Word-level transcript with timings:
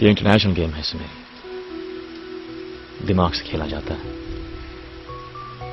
ये 0.00 0.08
international 0.08 0.52
game 0.52 0.70
है 0.70 0.80
इसमें। 0.80 1.10
दिमाग 3.06 3.32
से 3.32 3.44
खेला 3.44 3.66
जाता 3.66 3.94
है। 3.94 4.00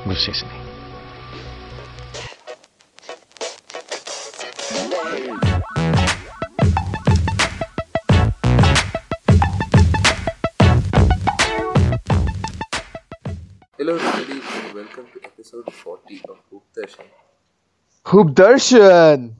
गुस्से 0.06 0.32
से 0.32 0.46
नहीं। 0.46 0.60
Hello 13.78 13.92
welcome 14.74 15.02
to 15.02 15.20
episode 15.24 15.64
40 15.64 16.30
of 16.30 16.38
hoop 16.52 16.62
Darshan 16.76 17.04
hoop 18.12 18.30
Darshan 18.30 19.36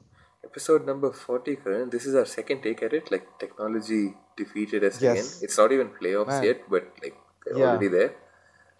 Episode 0.57 0.87
number 0.87 1.11
40, 1.11 1.55
Karan. 1.57 1.89
This 1.91 2.07
is 2.07 2.15
our 2.15 2.25
second 2.25 2.63
take 2.63 2.81
at 2.81 2.91
it. 2.91 3.11
Like, 3.11 3.25
technology 3.39 4.15
defeated 4.35 4.83
us 4.83 4.99
Yes. 4.99 5.11
again. 5.19 5.43
It's 5.43 5.55
not 5.55 5.71
even 5.71 5.89
playoffs 5.97 6.29
Man. 6.35 6.43
yet, 6.45 6.61
but 6.67 6.87
like, 7.03 7.15
they're 7.45 7.59
Yeah. 7.59 7.65
already 7.73 7.89
there. 7.89 8.15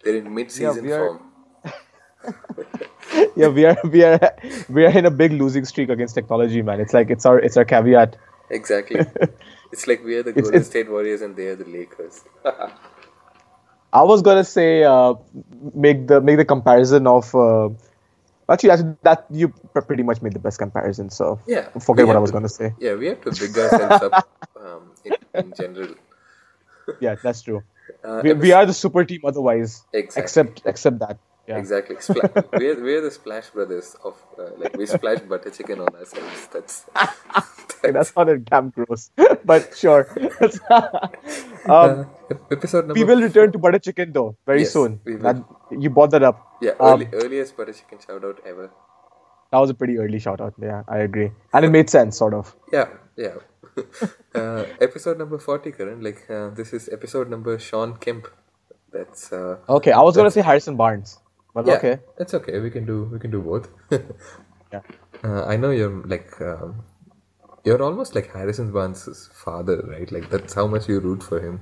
They're 0.02 0.16
in 0.16 0.34
mid 0.38 0.50
season 0.50 0.90
are- 0.90 0.98
form. 0.98 1.20
Yeah, 3.42 3.48
we 3.58 3.64
are 3.68 3.76
we 3.92 4.02
are 4.08 4.18
we 4.78 4.84
are 4.88 4.92
in 5.02 5.06
a 5.06 5.10
big 5.22 5.32
losing 5.42 5.64
streak 5.70 5.88
against 5.96 6.16
technology, 6.20 6.62
man. 6.70 6.80
It's 6.86 6.92
like 6.98 7.10
it's 7.16 7.24
our 7.32 7.38
it's 7.48 7.56
our 7.62 7.64
caveat. 7.74 8.16
Exactly. 8.58 9.06
it's 9.76 9.86
like 9.92 10.02
we 10.10 10.16
are 10.18 10.24
the 10.30 10.32
Golden 10.38 10.54
it's- 10.60 10.66
State 10.72 10.90
Warriors 10.96 11.22
and 11.28 11.36
they 11.42 11.46
are 11.52 11.56
the 11.64 11.68
Lakers. 11.76 12.18
I 14.00 14.02
was 14.14 14.20
gonna 14.30 14.44
say 14.54 14.70
uh, 14.94 15.14
make 15.86 16.08
the 16.08 16.20
make 16.30 16.38
the 16.42 16.48
comparison 16.56 17.06
of 17.18 17.32
uh, 17.46 17.68
actually 18.54 18.70
actually, 18.70 18.96
that 19.02 19.26
you 19.30 19.48
pretty 19.86 20.02
much 20.02 20.22
made 20.22 20.32
the 20.32 20.38
best 20.38 20.58
comparison. 20.58 21.10
So 21.10 21.40
Yeah. 21.46 21.68
forget 21.80 22.06
what 22.06 22.16
I 22.16 22.20
was 22.20 22.30
gonna 22.30 22.48
say. 22.48 22.74
Yeah, 22.78 22.94
we 22.94 23.06
have 23.06 23.20
to 23.22 23.30
big 23.30 23.56
ourselves 23.58 24.02
up 24.02 24.28
um, 24.60 24.92
in, 25.04 25.12
in 25.34 25.52
general. 25.54 25.94
Yeah, 27.00 27.16
that's 27.22 27.42
true. 27.42 27.62
Uh, 28.04 28.20
We, 28.24 28.32
we 28.34 28.52
are 28.52 28.66
the 28.66 28.72
super 28.74 29.04
team 29.04 29.20
otherwise. 29.24 29.82
Exactly. 29.92 30.22
Except 30.22 30.62
except 30.64 30.98
that. 31.00 31.18
Yeah. 31.48 31.56
Exactly. 31.58 31.96
Spla- 31.96 32.44
we're, 32.58 32.80
we're 32.82 33.00
the 33.00 33.10
Splash 33.10 33.48
Brothers 33.50 33.96
of, 34.04 34.14
uh, 34.38 34.50
like, 34.58 34.76
we 34.76 34.84
splash 34.86 35.20
butter 35.20 35.50
chicken 35.50 35.80
on 35.80 35.88
ourselves. 35.96 36.48
That's, 36.52 36.84
That 37.82 38.06
sounded 38.08 38.44
damn 38.44 38.70
gross, 38.70 39.10
but 39.44 39.74
sure. 39.76 40.08
um, 41.68 41.70
uh, 41.70 42.04
episode 42.50 42.86
number 42.88 42.94
we 42.94 43.04
will 43.04 43.20
return 43.22 43.52
to 43.52 43.58
butter 43.58 43.78
chicken 43.78 44.12
though 44.12 44.36
very 44.46 44.60
Yes, 44.60 44.72
soon. 44.72 45.00
That, 45.04 45.44
you 45.70 45.88
brought 45.88 46.10
that 46.10 46.22
up. 46.24 46.56
Yeah, 46.60 46.72
Um, 46.80 47.06
earliest 47.12 47.56
butter 47.56 47.72
chicken 47.72 47.98
shout 48.04 48.24
out 48.24 48.40
ever. 48.44 48.70
That 49.52 49.58
was 49.58 49.70
a 49.70 49.74
pretty 49.74 49.96
early 49.98 50.18
shout 50.18 50.40
out. 50.40 50.54
Yeah, 50.60 50.82
I 50.88 50.98
agree. 50.98 51.30
And 51.52 51.64
it 51.64 51.70
made 51.70 51.88
sense, 51.88 52.18
sort 52.18 52.34
of. 52.34 52.54
Yeah, 52.72 52.88
yeah. 53.16 53.36
uh, 54.34 54.64
episode 54.80 55.16
number 55.16 55.38
40, 55.38 55.72
Karan. 55.72 56.02
Like, 56.02 56.28
uh, 56.28 56.50
this 56.50 56.72
is 56.72 56.88
episode 56.90 57.30
number 57.30 57.58
Shawn 57.58 57.96
Kemp. 57.96 58.26
That's, 58.92 59.32
uh, 59.32 59.58
Okay, 59.68 59.92
I 59.92 60.00
was 60.02 60.16
going 60.16 60.26
to 60.26 60.30
say 60.32 60.42
Harrison 60.42 60.76
Barnes. 60.76 61.18
But 61.58 61.66
yeah, 61.66 61.74
okay. 61.78 61.98
That's 62.18 62.34
okay. 62.34 62.58
We 62.60 62.70
can 62.70 62.86
do, 62.86 63.04
we 63.12 63.18
can 63.18 63.30
do 63.30 63.40
both. 63.42 63.68
Yeah. 64.72 64.80
uh, 65.24 65.44
I 65.46 65.56
know 65.56 65.70
you're 65.70 66.02
like, 66.06 66.30
um, 66.42 66.82
you're 67.64 67.82
almost 67.82 68.14
like 68.14 68.30
Harrison 68.32 68.70
Barnes' 68.70 69.30
father, 69.32 69.82
right? 69.88 70.10
Like, 70.12 70.28
that's 70.28 70.52
how 70.52 70.66
much 70.66 70.88
you 70.88 71.00
root 71.00 71.22
for 71.22 71.40
him. 71.40 71.60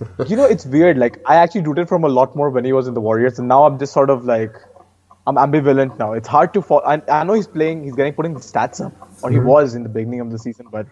You 0.26 0.36
know, 0.36 0.44
it's 0.44 0.66
weird. 0.66 0.98
Like, 0.98 1.20
I 1.26 1.36
actually 1.36 1.60
rooted 1.62 1.88
for 1.88 1.94
him 1.94 2.02
a 2.04 2.08
lot 2.08 2.34
more 2.34 2.50
when 2.50 2.64
he 2.64 2.72
was 2.72 2.88
in 2.88 2.94
the 2.94 3.00
Warriors. 3.00 3.38
And 3.38 3.46
now 3.46 3.64
I'm 3.64 3.78
just 3.78 3.92
sort 3.92 4.10
of 4.10 4.24
like, 4.24 4.56
I'm 5.28 5.36
ambivalent 5.36 5.96
now. 6.00 6.12
It's 6.12 6.26
hard 6.26 6.52
to 6.54 6.60
follow. 6.60 6.82
I, 6.82 7.00
I 7.08 7.22
know 7.22 7.34
he's 7.34 7.46
playing, 7.46 7.84
he's 7.84 7.94
getting 7.94 8.12
putting 8.12 8.34
the 8.34 8.40
stats 8.40 8.84
up, 8.84 8.92
or 9.22 9.30
he 9.30 9.38
was 9.38 9.76
in 9.76 9.84
the 9.84 9.88
beginning 9.88 10.18
of 10.20 10.32
the 10.32 10.38
season, 10.38 10.66
but, 10.72 10.86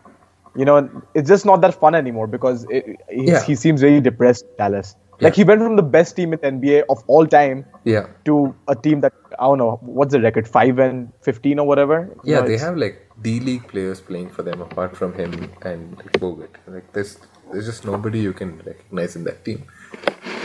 you 0.57 0.65
know, 0.65 0.89
it's 1.15 1.29
just 1.29 1.45
not 1.45 1.61
that 1.63 1.75
fun 1.75 1.97
anymore 1.97 2.29
because 2.29 2.65
it, 2.71 3.01
Yeah. 3.11 3.43
he 3.43 3.57
seems 3.57 3.83
really 3.83 4.01
depressed, 4.01 4.47
Dallas. 4.57 4.95
Like, 5.21 5.37
he 5.37 5.45
went 5.45 5.61
from 5.63 5.77
the 5.77 5.83
best 5.83 6.17
team 6.17 6.33
in 6.33 6.41
the 6.41 6.49
NBA 6.49 6.85
of 6.89 7.05
all 7.07 7.27
time 7.27 7.65
Yeah. 7.85 8.07
to 8.25 8.55
a 8.67 8.75
team 8.75 9.01
that, 9.03 9.13
I 9.39 9.45
don't 9.45 9.59
know, 9.59 9.79
what's 9.83 10.13
the 10.13 10.21
record? 10.21 10.49
5 10.49 10.79
and 10.79 11.13
15 11.23 11.59
or 11.61 11.67
whatever? 11.67 12.17
Yeah, 12.25 12.41
they 12.41 12.59
have 12.59 12.77
like 12.77 13.09
D 13.21 13.39
League 13.39 13.69
players 13.69 14.01
playing 14.01 14.31
for 14.31 14.43
them 14.43 14.61
apart 14.61 14.97
from 14.97 15.15
him 15.15 15.51
and 15.63 15.97
Bogut. 16.15 16.49
Like 16.67 16.93
there's 16.93 17.19
there's 17.53 17.67
just 17.67 17.85
nobody 17.85 18.21
you 18.21 18.33
can 18.33 18.59
recognize 18.65 19.15
in 19.15 19.25
that 19.25 19.45
team. 19.45 19.65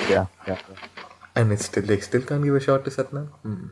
Yeah, 0.10 0.26
yeah. 0.48 0.60
And 1.36 1.52
it's 1.52 1.66
still 1.66 1.84
they 1.84 2.00
still 2.00 2.22
can't 2.22 2.44
give 2.44 2.56
a 2.56 2.60
shot 2.60 2.86
to 2.86 2.92
Satnam. 2.92 3.28
Hmm. 3.44 3.68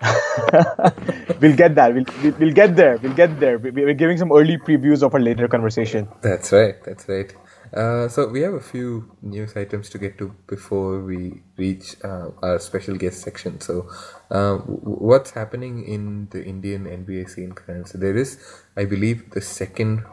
We'll 1.40 1.56
get 1.56 1.74
that. 1.74 1.94
We'll, 1.94 2.04
we'll, 2.38 2.52
get 2.52 2.76
there. 2.76 2.98
We'll 2.98 3.14
get 3.14 3.38
there. 3.40 3.58
We, 3.58 3.70
we're 3.70 3.94
giving 3.94 4.16
some 4.18 4.32
early 4.32 4.56
previews 4.58 5.02
of 5.02 5.14
our 5.14 5.20
later 5.20 5.48
conversation. 5.48 6.08
That's 6.22 6.52
right. 6.52 6.82
That's 6.84 7.08
right. 7.08 7.34
Uh, 7.74 8.08
so 8.08 8.28
we 8.28 8.40
have 8.40 8.54
a 8.54 8.60
few 8.60 9.10
news 9.22 9.56
items 9.56 9.88
to 9.90 9.98
get 9.98 10.18
to 10.18 10.34
before 10.46 11.00
we 11.00 11.42
reach 11.56 11.96
uh, 12.04 12.30
our 12.42 12.58
special 12.58 12.96
guest 12.96 13.20
section. 13.20 13.60
So, 13.60 13.88
uh, 14.30 14.58
w- 14.58 14.80
what's 14.82 15.30
happening 15.30 15.84
in 15.84 16.28
the 16.30 16.44
Indian 16.44 16.84
NBA 16.84 17.30
scene 17.30 17.52
currently? 17.52 17.88
So 17.90 17.98
there 17.98 18.16
is, 18.16 18.38
I 18.76 18.84
believe, 18.84 19.30
the 19.30 19.40
second 19.40 20.04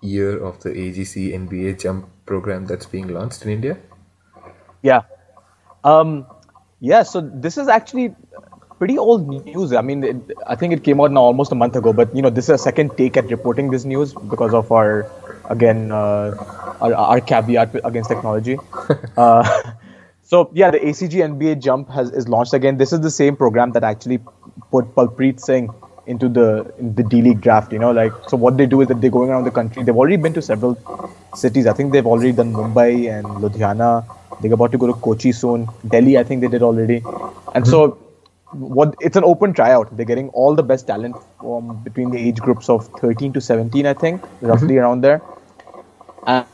year 0.00 0.42
of 0.42 0.62
the 0.62 0.70
AGC 0.70 1.32
NBA 1.32 1.80
Jump 1.80 2.08
program 2.26 2.66
that's 2.66 2.86
being 2.86 3.08
launched 3.08 3.42
in 3.42 3.50
India. 3.50 3.78
Yeah. 4.82 5.02
Um, 5.82 6.26
yeah, 6.80 7.02
so 7.02 7.20
this 7.20 7.56
is 7.56 7.68
actually 7.68 8.14
pretty 8.78 8.98
old 8.98 9.28
news. 9.28 9.72
I 9.72 9.80
mean, 9.80 10.04
it, 10.04 10.16
I 10.46 10.54
think 10.56 10.72
it 10.72 10.84
came 10.84 11.00
out 11.00 11.10
now 11.10 11.22
almost 11.22 11.52
a 11.52 11.54
month 11.54 11.76
ago, 11.76 11.92
but 11.92 12.14
you 12.14 12.22
know, 12.22 12.30
this 12.30 12.44
is 12.44 12.50
a 12.50 12.58
second 12.58 12.96
take 12.96 13.16
at 13.16 13.30
reporting 13.30 13.70
this 13.70 13.84
news 13.84 14.12
because 14.12 14.52
of 14.52 14.70
our, 14.72 15.10
again, 15.50 15.92
uh, 15.92 16.34
our, 16.80 16.94
our 16.94 17.20
caveat 17.20 17.74
against 17.84 18.10
technology. 18.10 18.58
uh, 19.16 19.72
so 20.22 20.50
yeah, 20.54 20.70
the 20.70 20.78
ACG 20.78 21.12
NBA 21.12 21.62
Jump 21.62 21.90
has 21.90 22.10
is 22.10 22.28
launched 22.28 22.54
again. 22.54 22.78
This 22.78 22.92
is 22.92 23.00
the 23.00 23.10
same 23.10 23.36
program 23.36 23.72
that 23.72 23.84
actually 23.84 24.18
put 24.70 24.94
Palpreet 24.94 25.40
Singh 25.40 25.70
into 26.06 26.28
the 26.28 26.72
in 26.78 26.94
the 26.94 27.02
D 27.02 27.22
League 27.22 27.40
draft. 27.40 27.72
You 27.72 27.78
know, 27.78 27.90
like 27.90 28.12
so 28.28 28.36
what 28.36 28.56
they 28.56 28.66
do 28.66 28.80
is 28.80 28.88
that 28.88 29.00
they're 29.00 29.10
going 29.10 29.30
around 29.30 29.44
the 29.44 29.50
country. 29.50 29.82
They've 29.82 29.96
already 29.96 30.16
been 30.16 30.34
to 30.34 30.42
several 30.42 30.78
cities. 31.34 31.66
I 31.66 31.72
think 31.72 31.92
they've 31.92 32.06
already 32.06 32.32
done 32.32 32.52
Mumbai 32.52 33.18
and 33.18 33.26
Ludhiana. 33.26 34.04
They're 34.40 34.52
about 34.52 34.72
to 34.72 34.78
go 34.78 34.86
to 34.86 34.94
Kochi 34.94 35.32
soon. 35.32 35.68
Delhi, 35.88 36.18
I 36.18 36.24
think 36.24 36.40
they 36.40 36.48
did 36.48 36.62
already. 36.62 37.02
And 37.54 37.66
so 37.66 37.98
what 38.54 38.94
it's 39.00 39.16
an 39.16 39.24
open 39.24 39.52
tryout. 39.52 39.96
They're 39.96 40.06
getting 40.06 40.28
all 40.30 40.54
the 40.54 40.62
best 40.62 40.86
talent 40.86 41.16
from 41.40 41.82
between 41.82 42.10
the 42.10 42.18
age 42.18 42.38
groups 42.38 42.68
of 42.68 42.86
13 43.00 43.32
to 43.34 43.40
17, 43.40 43.86
I 43.86 43.94
think, 43.94 44.22
roughly 44.40 44.78
around 44.78 45.02
there. 45.02 45.20
And 46.26 46.46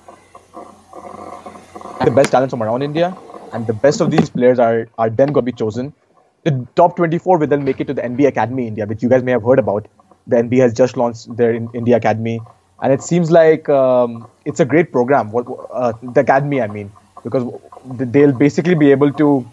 the 2.04 2.10
best 2.10 2.30
talents 2.32 2.52
from 2.52 2.62
around 2.62 2.82
India, 2.82 3.16
and 3.52 3.66
the 3.66 3.72
best 3.72 4.00
of 4.00 4.10
these 4.10 4.30
players 4.30 4.58
are 4.58 4.88
are 4.98 5.10
then 5.10 5.32
going 5.32 5.44
to 5.44 5.52
be 5.52 5.56
chosen. 5.62 5.92
The 6.44 6.66
top 6.74 6.96
24 6.96 7.38
will 7.38 7.46
then 7.46 7.64
make 7.64 7.80
it 7.80 7.86
to 7.88 7.94
the 7.94 8.04
NBA 8.04 8.28
Academy 8.28 8.66
India, 8.66 8.86
which 8.86 9.02
you 9.02 9.08
guys 9.08 9.22
may 9.22 9.32
have 9.32 9.42
heard 9.42 9.58
about. 9.58 9.86
The 10.26 10.36
NBA 10.36 10.60
has 10.60 10.72
just 10.74 10.96
launched 10.96 11.36
their 11.36 11.52
in 11.52 11.68
India 11.74 11.96
Academy, 11.96 12.40
and 12.82 12.92
it 12.92 13.02
seems 13.02 13.30
like 13.30 13.68
um, 13.68 14.26
it's 14.44 14.60
a 14.60 14.64
great 14.64 14.92
program. 14.92 15.30
What 15.32 15.46
uh, 15.70 15.92
the 16.02 16.20
Academy, 16.20 16.62
I 16.62 16.66
mean, 16.66 16.90
because 17.22 17.44
they'll 17.84 18.32
basically 18.32 18.74
be 18.74 18.90
able 18.90 19.12
to 19.24 19.46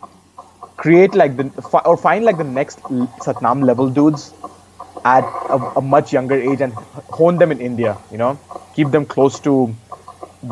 create 0.78 1.16
like 1.16 1.36
the 1.38 1.50
or 1.86 1.98
find 1.98 2.24
like 2.24 2.38
the 2.38 2.44
next 2.44 2.80
Satnam 3.28 3.66
level 3.66 3.90
dudes 3.90 4.34
at 5.06 5.24
a, 5.50 5.58
a 5.78 5.82
much 5.82 6.14
younger 6.14 6.36
age 6.36 6.62
and 6.62 6.74
hone 7.20 7.38
them 7.38 7.52
in 7.52 7.60
India. 7.60 7.98
You 8.12 8.18
know, 8.18 8.40
keep 8.74 8.92
them 8.92 9.06
close 9.06 9.40
to 9.42 9.76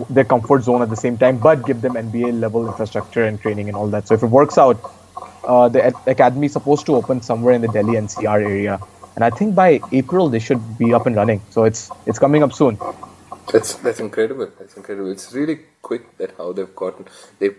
their 0.10 0.24
comfort 0.26 0.64
zone 0.64 0.82
at 0.82 0.90
the 0.90 0.96
same 0.96 1.18
time, 1.18 1.38
but 1.38 1.66
give 1.66 1.82
them 1.82 1.94
NBA 1.94 2.40
level 2.40 2.68
infrastructure 2.68 3.24
and 3.26 3.40
training 3.42 3.68
and 3.70 3.76
all 3.78 3.88
that. 3.88 4.08
So 4.08 4.14
if 4.16 4.24
it 4.24 4.28
works 4.28 4.58
out, 4.58 4.80
uh, 5.44 5.70
the 5.70 5.94
academy 6.08 6.48
is 6.48 6.54
supposed 6.54 6.86
to 6.88 6.96
open 6.96 7.22
somewhere 7.22 7.54
in 7.54 7.62
the 7.62 7.68
Delhi 7.68 7.94
NCR 7.96 8.42
area, 8.44 8.80
and 9.16 9.24
I 9.24 9.30
think 9.30 9.56
by 9.56 9.80
April 9.92 10.30
they 10.30 10.40
should 10.40 10.78
be 10.78 10.94
up 10.94 11.06
and 11.06 11.16
running. 11.16 11.42
So 11.52 11.64
it's 11.66 11.90
it's 12.06 12.20
coming 12.20 12.44
up 12.44 12.54
soon. 12.54 12.78
That's 13.52 13.76
that's 13.76 14.00
incredible. 14.00 14.50
That's 14.60 14.76
incredible. 14.76 15.12
It's 15.12 15.32
really 15.34 15.60
quick 15.82 16.18
that 16.18 16.32
how 16.38 16.52
they've 16.54 16.76
gotten 16.76 17.06
they 17.40 17.52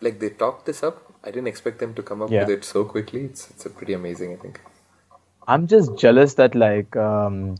like 0.00 0.20
they 0.20 0.30
talked 0.30 0.66
this 0.66 0.82
up. 0.82 1.02
I 1.24 1.30
didn't 1.30 1.48
expect 1.48 1.78
them 1.80 1.94
to 1.94 2.02
come 2.02 2.22
up 2.22 2.30
Yeah. 2.30 2.40
with 2.46 2.50
it 2.58 2.64
so 2.64 2.84
quickly. 2.84 3.24
It's 3.24 3.50
it's 3.50 3.66
a 3.66 3.70
pretty 3.70 3.92
amazing. 3.92 4.32
I 4.32 4.36
think. 4.36 4.60
I'm 5.48 5.66
just 5.66 5.96
jealous 5.98 6.34
that 6.34 6.54
like 6.54 6.96
um, 6.96 7.56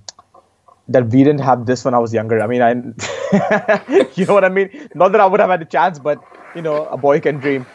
that 0.89 1.07
we 1.07 1.25
didn't 1.25 1.41
have 1.41 1.67
this 1.67 1.85
when 1.85 1.95
I 1.95 1.99
was 1.99 2.13
younger. 2.13 2.41
I 2.43 2.47
mean, 2.47 2.63
I 2.63 2.73
you 4.15 4.27
know 4.27 4.35
what 4.35 4.45
I 4.45 4.49
mean. 4.49 4.89
Not 4.95 5.13
that 5.13 5.21
I 5.21 5.27
would 5.27 5.41
have 5.41 5.51
had 5.51 5.63
a 5.63 5.67
chance, 5.67 5.99
but 5.99 6.23
you 6.55 6.63
know, 6.63 6.87
a 6.87 6.97
boy 6.97 7.21
can 7.21 7.39
dream. 7.39 7.67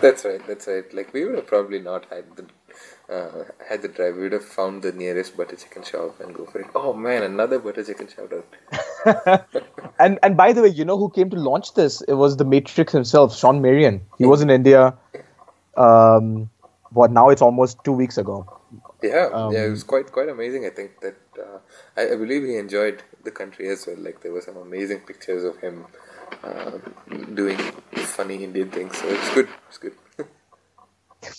That's 0.00 0.24
right. 0.24 0.46
That's 0.46 0.66
right. 0.66 0.92
Like 0.92 1.12
we 1.12 1.24
would 1.24 1.36
have 1.36 1.46
probably 1.46 1.78
not 1.78 2.06
had 2.06 2.24
the 2.36 2.46
uh, 3.12 3.44
had 3.68 3.82
the 3.82 3.88
drive. 3.88 4.16
We 4.16 4.22
would 4.22 4.32
have 4.32 4.44
found 4.44 4.82
the 4.82 4.92
nearest 4.92 5.36
butter 5.36 5.56
chicken 5.56 5.82
shop 5.82 6.20
and 6.20 6.34
go 6.34 6.44
for 6.46 6.60
it. 6.60 6.66
Oh 6.74 6.92
man, 6.92 7.22
another 7.22 7.58
butter 7.58 7.84
chicken 7.84 8.08
shout 8.08 8.32
out. 9.26 9.48
And 9.98 10.18
and 10.22 10.36
by 10.36 10.52
the 10.52 10.62
way, 10.62 10.68
you 10.68 10.84
know 10.84 10.98
who 10.98 11.10
came 11.10 11.30
to 11.30 11.36
launch 11.36 11.74
this? 11.74 12.02
It 12.02 12.14
was 12.14 12.36
the 12.36 12.44
Matrix 12.44 12.92
himself, 12.92 13.36
Shawn 13.36 13.62
Marion. 13.62 14.02
He 14.18 14.26
was 14.26 14.42
in 14.42 14.50
India. 14.50 14.94
Um, 15.76 16.50
what 16.90 17.10
now? 17.10 17.30
It's 17.30 17.42
almost 17.42 17.82
two 17.84 17.92
weeks 17.92 18.18
ago. 18.18 18.46
Yeah, 19.02 19.30
Um, 19.32 19.52
yeah, 19.52 19.64
it 19.64 19.70
was 19.70 19.82
quite 19.82 20.12
quite 20.12 20.28
amazing. 20.28 20.66
I 20.66 20.70
think 20.70 21.00
that 21.00 21.16
uh, 21.38 21.58
I, 21.96 22.12
I 22.12 22.16
believe 22.16 22.44
he 22.44 22.56
enjoyed 22.56 23.02
the 23.24 23.30
country 23.30 23.68
as 23.68 23.86
well. 23.86 23.96
Like 23.98 24.20
there 24.22 24.32
were 24.32 24.40
some 24.40 24.56
amazing 24.56 25.00
pictures 25.00 25.44
of 25.44 25.58
him 25.58 25.86
uh, 26.44 26.78
doing 27.34 27.58
funny 27.92 28.44
Indian 28.44 28.70
things. 28.70 28.98
So 28.98 29.08
it's 29.08 29.34
good. 29.34 29.48
It's 29.68 29.78
good. 29.78 29.92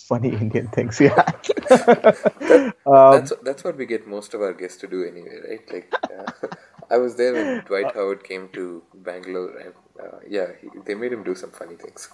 Funny 0.08 0.28
Indian 0.28 0.68
things, 0.68 1.00
yeah. 1.00 1.32
that's 2.86 3.32
that's 3.42 3.64
what 3.64 3.76
we 3.76 3.84
get 3.84 4.06
most 4.06 4.32
of 4.32 4.40
our 4.40 4.52
guests 4.52 4.78
to 4.78 4.86
do 4.86 5.04
anyway, 5.04 5.38
right? 5.48 5.72
Like, 5.72 5.92
uh, 6.04 6.46
I 6.90 6.98
was 6.98 7.16
there 7.16 7.32
when 7.32 7.64
Dwight 7.64 7.92
Howard 7.92 8.22
came 8.22 8.48
to 8.50 8.82
Bangalore, 8.94 9.58
and 9.58 9.74
uh, 10.00 10.18
yeah, 10.28 10.52
he, 10.60 10.68
they 10.86 10.94
made 10.94 11.12
him 11.12 11.24
do 11.24 11.34
some 11.34 11.50
funny 11.50 11.74
things. 11.74 12.08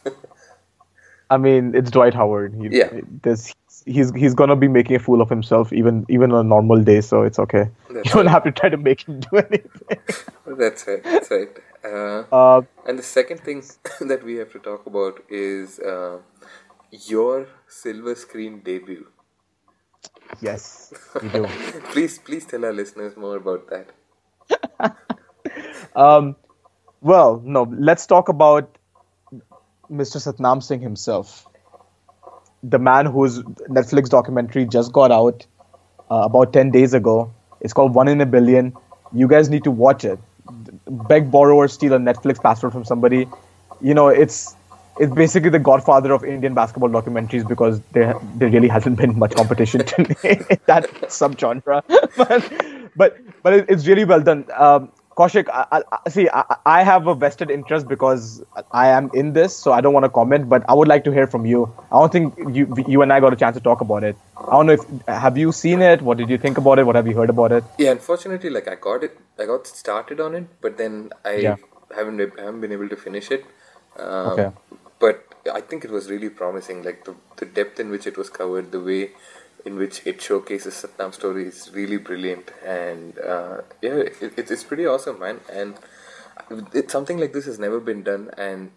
I 1.31 1.37
mean, 1.37 1.75
it's 1.75 1.91
Dwight 1.91 2.15
Howard. 2.15 2.55
He, 2.55 2.79
Yeah. 2.79 2.91
There's, 3.23 3.55
he's 3.89 4.13
he's 4.15 4.35
gonna 4.35 4.57
be 4.57 4.69
making 4.69 4.97
a 4.97 5.01
fool 5.01 5.21
of 5.23 5.29
himself 5.31 5.73
even 5.73 6.07
even 6.09 6.33
on 6.33 6.47
a 6.47 6.49
normal 6.49 6.83
day, 6.83 7.01
so 7.01 7.23
it's 7.23 7.39
okay. 7.39 7.65
That's 7.89 8.07
you 8.07 8.11
don't 8.13 8.27
right. 8.27 8.37
have 8.37 8.45
to 8.45 8.53
try 8.53 8.69
to 8.71 8.79
make 8.79 9.07
him 9.09 9.21
do 9.21 9.39
anything. 9.39 9.99
that's 10.59 10.87
right. 10.87 11.05
That's 11.11 11.31
right. 11.31 11.49
Uh, 11.85 12.25
Uh, 12.33 12.63
and 12.87 12.99
the 12.99 13.03
second 13.03 13.41
thing 13.41 13.63
that 14.01 14.23
we 14.25 14.37
have 14.37 14.53
to 14.53 14.59
talk 14.59 14.87
about 14.87 15.21
is 15.31 15.79
uh, 15.81 16.19
your 16.91 17.49
silver 17.69 18.15
screen 18.15 18.61
debut. 18.61 19.07
yes, 20.41 20.93
we 21.23 21.29
do. 21.31 21.47
Please, 21.93 22.19
please 22.19 22.47
tell 22.47 22.65
our 22.65 22.73
listeners 22.73 23.17
more 23.17 23.37
about 23.37 23.69
that. 23.71 23.91
Um, 25.95 26.37
well, 27.01 27.43
no, 27.45 27.65
let's 27.79 28.07
talk 28.07 28.29
about 28.29 28.79
Mr. 29.91 30.19
Satnam 30.21 30.63
Singh 30.63 30.81
himself, 30.81 31.48
the 32.63 32.79
man 32.79 33.07
whose 33.07 33.41
Netflix 33.69 34.09
documentary 34.09 34.67
just 34.67 34.93
got 34.93 35.11
out 35.11 35.47
uh, 36.11 36.23
about 36.25 36.53
10 36.53 36.71
days 36.71 36.95
ago. 36.95 37.33
It's 37.61 37.73
called 37.73 37.95
One 37.95 38.09
in 38.09 38.21
a 38.21 38.27
Billion. 38.27 38.73
You 39.13 39.29
guys 39.29 39.49
need 39.49 39.65
to 39.65 39.71
watch 39.71 40.05
it. 40.05 40.19
Beg, 40.87 41.31
borrow, 41.31 41.57
or 41.57 41.69
steal 41.69 41.93
a 41.93 41.99
Netflix 41.99 42.43
password 42.43 42.73
from 42.73 42.85
somebody. 42.85 43.29
You 43.81 43.95
know, 43.95 44.09
it's 44.09 44.57
it's 44.99 45.13
basically 45.15 45.51
the 45.51 45.59
godfather 45.59 46.13
of 46.13 46.25
Indian 46.25 46.55
basketball 46.55 46.89
documentaries 46.89 47.47
because 47.47 47.81
there 47.93 48.15
there 48.37 48.49
really 48.49 48.69
hasn't 48.69 48.97
been 48.97 49.19
much 49.19 49.35
competition 49.35 49.81
in 50.25 50.45
that 50.67 50.89
subgenre. 51.09 51.83
but 52.17 52.53
but 52.97 53.19
but 53.43 53.53
it, 53.53 53.67
it's 53.69 53.87
really 53.87 54.05
well 54.05 54.21
done. 54.21 54.47
Um, 54.57 54.91
Kaushik, 55.19 55.49
I, 55.53 55.83
I, 55.93 56.11
see, 56.11 56.29
I, 56.33 56.57
I 56.65 56.83
have 56.85 57.09
a 57.09 57.15
vested 57.15 57.51
interest 57.51 57.89
because 57.89 58.45
I 58.73 58.89
am 58.89 59.11
in 59.13 59.33
this, 59.33 59.57
so 59.57 59.73
I 59.73 59.81
don't 59.81 59.93
want 59.93 60.05
to 60.05 60.11
comment. 60.11 60.49
But 60.49 60.65
I 60.69 60.75
would 60.75 60.87
like 60.89 61.05
to 61.05 61.13
hear 61.13 61.27
from 61.27 61.45
you. 61.45 61.65
I 61.93 61.99
don't 61.99 62.13
think 62.13 62.39
you 62.59 62.67
you 62.87 63.03
and 63.03 63.13
I 63.13 63.19
got 63.21 63.33
a 63.33 63.37
chance 63.37 63.57
to 63.57 63.63
talk 63.69 63.81
about 63.81 64.05
it. 64.05 64.17
I 64.39 64.53
don't 64.53 64.67
know 64.67 64.75
if 64.75 64.85
have 65.09 65.37
you 65.37 65.51
seen 65.61 65.83
it? 65.83 66.03
What 66.11 66.19
did 66.19 66.31
you 66.31 66.39
think 66.39 66.59
about 66.65 66.79
it? 66.79 66.87
What 66.91 66.97
have 67.01 67.09
you 67.13 67.17
heard 67.17 67.31
about 67.31 67.57
it? 67.59 67.65
Yeah, 67.79 67.91
unfortunately, 67.91 68.51
like 68.59 68.69
I 68.69 68.77
got 68.77 69.03
it, 69.09 69.19
I 69.39 69.47
got 69.47 69.67
started 69.67 70.21
on 70.21 70.37
it, 70.43 70.47
but 70.61 70.79
then 70.79 71.01
I 71.25 71.35
Yeah. 71.49 71.57
haven't 72.01 72.21
haven't 72.45 72.61
been 72.67 72.77
able 72.81 72.89
to 72.97 73.01
finish 73.09 73.33
it. 73.39 73.45
Um, 73.99 74.33
Okay. 74.35 74.51
But 75.03 75.35
I 75.57 75.61
think 75.71 75.85
it 75.87 75.93
was 75.97 76.07
really 76.13 76.29
promising. 76.39 76.79
Like 76.91 77.05
the 77.09 77.13
the 77.43 77.47
depth 77.59 77.83
in 77.83 77.91
which 77.97 78.07
it 78.13 78.17
was 78.23 78.31
covered, 78.39 78.73
the 78.77 78.81
way 78.89 79.03
in 79.65 79.77
which 79.77 80.03
it 80.07 80.21
showcases 80.23 80.75
Satnam's 80.75 81.17
story 81.17 81.47
is 81.47 81.71
really 81.75 81.97
brilliant, 81.97 82.51
and 82.65 83.19
uh, 83.19 83.63
yeah, 83.83 83.95
it, 83.97 84.17
it, 84.21 84.51
it's 84.51 84.65
pretty 84.65 84.87
awesome, 84.87 85.19
man. 85.19 85.41
And 85.53 85.75
it's 86.73 86.93
something 86.93 87.19
like 87.19 87.33
this 87.33 87.47
has 87.47 87.59
never 87.59 87.81
been 87.81 88.03
done, 88.03 88.31
and 88.39 88.71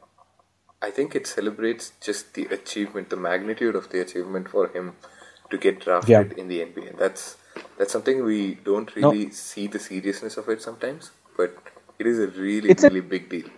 I 0.82 0.92
think 0.92 1.16
it 1.16 1.28
celebrates 1.28 1.94
just 2.02 2.34
the 2.34 2.46
achievement, 2.48 3.10
the 3.10 3.16
magnitude 3.18 3.76
of 3.76 3.90
the 3.90 4.02
achievement 4.02 4.50
for 4.50 4.68
him 4.70 4.94
to 5.52 5.58
get 5.58 5.80
drafted 5.82 6.34
in 6.34 6.48
the 6.48 6.60
NBA. 6.62 6.98
That's 6.98 7.38
that's 7.78 7.92
something 7.92 8.24
we 8.24 8.56
don't 8.64 8.96
No. 8.98 9.12
really 9.12 9.30
see 9.32 9.68
the 9.68 9.80
seriousness 9.80 10.38
of 10.38 10.50
it 10.50 10.62
sometimes, 10.62 11.12
but 11.38 11.56
it 12.00 12.08
is 12.08 12.20
a 12.20 12.28
really 12.28 12.70
It's 12.70 12.84
a- 12.84 12.88
really 12.90 13.02
big 13.02 13.30
deal. 13.30 13.50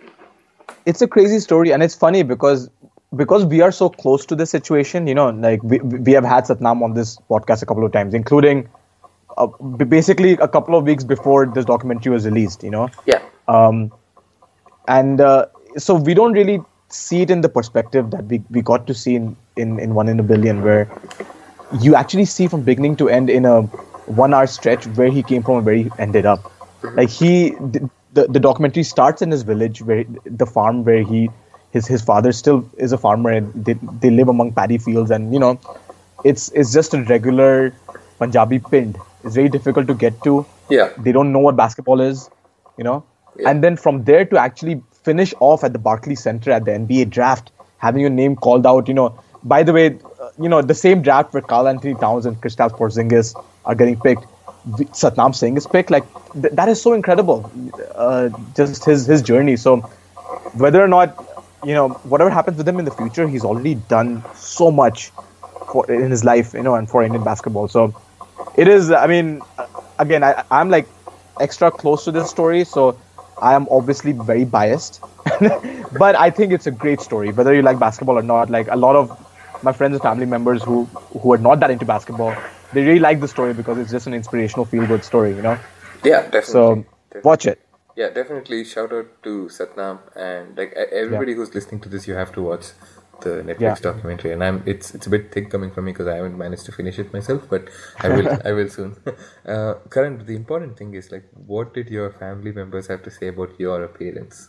it's 0.86 1.00
a 1.00 1.08
crazy 1.08 1.38
story 1.40 1.70
and 1.72 1.82
it's 1.82 1.94
funny 1.94 2.22
because 2.22 2.68
because 3.16 3.44
we 3.44 3.60
are 3.60 3.72
so 3.72 3.88
close 3.88 4.26
to 4.26 4.34
this 4.34 4.50
situation 4.50 5.06
you 5.06 5.14
know 5.14 5.30
like 5.30 5.62
we, 5.62 5.78
we 5.78 6.12
have 6.12 6.24
had 6.24 6.44
satnam 6.44 6.82
on 6.82 6.94
this 6.94 7.16
podcast 7.30 7.62
a 7.62 7.66
couple 7.66 7.84
of 7.84 7.92
times 7.92 8.14
including 8.14 8.68
uh, 9.36 9.46
basically 9.86 10.32
a 10.32 10.48
couple 10.48 10.76
of 10.76 10.84
weeks 10.84 11.04
before 11.04 11.46
this 11.46 11.64
documentary 11.64 12.12
was 12.12 12.24
released 12.24 12.62
you 12.62 12.70
know? 12.70 12.88
Yeah, 13.06 13.22
um, 13.48 13.92
and 14.88 15.20
uh, 15.20 15.46
so 15.76 15.94
we 15.94 16.14
don't 16.14 16.32
really 16.32 16.60
see 16.88 17.22
it 17.22 17.30
in 17.30 17.40
the 17.40 17.48
perspective 17.48 18.10
that 18.10 18.24
we, 18.26 18.42
we 18.50 18.62
got 18.62 18.86
to 18.86 18.94
see 18.94 19.16
in, 19.16 19.36
in, 19.56 19.78
in 19.80 19.94
one 19.94 20.08
in 20.08 20.20
a 20.20 20.22
billion 20.22 20.62
where 20.62 20.88
you 21.80 21.94
actually 21.94 22.24
see 22.24 22.46
from 22.46 22.62
beginning 22.62 22.96
to 22.96 23.08
end 23.08 23.30
in 23.30 23.44
a 23.44 23.62
one 24.06 24.34
hour 24.34 24.46
stretch 24.46 24.86
where 24.88 25.10
he 25.10 25.22
came 25.22 25.42
from 25.42 25.56
and 25.56 25.66
where 25.66 25.74
he 25.74 25.90
ended 25.98 26.26
up. 26.26 26.52
Like 26.94 27.08
he 27.08 27.50
the, 27.50 27.90
the, 28.12 28.26
the 28.28 28.40
documentary 28.40 28.82
starts 28.82 29.22
in 29.22 29.30
his 29.30 29.42
village 29.42 29.82
where 29.82 30.04
the 30.24 30.46
farm 30.46 30.84
where 30.84 31.02
he 31.02 31.30
his 31.74 31.86
his 31.94 32.02
father 32.10 32.32
still 32.40 32.58
is 32.88 32.92
a 32.98 32.98
farmer 33.04 33.30
and 33.30 33.52
they, 33.68 33.76
they 34.00 34.10
live 34.10 34.28
among 34.28 34.52
paddy 34.58 34.78
fields 34.78 35.10
and 35.18 35.32
you 35.34 35.40
know 35.44 35.52
it's 36.32 36.50
it's 36.62 36.72
just 36.78 36.94
a 36.94 37.02
regular 37.14 37.52
punjabi 38.18 38.58
pind 38.70 38.98
it's 39.24 39.34
very 39.40 39.50
difficult 39.58 39.86
to 39.92 39.96
get 40.06 40.22
to 40.28 40.34
yeah, 40.70 40.90
they 40.98 41.12
don't 41.12 41.32
know 41.32 41.38
what 41.38 41.56
basketball 41.56 42.00
is, 42.00 42.30
you 42.78 42.84
know. 42.84 43.04
Yeah. 43.38 43.50
And 43.50 43.64
then 43.64 43.76
from 43.76 44.04
there 44.04 44.24
to 44.24 44.38
actually 44.38 44.82
finish 45.02 45.34
off 45.40 45.64
at 45.64 45.72
the 45.72 45.78
Barclays 45.78 46.22
Center 46.22 46.50
at 46.50 46.64
the 46.64 46.70
NBA 46.72 47.10
draft, 47.10 47.50
having 47.78 48.00
your 48.00 48.10
name 48.10 48.36
called 48.36 48.66
out, 48.66 48.88
you 48.88 48.94
know. 48.94 49.18
By 49.42 49.62
the 49.62 49.72
way, 49.72 49.98
uh, 50.20 50.30
you 50.38 50.48
know 50.48 50.62
the 50.62 50.74
same 50.74 51.02
draft 51.02 51.34
where 51.34 51.42
Carl 51.42 51.68
Anthony 51.68 51.94
Towns 51.94 52.24
and 52.24 52.40
Kristaps 52.40 52.78
Porzingis 52.78 53.34
are 53.66 53.74
getting 53.74 54.00
picked, 54.00 54.24
Satnam 54.66 55.34
Singh 55.34 55.56
is 55.56 55.66
picked. 55.66 55.90
Like 55.90 56.04
th- 56.32 56.54
that 56.54 56.68
is 56.68 56.80
so 56.80 56.94
incredible. 56.94 57.50
Uh, 57.94 58.30
just 58.56 58.84
his 58.84 59.06
his 59.06 59.20
journey. 59.20 59.56
So 59.56 59.80
whether 60.54 60.82
or 60.82 60.88
not 60.88 61.33
you 61.64 61.74
know 61.74 61.88
whatever 62.12 62.30
happens 62.30 62.58
with 62.58 62.68
him 62.68 62.78
in 62.78 62.84
the 62.84 62.90
future, 62.90 63.26
he's 63.28 63.44
already 63.44 63.74
done 63.74 64.22
so 64.34 64.70
much 64.70 65.10
for 65.72 65.90
in 65.90 66.10
his 66.10 66.24
life, 66.24 66.54
you 66.54 66.62
know, 66.62 66.74
and 66.74 66.88
for 66.88 67.02
Indian 67.02 67.24
basketball. 67.24 67.68
So 67.68 67.94
it 68.56 68.68
is. 68.68 68.90
I 68.90 69.06
mean, 69.06 69.40
again, 69.98 70.22
I, 70.22 70.44
I'm 70.50 70.70
like 70.70 70.86
extra 71.40 71.70
close 71.70 72.04
to 72.04 72.12
this 72.12 72.30
story, 72.30 72.64
so 72.64 72.98
I 73.40 73.54
am 73.54 73.66
obviously 73.70 74.12
very 74.12 74.44
biased. 74.44 75.00
but 75.98 76.14
I 76.16 76.30
think 76.30 76.52
it's 76.52 76.66
a 76.66 76.70
great 76.70 77.00
story, 77.00 77.32
whether 77.32 77.54
you 77.54 77.62
like 77.62 77.78
basketball 77.78 78.18
or 78.18 78.22
not. 78.22 78.50
Like 78.50 78.68
a 78.68 78.76
lot 78.76 78.96
of 78.96 79.10
my 79.62 79.72
friends 79.72 79.94
and 79.94 80.02
family 80.02 80.26
members 80.26 80.62
who 80.62 80.84
who 81.20 81.32
are 81.32 81.38
not 81.38 81.60
that 81.60 81.70
into 81.70 81.84
basketball, 81.84 82.36
they 82.72 82.84
really 82.84 83.00
like 83.00 83.20
the 83.20 83.28
story 83.28 83.54
because 83.54 83.78
it's 83.78 83.90
just 83.90 84.06
an 84.06 84.14
inspirational, 84.14 84.64
feel 84.64 84.86
good 84.86 85.04
story, 85.04 85.34
you 85.34 85.42
know. 85.42 85.58
yeah, 86.04 86.22
definitely. 86.22 86.42
So 86.42 86.74
Definitely. 86.74 87.20
watch 87.22 87.46
it. 87.46 87.63
Yeah, 87.96 88.10
definitely. 88.10 88.64
Shout 88.64 88.92
out 88.92 89.06
to 89.22 89.48
Satnam 89.56 89.98
and 90.16 90.56
like 90.56 90.72
everybody 90.72 91.34
who's 91.34 91.54
listening 91.54 91.80
to 91.82 91.88
this. 91.88 92.08
You 92.08 92.14
have 92.14 92.32
to 92.32 92.42
watch 92.42 92.66
the 93.20 93.30
Netflix 93.48 93.60
Yeah. 93.60 93.74
documentary, 93.80 94.32
and 94.32 94.42
I'm 94.42 94.62
it's 94.66 94.94
it's 94.94 95.06
a 95.06 95.10
bit 95.10 95.30
thick 95.32 95.48
coming 95.50 95.70
from 95.70 95.84
me 95.84 95.92
because 95.92 96.08
I 96.08 96.16
haven't 96.16 96.36
managed 96.36 96.64
to 96.66 96.72
finish 96.72 96.98
it 96.98 97.12
myself, 97.12 97.46
but 97.48 97.68
I 98.02 98.08
will 98.08 98.28
I 98.44 98.52
will 98.52 98.68
soon. 98.68 98.96
Uh, 99.46 99.74
Karan, 99.90 100.24
the 100.26 100.34
important 100.34 100.76
thing 100.78 100.94
is 100.94 101.12
like, 101.12 101.24
what 101.46 101.74
did 101.74 101.88
your 101.90 102.10
family 102.10 102.50
members 102.50 102.86
have 102.88 103.02
to 103.04 103.10
say 103.10 103.28
about 103.28 103.60
your 103.60 103.84
appearance? 103.84 104.48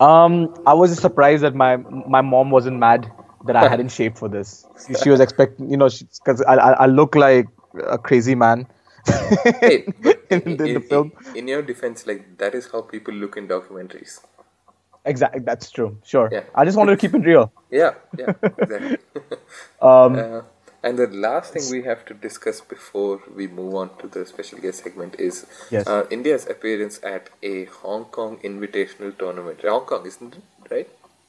Um, 0.00 0.54
I 0.66 0.74
was 0.74 0.98
surprised 0.98 1.42
that 1.42 1.54
my 1.54 1.76
my 1.76 2.20
mom 2.22 2.50
wasn't 2.50 2.78
mad 2.78 3.10
that 3.46 3.56
I 3.56 3.68
hadn't 3.68 3.90
shaved 3.98 4.18
for 4.18 4.28
this. 4.28 4.66
She, 4.86 4.94
she 4.94 5.10
was 5.10 5.20
expecting, 5.20 5.70
you 5.70 5.76
know, 5.76 5.88
because 6.24 6.42
I, 6.42 6.54
I 6.54 6.72
I 6.72 6.86
look 6.86 7.14
like 7.14 7.46
a 7.86 7.98
crazy 7.98 8.34
man. 8.34 8.66
Hey, 9.60 9.84
but 10.02 10.24
in, 10.30 10.56
the, 10.56 10.74
the 10.74 10.80
film. 10.80 11.12
in 11.34 11.48
your 11.48 11.62
defense, 11.62 12.06
like 12.06 12.38
that 12.38 12.54
is 12.54 12.68
how 12.70 12.82
people 12.82 13.14
look 13.14 13.36
in 13.36 13.48
documentaries. 13.48 14.20
Exactly, 15.04 15.40
that's 15.40 15.70
true. 15.70 15.96
Sure. 16.04 16.28
Yeah. 16.30 16.42
I 16.54 16.64
just 16.64 16.76
wanted 16.76 16.92
to 16.92 16.96
keep 16.98 17.14
it 17.14 17.24
real. 17.26 17.50
Yeah, 17.70 17.94
yeah, 18.18 18.32
exactly. 18.58 18.98
Um, 19.80 20.16
Uh, 20.18 20.42
and 20.82 20.96
the 20.98 21.08
last 21.08 21.52
thing 21.52 21.62
we 21.72 21.82
have 21.82 22.04
to 22.06 22.14
discuss 22.14 22.60
before 22.60 23.20
we 23.34 23.48
move 23.48 23.74
on 23.74 23.90
to 23.98 24.06
the 24.06 24.24
special 24.24 24.58
guest 24.60 24.84
segment 24.84 25.16
is 25.18 25.44
Yes. 25.70 25.86
uh, 25.88 26.06
India's 26.10 26.46
appearance 26.46 27.00
at 27.02 27.30
a 27.42 27.64
Hong 27.64 28.04
Kong 28.06 28.38
Invitational 28.44 29.16
Tournament. 29.18 29.60
Hong 29.64 29.84
Kong, 29.86 30.06
isn't 30.06 30.36
it? 30.36 30.42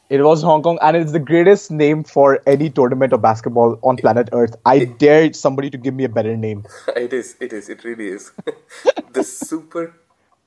It 0.09 0.23
was 0.23 0.41
Hong 0.41 0.63
Kong, 0.63 0.79
and 0.81 0.97
it's 0.97 1.11
the 1.11 1.19
greatest 1.19 1.69
name 1.69 2.03
for 2.03 2.41
any 2.47 2.71
tournament 2.71 3.13
of 3.13 3.21
basketball 3.21 3.77
on 3.83 3.97
planet 3.97 4.29
Earth. 4.31 4.55
I 4.65 4.85
dare 4.85 5.31
somebody 5.33 5.69
to 5.69 5.77
give 5.77 5.93
me 5.93 6.03
a 6.03 6.09
better 6.09 6.35
name. 6.35 6.65
It 6.95 7.13
is. 7.13 7.35
It 7.39 7.53
is. 7.53 7.69
It 7.69 7.83
really 7.83 8.07
is. 8.07 8.31
the 9.13 9.23
Super 9.23 9.93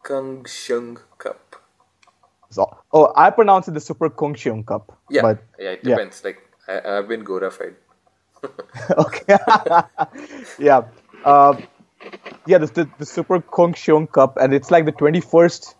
Kung 0.03 0.45
Shung 0.47 0.99
Cup. 1.19 1.55
So, 2.51 2.77
oh, 2.93 3.13
I 3.15 3.31
pronounce 3.31 3.69
it 3.69 3.75
the 3.75 3.81
Super 3.81 4.11
Kung 4.11 4.35
Cheong 4.35 4.67
Cup. 4.67 4.99
Yeah. 5.09 5.23
But, 5.23 5.45
yeah. 5.61 5.71
It 5.71 5.81
yeah. 5.85 5.95
depends. 5.95 6.25
Like 6.25 6.43
I, 6.67 6.99
I've 6.99 7.07
been 7.07 7.25
Gorafied. 7.25 7.77
okay. 8.99 9.39
yeah. 10.59 10.83
Uh, 11.25 11.55
yeah, 12.47 12.59
the, 12.59 12.67
the, 12.67 12.89
the 12.99 13.07
Super 13.07 13.41
Kung 13.41 13.75
Cheong 13.75 14.09
Cup, 14.09 14.37
and 14.39 14.53
it's 14.53 14.73
like 14.73 14.87
the 14.87 14.93
21st 14.93 15.75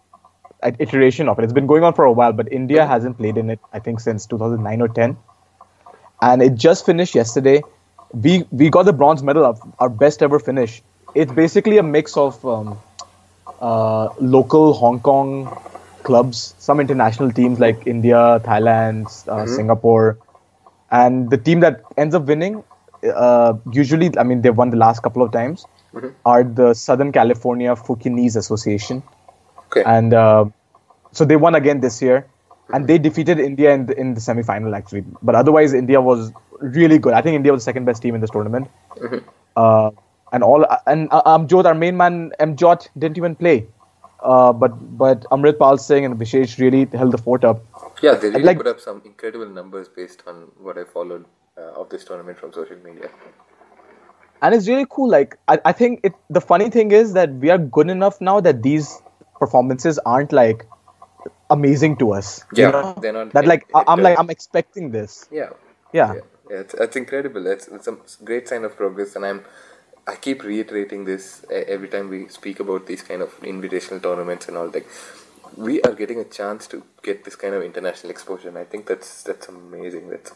iteration 0.79 1.29
of 1.29 1.39
it. 1.39 1.45
It's 1.45 1.53
been 1.53 1.67
going 1.67 1.85
on 1.85 1.95
for 1.95 2.05
a 2.05 2.13
while, 2.13 2.33
but 2.33 2.53
India 2.53 2.87
hasn't 2.87 3.19
played 3.19 3.37
in 3.37 3.51
it, 3.51 3.61
I 3.73 3.79
think, 3.79 4.01
since 4.01 4.27
2009 4.27 4.81
or 4.81 4.89
10. 4.89 5.17
And 6.21 6.43
it 6.43 6.55
just 6.55 6.87
finished 6.87 7.15
yesterday. 7.15 7.63
We 8.13 8.45
we 8.51 8.71
got 8.71 8.85
the 8.85 8.93
bronze 8.93 9.23
medal, 9.23 9.45
of 9.45 9.61
our 9.79 9.89
best 9.89 10.23
ever 10.23 10.39
finish. 10.39 10.83
It's 11.15 11.33
basically 11.33 11.79
a 11.79 11.83
mix 11.83 12.17
of 12.17 12.45
um, 12.45 12.79
uh, 13.61 14.09
local 14.21 14.75
Hong 14.75 15.01
Kong 15.01 15.57
clubs, 16.03 16.55
some 16.59 16.81
international 16.81 17.31
teams 17.33 17.59
like 17.61 17.87
India, 17.87 18.41
Thailand, 18.45 19.07
uh, 19.29 19.47
Singapore, 19.47 20.19
and 20.91 21.31
the 21.31 21.39
team 21.39 21.61
that 21.61 21.83
ends 21.97 22.15
up 22.15 22.25
winning, 22.27 22.63
uh, 23.15 23.55
usually, 23.73 24.17
I 24.19 24.23
mean, 24.25 24.43
they've 24.43 24.57
won 24.57 24.71
the 24.71 24.77
last 24.77 25.03
couple 25.03 25.23
of 25.23 25.33
times, 25.33 25.65
are 26.25 26.45
the 26.45 26.75
Southern 26.75 27.13
California 27.13 27.75
Fukinese 27.75 28.37
Association, 28.37 29.03
Okay. 29.73 29.83
and 29.87 30.13
uh, 30.13 30.45
so 31.13 31.25
they 31.25 31.37
won 31.37 31.55
again 31.55 31.81
this 31.81 32.03
year, 32.03 32.27
and 32.75 32.87
they 32.87 32.99
defeated 32.99 33.39
India 33.41 33.73
in 33.73 33.87
the, 33.87 33.99
in 33.99 34.15
the 34.15 34.21
semi-final 34.21 34.75
actually. 34.75 35.05
But 35.23 35.35
otherwise, 35.35 35.73
India 35.73 36.01
was 36.01 36.31
really 36.61 36.99
good. 36.99 37.15
I 37.15 37.23
think 37.23 37.37
India 37.37 37.53
was 37.53 37.63
the 37.63 37.65
second 37.65 37.87
best 37.87 38.03
team 38.03 38.15
in 38.15 38.21
this 38.21 38.31
tournament. 38.31 38.69
Uh, 39.57 39.91
and 40.33 40.43
all 40.43 40.67
and 40.87 41.09
uh, 41.11 41.23
Amjot, 41.25 41.65
our 41.65 41.75
main 41.75 41.97
man 41.97 42.33
Amjot, 42.41 42.89
didn't 42.99 43.17
even 43.17 43.35
play. 43.35 43.67
Uh, 44.21 44.53
but 44.53 44.71
but 44.99 45.23
Amrit 45.33 45.59
Pal 45.59 45.79
Singh 45.79 46.05
and 46.05 46.17
Vishesh 46.19 46.59
really 46.59 46.85
held 46.97 47.13
the 47.13 47.19
fort 47.19 47.45
up. 47.45 47.63
yeah, 48.03 48.15
they 48.15 48.29
really 48.29 48.43
like- 48.43 48.57
put 48.59 48.67
up 48.67 48.81
some 48.81 49.03
incredible 49.05 49.49
numbers 49.49 49.89
based 49.89 50.23
on 50.27 50.49
what 50.61 50.79
I 50.79 50.85
followed 50.85 51.25
uh, 51.59 51.81
of 51.81 51.89
this 51.89 52.05
tournament 52.05 52.39
from 52.39 52.53
social 52.53 52.77
media. 52.85 53.11
and 54.43 54.55
it's 54.55 54.69
really 54.69 54.87
cool. 54.89 55.09
Like 55.11 55.37
I, 55.49 55.59
I 55.65 55.73
think 55.73 56.01
it. 56.05 56.15
The 56.31 56.41
funny 56.41 56.71
thing 56.71 56.93
is 56.93 57.13
that 57.15 57.33
we 57.35 57.51
are 57.51 57.59
good 57.59 57.91
enough 57.91 58.21
now 58.21 58.41
that 58.41 58.63
these 58.63 59.03
performances 59.45 59.99
aren't 60.15 60.33
like 60.43 60.67
amazing 61.57 61.97
to 62.03 62.13
us. 62.19 62.31
you 62.55 62.63
Yeah, 62.65 62.71
know? 62.77 62.95
they're 63.03 63.13
not 63.19 63.33
that 63.33 63.47
like 63.53 63.67
I'm 63.75 64.01
like. 64.07 64.19
I'm 64.19 64.31
expecting 64.37 64.91
this. 64.99 65.29
Yeah. 65.41 65.51
Yeah. 65.93 66.15
yeah, 66.15 66.21
yeah 66.51 66.61
it's, 66.65 66.75
it's 66.87 66.97
incredible. 66.97 67.47
It's, 67.47 67.69
it's 67.69 67.89
a 67.89 67.97
great 68.25 68.49
sign 68.49 68.65
of 68.65 68.77
progress, 68.77 69.17
and 69.17 69.25
I'm 69.31 69.45
I 70.07 70.17
keep 70.27 70.43
reiterating 70.43 71.05
this 71.05 71.45
every 71.51 71.89
time 71.89 72.09
we 72.15 72.21
speak 72.29 72.61
about 72.61 72.87
these 72.87 73.03
kind 73.11 73.23
of 73.23 73.39
invitational 73.55 74.03
tournaments 74.07 74.49
and 74.49 74.57
all. 74.57 74.69
Like, 74.79 74.87
we 75.57 75.75
are 75.83 75.93
getting 76.01 76.19
a 76.21 76.25
chance 76.25 76.67
to 76.73 76.83
get 77.09 77.25
this 77.25 77.37
kind 77.37 77.55
of 77.55 77.63
international 77.63 78.11
exposure, 78.11 78.49
and 78.49 78.59
I 78.59 78.65
think 78.65 78.87
that's 78.87 79.23
that's 79.29 79.49
amazing. 79.49 80.11
That's 80.15 80.33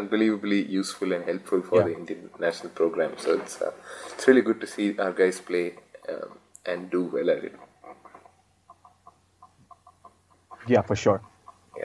unbelievably 0.00 0.60
useful 0.66 1.12
and 1.16 1.24
helpful 1.24 1.62
for 1.62 1.78
Yeah. 1.80 1.84
the 1.88 1.94
Indian 2.00 2.30
national 2.38 2.70
program. 2.80 3.12
So 3.24 3.34
it's 3.40 3.60
uh, 3.62 3.72
it's 4.14 4.28
really 4.28 4.42
good 4.50 4.60
to 4.60 4.68
see 4.76 4.86
our 4.98 5.12
guys 5.12 5.40
play 5.40 5.66
um, 6.08 6.38
and 6.66 6.90
do 6.90 7.04
well 7.04 7.30
at 7.36 7.44
it. 7.50 7.56
Yeah, 10.66 10.82
for 10.82 10.96
sure. 10.96 11.20
Yeah. 11.76 11.84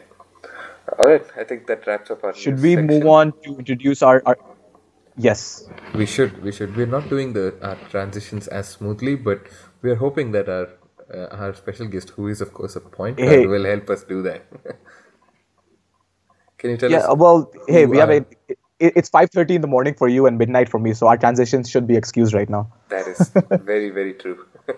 All 0.99 1.07
right, 1.07 1.25
I 1.37 1.43
think 1.43 1.67
that 1.67 1.85
wraps 1.87 2.11
up 2.11 2.23
our. 2.23 2.33
Should 2.33 2.61
we 2.61 2.75
section. 2.75 2.87
move 2.87 3.05
on 3.07 3.33
to 3.43 3.57
introduce 3.57 4.01
our, 4.01 4.21
our 4.25 4.37
Yes. 5.17 5.67
We 5.95 6.05
should. 6.05 6.43
We 6.43 6.51
should. 6.51 6.75
We're 6.77 6.85
not 6.85 7.09
doing 7.09 7.33
the 7.33 7.55
our 7.61 7.75
transitions 7.89 8.47
as 8.47 8.67
smoothly, 8.69 9.15
but 9.15 9.39
we 9.81 9.89
are 9.91 9.95
hoping 9.95 10.31
that 10.33 10.47
our 10.47 10.67
uh, 11.13 11.27
our 11.35 11.53
special 11.55 11.87
guest, 11.87 12.11
who 12.11 12.27
is 12.27 12.39
of 12.41 12.53
course 12.53 12.75
a 12.75 12.81
point 12.81 13.17
guard, 13.17 13.29
Hey. 13.29 13.47
will 13.47 13.65
help 13.65 13.89
us 13.89 14.03
do 14.03 14.21
that. 14.23 14.43
Can 16.57 16.71
you 16.71 16.77
tell 16.77 16.91
Yeah. 16.91 16.97
us? 16.99 17.05
Yeah. 17.07 17.13
Well, 17.13 17.51
hey, 17.67 17.83
who 17.83 17.91
we 17.91 17.97
have 17.97 18.09
a. 18.09 18.25
It, 18.79 18.93
it's 18.95 19.09
5:30 19.09 19.55
in 19.55 19.61
the 19.61 19.67
morning 19.67 19.95
for 19.95 20.07
you 20.07 20.27
and 20.27 20.37
midnight 20.37 20.69
for 20.69 20.79
me, 20.79 20.93
so 20.93 21.07
our 21.07 21.17
transitions 21.17 21.67
should 21.69 21.87
be 21.87 21.95
excused 21.95 22.33
right 22.35 22.49
now. 22.49 22.71
That 22.89 23.07
is 23.07 23.31
very 23.73 23.89
very 23.89 24.13
true. 24.13 24.45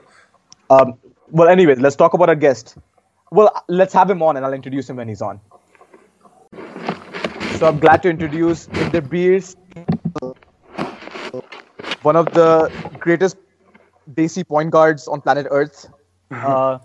Um, 0.72 1.00
well, 1.32 1.48
anyways, 1.50 1.80
let's 1.80 1.96
talk 1.96 2.14
about 2.14 2.30
our 2.30 2.36
guest. 2.36 2.78
Well, 3.32 3.64
let's 3.68 3.94
have 3.94 4.10
him 4.10 4.22
on, 4.22 4.38
and 4.38 4.46
I'll 4.46 4.54
introduce 4.54 4.90
him 4.90 4.96
when 4.98 5.08
he's 5.08 5.22
on. 5.22 5.40
So 7.58 7.68
I'm 7.68 7.80
glad 7.80 8.02
to 8.04 8.10
introduce 8.10 8.68
Inder 8.68 9.08
Beers, 9.08 9.56
one 12.02 12.16
of 12.16 12.26
the 12.34 12.72
greatest 13.00 13.38
Desi 14.14 14.48
point 14.48 14.72
guards 14.72 15.08
on 15.08 15.22
planet 15.22 15.46
Earth. 15.52 15.88
Uh, 16.32 16.80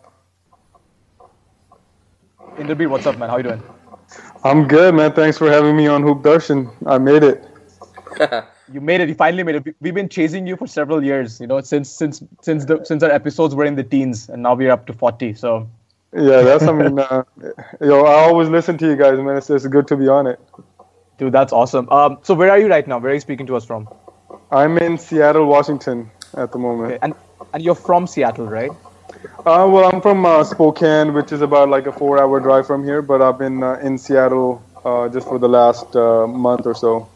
Inderbir, 2.56 2.88
what's 2.88 3.06
up, 3.06 3.18
man? 3.18 3.30
How 3.30 3.36
you 3.38 3.44
doing? 3.44 3.62
I'm 4.44 4.68
good, 4.68 4.94
man. 4.94 5.12
Thanks 5.12 5.38
for 5.38 5.50
having 5.50 5.76
me 5.76 5.86
on 5.86 6.02
Hoop 6.02 6.22
Darshan. 6.22 6.70
I 6.86 6.98
made 6.98 7.22
it. 7.22 7.44
You 8.72 8.80
made 8.80 9.02
it. 9.02 9.10
You 9.10 9.14
finally 9.14 9.42
made 9.42 9.56
it. 9.56 9.76
We've 9.82 9.94
been 9.94 10.08
chasing 10.08 10.46
you 10.46 10.56
for 10.56 10.66
several 10.66 11.04
years. 11.04 11.38
You 11.38 11.46
know, 11.46 11.60
since 11.60 11.90
since 11.90 12.22
since 12.40 12.64
the 12.64 12.82
since 12.82 13.02
our 13.02 13.10
episodes 13.10 13.54
were 13.54 13.66
in 13.66 13.76
the 13.76 13.84
teens, 13.84 14.30
and 14.30 14.42
now 14.42 14.54
we're 14.54 14.70
up 14.70 14.86
to 14.86 14.94
40. 14.94 15.34
So 15.34 15.68
Yeah, 16.14 16.42
that's. 16.42 16.62
I 16.64 16.72
mean, 16.72 16.98
uh, 16.98 17.24
yo, 17.80 18.04
I 18.04 18.22
always 18.22 18.48
listen 18.48 18.78
to 18.78 18.86
you 18.86 18.96
guys, 18.96 19.18
man. 19.18 19.36
It's, 19.36 19.50
it's 19.50 19.66
good 19.66 19.88
to 19.88 19.96
be 19.96 20.06
on 20.06 20.28
it. 20.28 20.38
Dude, 21.18 21.32
that's 21.32 21.52
awesome. 21.52 21.88
Um, 21.90 22.18
so 22.22 22.34
where 22.34 22.50
are 22.50 22.58
you 22.58 22.68
right 22.68 22.86
now? 22.86 22.98
Where 22.98 23.10
are 23.10 23.14
you 23.14 23.20
speaking 23.20 23.46
to 23.46 23.56
us 23.56 23.64
from? 23.64 23.88
I'm 24.50 24.78
in 24.78 24.96
Seattle, 24.96 25.46
Washington 25.46 26.10
at 26.36 26.52
the 26.52 26.58
moment. 26.58 26.92
Okay, 26.92 26.98
and 27.02 27.14
and 27.52 27.62
you're 27.62 27.74
from 27.74 28.06
Seattle, 28.06 28.46
right? 28.46 28.70
Uh, 29.38 29.66
well, 29.68 29.90
I'm 29.92 30.00
from 30.00 30.24
uh, 30.24 30.44
Spokane, 30.44 31.14
which 31.14 31.32
is 31.32 31.42
about 31.42 31.68
like 31.68 31.86
a 31.86 31.92
four-hour 31.92 32.40
drive 32.40 32.66
from 32.66 32.84
here, 32.84 33.02
but 33.02 33.20
I've 33.20 33.38
been 33.38 33.62
uh, 33.62 33.74
in 33.74 33.98
Seattle 33.98 34.62
uh, 34.84 35.08
just 35.08 35.26
for 35.26 35.38
the 35.38 35.48
last 35.48 35.96
uh, 35.96 36.26
month 36.26 36.66
or 36.66 36.74
so. 36.74 37.08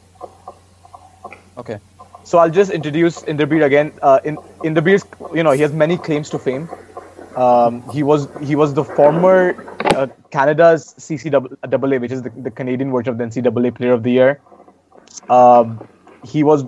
Okay. 1.56 1.78
So 2.24 2.38
I'll 2.38 2.50
just 2.50 2.70
introduce 2.70 3.22
Inderbir 3.22 3.64
again. 3.64 3.92
Uh, 4.02 4.20
in 4.24 4.36
Inderbir's, 4.62 5.04
you 5.34 5.42
know, 5.42 5.52
he 5.52 5.62
has 5.62 5.72
many 5.72 5.96
claims 5.96 6.30
to 6.30 6.38
fame. 6.38 6.68
Um, 7.38 7.88
he 7.90 8.02
was 8.02 8.26
he 8.42 8.56
was 8.56 8.74
the 8.74 8.82
former 8.82 9.54
uh, 9.94 10.08
Canada's 10.30 10.94
CCAA, 10.98 12.00
which 12.00 12.10
is 12.10 12.22
the, 12.22 12.30
the 12.30 12.50
Canadian 12.50 12.90
version 12.90 13.12
of 13.12 13.18
the 13.18 13.24
NCAA 13.24 13.74
Player 13.76 13.92
of 13.92 14.02
the 14.02 14.10
Year. 14.10 14.40
Um, 15.30 15.86
he 16.26 16.42
was 16.42 16.64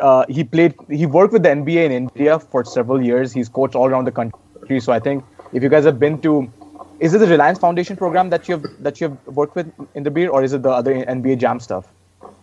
uh, 0.00 0.24
he 0.28 0.42
played 0.42 0.74
he 0.90 1.06
worked 1.06 1.32
with 1.32 1.44
the 1.44 1.50
NBA 1.50 1.84
in 1.86 1.92
India 1.92 2.40
for 2.40 2.64
several 2.64 3.00
years. 3.00 3.32
He's 3.32 3.48
coached 3.48 3.76
all 3.76 3.86
around 3.86 4.06
the 4.06 4.12
country. 4.12 4.80
So 4.80 4.92
I 4.92 4.98
think 4.98 5.24
if 5.52 5.62
you 5.62 5.68
guys 5.68 5.84
have 5.84 6.00
been 6.00 6.20
to, 6.22 6.50
is 6.98 7.14
it 7.14 7.18
the 7.18 7.28
Reliance 7.28 7.60
Foundation 7.60 7.96
program 7.96 8.28
that 8.30 8.48
you've 8.48 8.66
that 8.80 9.00
you've 9.00 9.24
worked 9.28 9.54
with 9.54 9.72
Inderbir, 9.94 10.30
or 10.30 10.42
is 10.42 10.52
it 10.52 10.62
the 10.62 10.70
other 10.70 10.94
NBA 10.94 11.38
Jump 11.38 11.62
stuff? 11.62 11.86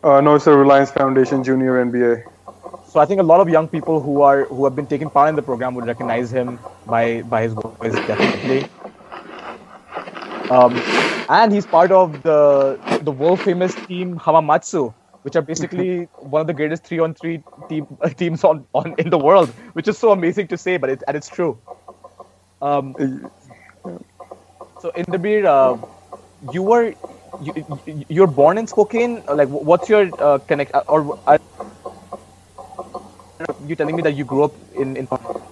Uh, 0.01 0.21
no, 0.21 0.35
it's 0.35 0.47
a 0.47 0.55
Reliance 0.55 0.91
Foundation 0.91 1.43
Junior 1.43 1.83
NBA. 1.83 2.23
So 2.95 3.01
I 3.01 3.05
think 3.05 3.19
a 3.21 3.23
lot 3.23 3.41
of 3.41 3.49
young 3.49 3.67
people 3.69 4.01
who 4.01 4.21
are 4.21 4.45
who 4.45 4.65
have 4.65 4.75
been 4.75 4.87
taking 4.87 5.09
part 5.11 5.29
in 5.29 5.35
the 5.35 5.43
program 5.43 5.75
would 5.75 5.85
recognize 5.85 6.31
him 6.31 6.61
by 6.87 7.23
by 7.23 7.43
his 7.43 7.53
voice 7.53 7.99
definitely. 8.01 8.69
Um, 10.49 10.85
and 11.29 11.53
he's 11.53 11.67
part 11.67 11.91
of 11.91 12.23
the 12.23 12.81
the 13.01 13.11
world 13.11 13.41
famous 13.41 13.75
team 13.87 14.17
Hamamatsu, 14.19 14.95
which 15.23 15.35
are 15.35 15.41
basically 15.43 16.09
one 16.19 16.41
of 16.41 16.47
the 16.47 16.53
greatest 16.53 16.85
three 16.85 16.99
on 16.99 17.13
three 17.15 17.43
team, 17.69 17.87
uh, 18.01 18.09
teams 18.23 18.43
on, 18.43 18.67
on 18.73 18.95
in 18.97 19.09
the 19.09 19.19
world, 19.19 19.55
which 19.73 19.87
is 19.87 19.97
so 19.99 20.11
amazing 20.11 20.47
to 20.49 20.57
say, 20.57 20.77
but 20.77 20.89
it, 20.89 21.03
and 21.07 21.17
it's 21.17 21.29
true. 21.29 21.61
Um, 22.61 22.95
so 24.79 24.91
Inderbir, 24.97 25.45
uh, 25.45 25.77
you 26.41 26.63
were 26.63 26.93
you, 27.39 27.53
you- 27.85 28.05
you're 28.09 28.27
born 28.27 28.57
in 28.57 28.67
Spokane. 28.67 29.23
Like, 29.27 29.49
what's 29.49 29.89
your 29.89 30.11
uh, 30.19 30.39
connect? 30.47 30.73
uh, 30.75 30.83
Or 30.87 31.19
uh, 31.27 31.37
you 33.67 33.75
telling 33.75 33.95
me 33.95 34.01
that 34.03 34.15
you 34.15 34.23
grew 34.25 34.43
up 34.43 34.53
in 34.73 34.95
in? 34.97 35.05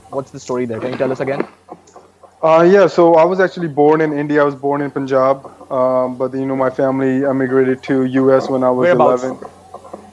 What's 0.09 0.31
the 0.31 0.39
story 0.39 0.65
there? 0.65 0.79
Can 0.79 0.91
you 0.91 0.97
tell 0.97 1.11
us 1.11 1.19
again? 1.19 1.45
Uh, 2.41 2.61
yeah, 2.69 2.87
so 2.87 3.15
I 3.15 3.23
was 3.23 3.39
actually 3.39 3.69
born 3.69 4.01
in 4.01 4.11
India. 4.13 4.41
I 4.41 4.43
was 4.45 4.55
born 4.55 4.81
in 4.81 4.91
Punjab, 4.91 5.45
um, 5.71 6.17
but 6.17 6.33
you 6.33 6.45
know 6.45 6.55
my 6.55 6.69
family 6.69 7.25
emigrated 7.25 7.81
to 7.83 8.03
U.S. 8.21 8.49
when 8.49 8.63
I 8.63 8.69
was 8.69 8.89
11. 8.89 9.39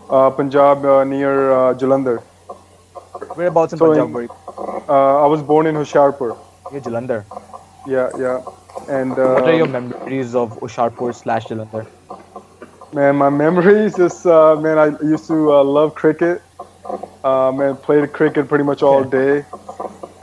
Uh, 0.08 0.30
Punjab 0.30 0.84
uh, 0.84 1.04
near 1.04 1.52
uh, 1.52 1.74
Jalandhar. 1.74 2.18
Whereabouts 3.34 3.72
in 3.72 3.78
So 3.78 3.86
Punjab 3.86 4.14
in- 4.22 4.28
Uh, 4.88 5.24
I 5.24 5.26
was 5.32 5.42
born 5.42 5.66
in 5.66 5.74
Hoshiarpur. 5.80 6.30
Near 6.72 6.80
Jalandhar. 6.80 7.24
Yeah, 7.86 8.10
yeah. 8.18 8.40
And 8.88 9.18
uh, 9.18 9.34
What 9.34 9.48
are 9.48 9.56
your 9.56 9.66
memories 9.68 10.34
of 10.34 10.58
Hoshiarpur 10.60 11.14
slash 11.14 11.46
Jalandhar? 11.48 11.86
man, 12.92 13.16
my 13.16 13.28
memories 13.30 13.98
is 13.98 14.24
uh, 14.26 14.56
man, 14.56 14.78
I 14.78 14.86
used 15.14 15.26
to 15.28 15.52
uh, 15.52 15.64
love 15.64 15.94
cricket. 15.94 16.42
Uh, 17.24 17.52
man, 17.52 17.76
played 17.76 18.12
cricket 18.12 18.48
pretty 18.48 18.64
much 18.64 18.82
all 18.82 19.04
day, 19.04 19.44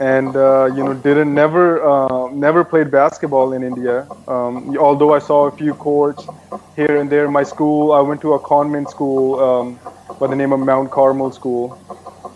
and 0.00 0.36
uh, 0.36 0.66
you 0.74 0.82
know 0.84 0.94
didn't 0.94 1.32
never 1.34 1.82
uh, 1.82 2.28
never 2.32 2.64
played 2.64 2.90
basketball 2.90 3.52
in 3.52 3.62
India. 3.62 4.08
Um, 4.26 4.76
although 4.78 5.12
I 5.14 5.18
saw 5.18 5.46
a 5.46 5.52
few 5.52 5.74
courts 5.74 6.28
here 6.76 6.96
and 6.96 7.10
there. 7.10 7.26
in 7.26 7.32
My 7.32 7.44
school, 7.44 7.92
I 7.92 8.00
went 8.00 8.20
to 8.22 8.34
a 8.34 8.40
convent 8.40 8.90
school 8.90 9.38
um, 9.40 9.80
by 10.18 10.26
the 10.26 10.36
name 10.36 10.52
of 10.52 10.60
Mount 10.60 10.90
Carmel 10.90 11.30
School, 11.32 11.78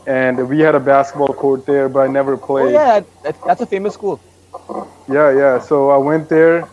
and 0.07 0.49
we 0.49 0.61
had 0.61 0.75
a 0.75 0.81
basketball 0.81 1.35
court 1.35 1.67
there, 1.67 1.89
but 1.89 2.01
I 2.01 2.07
never 2.09 2.37
played. 2.37 2.49
Oh 2.59 2.69
played. 2.69 2.73
yeah, 2.73 3.01
that's 3.45 3.61
a 3.61 3.67
famous 3.67 3.95
school. 3.95 4.21
Yeah, 5.09 5.31
yeah. 5.37 5.59
So 5.59 5.91
I 5.91 5.97
went 5.99 6.29
there. 6.29 6.69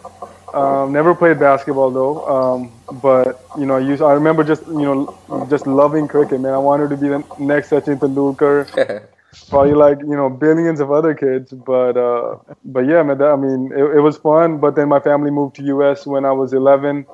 Um, 0.54 0.92
never 0.92 1.14
played 1.16 1.40
basketball 1.40 1.92
though. 1.92 2.26
Um, 2.28 2.72
but 3.02 3.46
you 3.58 3.66
know, 3.66 3.76
I 3.76 3.80
used. 3.80 4.02
I 4.02 4.14
remember 4.14 4.44
just 4.44 4.66
you 4.68 4.88
know 4.88 5.48
just 5.50 5.68
loving 5.68 6.08
cricket, 6.08 6.42
man. 6.42 6.54
I 6.54 6.58
wanted 6.58 6.90
to 6.90 6.98
be 6.98 7.10
the 7.10 7.24
next 7.40 7.70
Sachin 7.70 8.00
Tendulkar. 8.00 9.08
Probably 9.50 9.74
like 9.74 10.00
you 10.00 10.16
know 10.16 10.30
billions 10.30 10.80
of 10.80 10.92
other 10.92 11.14
kids, 11.14 11.52
but 11.52 11.98
uh, 11.98 12.38
but 12.66 12.82
yeah, 12.82 13.04
man. 13.04 13.18
That, 13.20 13.30
I 13.30 13.36
mean, 13.36 13.72
it, 13.72 13.98
it 13.98 14.02
was 14.02 14.18
fun. 14.18 14.58
But 14.58 14.76
then 14.76 14.90
my 14.90 15.00
family 15.00 15.32
moved 15.32 15.56
to 15.58 15.64
U.S. 15.64 16.06
when 16.06 16.26
I 16.26 16.32
was 16.32 16.54
11. 16.54 17.06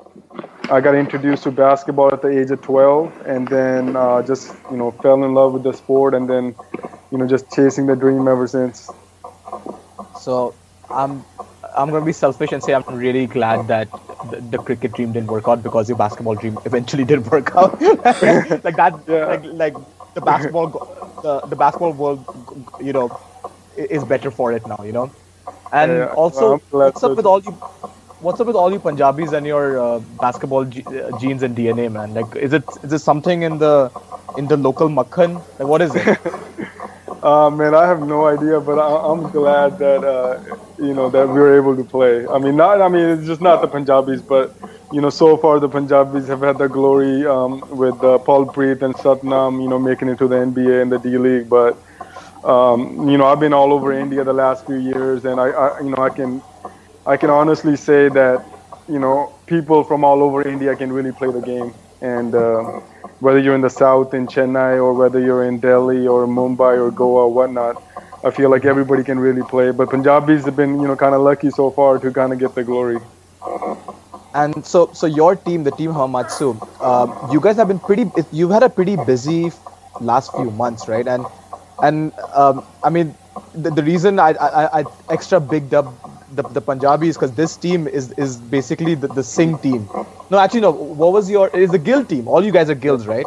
I 0.70 0.82
got 0.82 0.96
introduced 0.96 1.44
to 1.44 1.51
basketball 1.51 2.12
at 2.12 2.22
the 2.22 2.30
age 2.30 2.50
of 2.51 2.62
12, 2.62 3.27
and 3.27 3.48
then 3.48 3.96
uh, 3.96 4.24
just 4.24 4.56
you 4.72 4.77
know 4.77 4.92
fell 4.92 5.24
in 5.24 5.34
love 5.34 5.54
with 5.54 5.63
the 5.63 5.74
sport, 5.74 6.13
and 6.13 6.30
then 6.30 6.56
you 7.12 7.18
know 7.18 7.27
just 7.27 7.51
chasing 7.51 7.86
the 7.86 7.96
dream 7.96 8.27
ever 8.27 8.48
since. 8.48 8.89
So, 10.20 10.56
um, 10.89 11.24
I'm 11.75 11.91
gonna 11.91 12.05
be 12.05 12.13
selfish 12.13 12.51
and 12.51 12.63
say 12.63 12.74
I'm 12.74 12.84
really 12.89 13.27
glad 13.27 13.67
that 13.67 13.89
the, 14.24 14.41
the 14.41 14.60
cricket 14.60 14.94
dream 14.94 15.13
didn't 15.13 15.29
work 15.29 15.48
out 15.48 15.63
because 15.63 15.89
your 15.89 15.98
basketball 15.98 16.36
dream 16.36 16.60
eventually 16.65 17.05
did 17.05 17.29
work 17.32 17.51
out. 17.55 17.79
like 18.63 18.75
that, 18.77 18.96
Yeah. 19.08 19.27
like 19.27 19.44
like 19.46 19.75
the 20.13 20.22
basketball, 20.22 20.72
the, 21.22 21.41
the 21.46 21.55
basketball 21.55 21.94
world, 21.94 22.25
you 22.79 22.94
know, 22.94 23.13
is 23.75 24.05
better 24.05 24.32
for 24.32 24.53
it 24.53 24.65
now. 24.65 24.77
You 24.84 24.94
know, 24.94 25.13
and 25.72 26.08
Yeah, 26.08 26.15
also 26.15 26.53
I'm 26.53 26.60
what's 26.82 27.03
up 27.03 27.15
with 27.17 27.25
all 27.25 27.41
you? 27.44 27.60
What's 28.20 28.39
up 28.39 28.48
with 28.48 28.55
all 28.55 28.72
you 28.72 28.79
Punjabis 28.79 29.34
and 29.34 29.46
your 29.46 29.79
uh, 29.79 30.00
basketball 30.00 30.65
ge- 30.65 30.88
uh, 30.91 31.12
genes 31.13 31.44
and 31.44 31.55
DNA, 31.55 31.91
man? 31.91 32.13
Like, 32.13 32.36
is 32.36 32.53
it 32.53 32.77
is 32.84 32.94
it 32.94 33.00
something 33.00 33.44
in 33.44 33.60
the 33.60 33.91
in 34.36 34.48
the 34.48 34.58
local 34.58 34.89
makhan? 34.89 35.44
Like, 35.60 35.67
what 35.67 35.82
is 35.82 35.96
it? 35.96 36.10
Uh, 37.25 37.50
man, 37.50 37.74
I 37.74 37.88
have 37.88 38.01
no 38.03 38.27
idea, 38.27 38.62
but 38.62 38.79
I, 38.79 39.12
I'm 39.12 39.32
glad 39.32 39.79
that 39.79 40.03
uh, 40.03 40.39
you 40.77 40.94
know 40.94 41.10
that 41.10 41.27
we 41.27 41.39
were 41.39 41.58
able 41.58 41.75
to 41.75 41.84
play. 41.84 42.27
I 42.27 42.38
mean, 42.38 42.55
not 42.55 42.82
I 42.82 42.88
mean 42.89 43.05
it's 43.17 43.27
just 43.27 43.41
not 43.41 43.62
the 43.62 43.67
Punjabis, 43.67 44.22
but 44.22 44.55
you 44.91 45.01
know 45.01 45.10
so 45.10 45.38
far 45.38 45.60
the 45.60 45.70
Punjabis 45.70 46.27
have 46.27 46.41
had 46.41 46.60
the 46.60 46.70
glory 46.70 47.25
um, 47.25 47.63
with 47.72 47.96
uh, 48.03 48.20
Palpreet 48.27 48.84
and 48.84 48.96
Satnam, 48.96 49.62
you 49.62 49.67
know, 49.67 49.79
making 49.79 50.10
it 50.10 50.20
to 50.20 50.27
the 50.27 50.38
NBA 50.38 50.82
and 50.84 50.91
the 50.91 51.00
D 51.00 51.17
League. 51.17 51.50
But 51.50 51.82
um, 52.44 53.10
you 53.10 53.17
know, 53.17 53.25
I've 53.25 53.39
been 53.39 53.53
all 53.53 53.74
over 53.74 53.91
India 53.91 54.24
the 54.24 54.34
last 54.34 54.65
few 54.67 54.77
years, 54.77 55.25
and 55.25 55.39
I, 55.41 55.50
I 55.50 55.79
you 55.82 55.89
know 55.89 56.03
I 56.03 56.12
can 56.12 56.44
I 57.08 57.17
can 57.17 57.32
honestly 57.32 57.75
say 57.75 58.10
that 58.10 58.46
you 58.88 59.00
know 59.00 59.34
people 59.48 59.84
from 59.84 60.03
all 60.03 60.24
over 60.24 60.48
India 60.48 60.75
can 60.75 60.94
really 60.94 61.12
play 61.13 61.32
the 61.32 61.41
game, 61.41 61.74
and 62.01 62.36
uh, 62.36 62.82
whether 63.20 63.40
you're 63.40 63.56
in 63.56 63.62
the 63.62 63.70
south 63.70 64.14
in 64.14 64.28
Chennai 64.28 64.78
or 64.78 64.94
whether 64.94 65.20
you're 65.20 65.44
in 65.46 65.60
Delhi 65.60 66.08
or 66.08 66.26
Mumbai 66.28 66.78
or 66.78 66.92
Goa 66.92 67.26
or 67.26 67.34
whatnot, 67.34 67.82
I 68.24 68.32
feel 68.32 68.50
like 68.50 68.66
everybody 68.66 69.04
can 69.04 69.20
really 69.20 69.44
play. 69.44 69.72
But 69.72 69.90
Punjabis 69.90 70.46
have 70.46 70.56
been 70.56 70.80
you 70.82 70.88
know 70.88 70.96
kind 70.96 71.16
of 71.16 71.22
lucky 71.22 71.50
so 71.52 71.72
far 71.72 72.00
to 72.00 72.12
kind 72.12 72.34
of 72.34 72.40
get 72.40 72.56
the 72.56 72.64
glory. 72.64 72.98
And 74.34 74.66
so, 74.66 74.90
so 74.94 75.08
your 75.08 75.36
team, 75.36 75.64
the 75.64 75.72
team 75.72 75.92
Hamatsu, 75.92 76.60
uh, 76.82 77.08
you 77.32 77.40
guys 77.40 77.56
have 77.56 77.68
been 77.68 77.80
pretty. 77.80 78.12
You've 78.32 78.52
had 78.52 78.64
a 78.64 78.70
pretty 78.70 78.98
busy 78.98 79.52
last 80.02 80.32
few 80.36 80.52
months, 80.52 80.88
right? 80.88 81.08
And 81.08 81.26
and 81.82 82.12
um, 82.34 82.66
I 82.84 82.90
mean, 82.90 83.16
the, 83.54 83.72
the 83.72 83.84
reason 83.84 84.20
I, 84.20 84.32
I, 84.34 84.82
I 84.82 84.84
extra 85.10 85.40
bigged 85.40 85.74
up 85.74 85.86
the, 86.36 86.44
the 86.44 86.62
Punjabis 86.62 87.15
because 87.15 87.32
this 87.34 87.56
team 87.58 87.88
is 87.88 88.12
is 88.13 88.38
basically 88.38 88.96
the, 88.96 89.08
the 89.08 89.24
Singh 89.24 89.58
team. 89.60 89.88
No, 90.30 90.39
actually, 90.39 90.62
no. 90.62 90.72
What 90.72 91.13
was 91.13 91.30
your? 91.30 91.48
It 91.48 91.62
is 91.62 91.72
the 91.72 91.80
Gill 91.80 92.04
team. 92.06 92.27
All 92.27 92.44
you 92.44 92.51
guys 92.51 92.70
are 92.70 92.75
Gills, 92.75 93.08
right? 93.08 93.25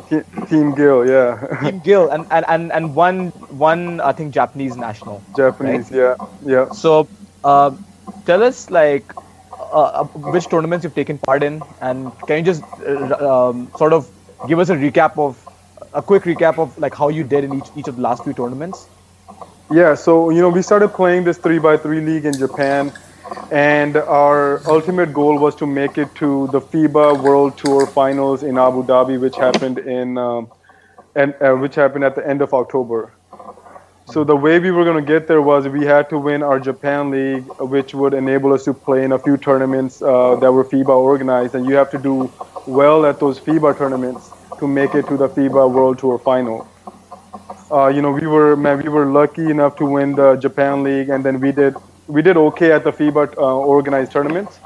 Team 0.49 0.75
Gill, 0.75 1.09
yeah, 1.09 1.59
Team 1.63 1.81
Gill, 1.81 2.09
and, 2.11 2.27
and, 2.31 2.45
and, 2.49 2.73
and 2.73 2.95
one 2.95 3.29
one 3.69 4.01
I 4.01 4.13
think 4.13 4.35
Japanese 4.35 4.77
national. 4.77 5.23
Japanese, 5.37 5.91
yeah, 5.91 6.17
yeah. 6.45 6.69
So, 6.71 7.09
uh, 7.45 7.71
tell 8.27 8.43
us 8.43 8.71
like 8.71 9.05
uh, 9.53 10.03
uh, 10.03 10.05
which 10.05 10.49
tournaments 10.49 10.85
you've 10.85 10.95
taken 10.95 11.19
part 11.19 11.43
in, 11.43 11.63
and 11.81 12.13
can 12.27 12.39
you 12.39 12.45
just 12.45 12.63
uh, 12.87 13.49
um, 13.49 13.71
sort 13.77 13.93
of 13.93 14.11
give 14.49 14.59
us 14.59 14.69
a 14.69 14.77
recap 14.77 15.19
of 15.19 15.37
a 15.95 16.03
quick 16.03 16.23
recap 16.25 16.59
of 16.59 16.77
like 16.79 16.95
how 16.95 17.09
you 17.09 17.25
did 17.25 17.45
in 17.45 17.55
each 17.55 17.69
each 17.77 17.89
of 17.89 17.97
the 17.97 18.03
last 18.03 18.25
few 18.25 18.33
tournaments? 18.33 18.89
Yeah, 19.71 19.95
so 19.95 20.31
you 20.31 20.41
know, 20.41 20.49
we 20.49 20.63
started 20.63 20.89
playing 20.89 21.25
this 21.25 21.37
three 21.37 21.59
by 21.59 21.77
three 21.77 22.01
league 22.01 22.25
in 22.25 22.33
Japan, 22.33 22.91
and 23.53 23.99
our 23.99 24.67
ultimate 24.67 25.13
goal 25.13 25.39
was 25.39 25.55
to 25.57 25.67
make 25.67 25.99
it 25.99 26.15
to 26.15 26.47
the 26.53 26.61
FIBA 26.61 27.23
World 27.23 27.59
Tour 27.59 27.87
Finals 27.87 28.43
in 28.43 28.57
Abu 28.57 28.83
Dhabi, 28.83 29.21
which 29.21 29.37
happened 29.37 29.79
in 29.79 30.17
um, 30.17 30.51
and 31.15 31.35
uh, 31.43 31.55
which 31.55 31.75
happened 31.75 32.05
at 32.05 32.15
the 32.15 32.27
end 32.27 32.41
of 32.41 32.55
October. 32.55 33.13
So 34.07 34.25
the 34.25 34.35
way 34.35 34.59
we 34.59 34.71
were 34.71 34.85
going 34.85 35.05
to 35.05 35.07
get 35.07 35.29
there 35.29 35.43
was 35.43 35.69
we 35.69 35.85
had 35.85 36.09
to 36.09 36.19
win 36.19 36.43
our 36.43 36.59
Japan 36.59 37.11
league, 37.11 37.45
which 37.61 37.93
would 37.93 38.15
enable 38.15 38.55
us 38.55 38.65
to 38.65 38.73
play 38.73 39.05
in 39.05 39.13
a 39.13 39.19
few 39.19 39.37
tournaments 39.37 40.01
uh, 40.01 40.37
that 40.37 40.51
were 40.51 40.65
FIBA 40.65 40.97
organized, 40.97 41.55
and 41.55 41.67
you 41.67 41.75
have 41.75 41.91
to 41.91 41.99
do 41.99 42.33
well 42.67 43.05
at 43.05 43.21
those 43.21 43.39
FIBA 43.39 43.77
tournaments 43.77 44.31
to 44.61 44.67
make 44.67 44.95
it 44.95 45.07
to 45.09 45.19
the 45.19 45.29
FIBA 45.29 45.71
World 45.71 45.99
Tour 45.99 46.19
Final 46.19 46.67
uh, 47.71 47.89
you 47.89 48.01
know, 48.01 48.11
we 48.11 48.27
were 48.27 48.57
man, 48.57 48.83
we 48.83 48.89
were 48.89 49.07
lucky 49.07 49.51
enough 49.51 49.77
to 49.77 49.85
win 49.85 50.15
the 50.15 50.37
Japan 50.37 50.83
League, 50.83 51.09
and 51.11 51.25
then 51.25 51.41
we 51.41 51.53
did 51.53 51.75
we 52.07 52.23
did 52.23 52.37
okay 52.37 52.73
at 52.73 52.85
the 52.85 52.93
FIBA 52.93 53.37
uh, 53.37 53.41
organized 53.41 54.13
tournaments. 54.13 54.59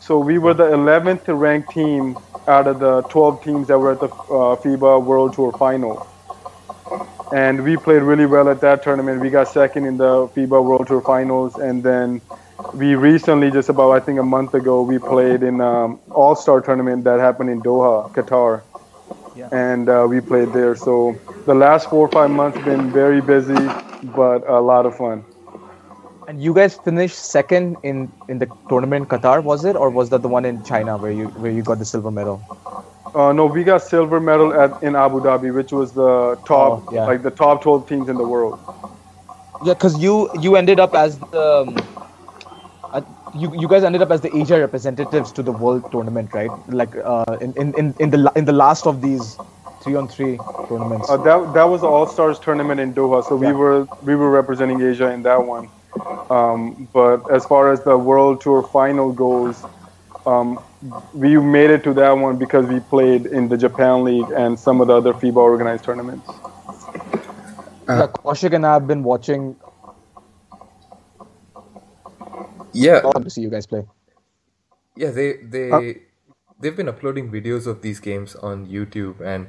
So 0.00 0.18
we 0.18 0.38
were 0.38 0.54
the 0.54 0.64
11th 0.64 1.24
ranked 1.38 1.70
team 1.70 2.16
out 2.46 2.66
of 2.66 2.78
the 2.78 3.02
12 3.02 3.44
teams 3.44 3.68
that 3.68 3.78
were 3.78 3.92
at 3.92 4.00
the 4.00 4.06
uh, 4.08 4.56
FIBA 4.56 5.04
World 5.04 5.34
Tour 5.34 5.52
Final, 5.52 6.06
and 7.34 7.62
we 7.62 7.76
played 7.76 8.02
really 8.02 8.24
well 8.24 8.48
at 8.48 8.62
that 8.62 8.82
tournament. 8.82 9.20
We 9.20 9.28
got 9.28 9.48
second 9.48 9.84
in 9.84 9.98
the 9.98 10.28
FIBA 10.28 10.64
World 10.64 10.86
Tour 10.86 11.02
Finals, 11.02 11.56
and 11.56 11.82
then 11.82 12.22
we 12.72 12.94
recently, 12.94 13.50
just 13.50 13.68
about 13.68 13.90
I 13.92 14.00
think 14.00 14.18
a 14.18 14.22
month 14.22 14.54
ago, 14.54 14.82
we 14.82 14.98
played 14.98 15.42
in 15.42 15.60
um, 15.60 16.00
All 16.10 16.34
Star 16.34 16.62
tournament 16.62 17.04
that 17.04 17.20
happened 17.20 17.50
in 17.50 17.60
Doha, 17.60 18.10
Qatar 18.14 18.62
and 19.50 19.88
uh, 19.88 20.06
we 20.08 20.20
played 20.20 20.52
there. 20.52 20.74
So 20.74 21.20
the 21.46 21.54
last 21.54 21.88
four 21.88 22.06
or 22.06 22.10
five 22.10 22.30
months 22.30 22.58
been 22.58 22.92
very 22.92 23.20
busy, 23.20 23.72
but 24.02 24.48
a 24.48 24.60
lot 24.60 24.86
of 24.86 24.96
fun. 24.96 25.24
And 26.26 26.40
you 26.42 26.52
guys 26.54 26.76
finished 26.76 27.16
second 27.16 27.78
in 27.82 28.12
in 28.28 28.38
the 28.38 28.48
tournament 28.68 29.02
in 29.04 29.08
Qatar, 29.18 29.42
was 29.42 29.64
it, 29.64 29.76
or 29.76 29.90
was 29.90 30.10
that 30.10 30.22
the 30.22 30.28
one 30.28 30.44
in 30.44 30.62
China 30.62 30.96
where 30.98 31.10
you 31.12 31.28
where 31.34 31.50
you 31.52 31.62
got 31.62 31.78
the 31.78 31.84
silver 31.84 32.10
medal? 32.10 32.42
Uh, 33.14 33.32
no, 33.32 33.46
we 33.46 33.64
got 33.64 33.82
silver 33.82 34.20
medal 34.20 34.52
at 34.52 34.82
in 34.82 34.94
Abu 34.94 35.20
Dhabi, 35.20 35.52
which 35.54 35.72
was 35.72 35.92
the 35.92 36.38
top, 36.44 36.80
Oh, 36.80 36.88
yeah. 36.92 37.06
like 37.06 37.22
the 37.22 37.30
top 37.30 37.62
12 37.62 37.86
teams 37.86 38.08
in 38.08 38.16
the 38.16 38.24
world. 38.24 38.58
Yeah, 39.62 39.74
because 39.74 39.98
you 39.98 40.28
you 40.34 40.56
ended 40.56 40.78
up 40.80 40.94
as 40.94 41.18
the 41.18 41.64
um, 41.66 41.76
you 43.38 43.52
you 43.54 43.68
guys 43.68 43.84
ended 43.84 44.02
up 44.02 44.10
as 44.10 44.20
the 44.20 44.34
Asia 44.36 44.58
representatives 44.58 45.32
to 45.32 45.42
the 45.42 45.52
world 45.52 45.90
tournament, 45.92 46.32
right? 46.34 46.50
Like 46.68 46.94
uh, 46.96 47.36
in, 47.40 47.52
in, 47.56 47.74
in, 47.74 47.94
in 47.98 48.10
the 48.10 48.32
in 48.36 48.44
the 48.44 48.52
last 48.52 48.86
of 48.86 49.00
these 49.00 49.36
three 49.82 49.94
on 49.94 50.08
three 50.08 50.38
tournaments. 50.68 51.08
Uh, 51.10 51.16
that 51.18 51.52
that 51.54 51.64
was 51.64 51.80
the 51.82 51.86
All 51.86 52.06
Stars 52.06 52.38
tournament 52.38 52.80
in 52.80 52.94
Doha, 52.94 53.24
so 53.24 53.40
Yeah. 53.40 53.48
we 53.48 53.52
were 53.54 53.88
we 54.02 54.14
were 54.16 54.30
representing 54.30 54.80
Asia 54.82 55.10
in 55.10 55.22
that 55.22 55.44
one. 55.46 55.68
Um, 56.30 56.88
but 56.92 57.30
as 57.30 57.44
far 57.46 57.72
as 57.72 57.82
the 57.84 57.96
World 57.96 58.40
Tour 58.40 58.62
final 58.62 59.12
goes, 59.12 59.64
um, 60.26 60.58
we 61.14 61.36
made 61.38 61.70
it 61.70 61.82
to 61.84 61.94
that 61.94 62.12
one 62.12 62.36
because 62.36 62.66
we 62.66 62.80
played 62.80 63.26
in 63.26 63.48
the 63.48 63.56
Japan 63.56 64.04
League 64.04 64.30
and 64.30 64.58
some 64.58 64.80
of 64.80 64.88
the 64.88 64.94
other 64.96 65.12
FIBA 65.14 65.36
organized 65.36 65.84
tournaments. 65.84 66.28
yeah, 67.88 68.06
Kaushik 68.08 68.52
and 68.54 68.66
I 68.66 68.74
have 68.74 68.86
been 68.86 69.02
watching 69.02 69.56
Yeah, 72.72 73.00
all 73.04 73.12
to 73.22 73.30
see 73.30 73.42
you 73.42 73.50
guys 73.50 73.66
play. 73.66 73.84
yeah. 74.96 75.10
They 75.10 75.34
they 75.42 76.02
they've 76.60 76.76
been 76.76 76.88
uploading 76.88 77.30
videos 77.30 77.66
of 77.66 77.82
these 77.82 78.00
games 78.00 78.34
on 78.36 78.66
YouTube, 78.66 79.20
and 79.20 79.46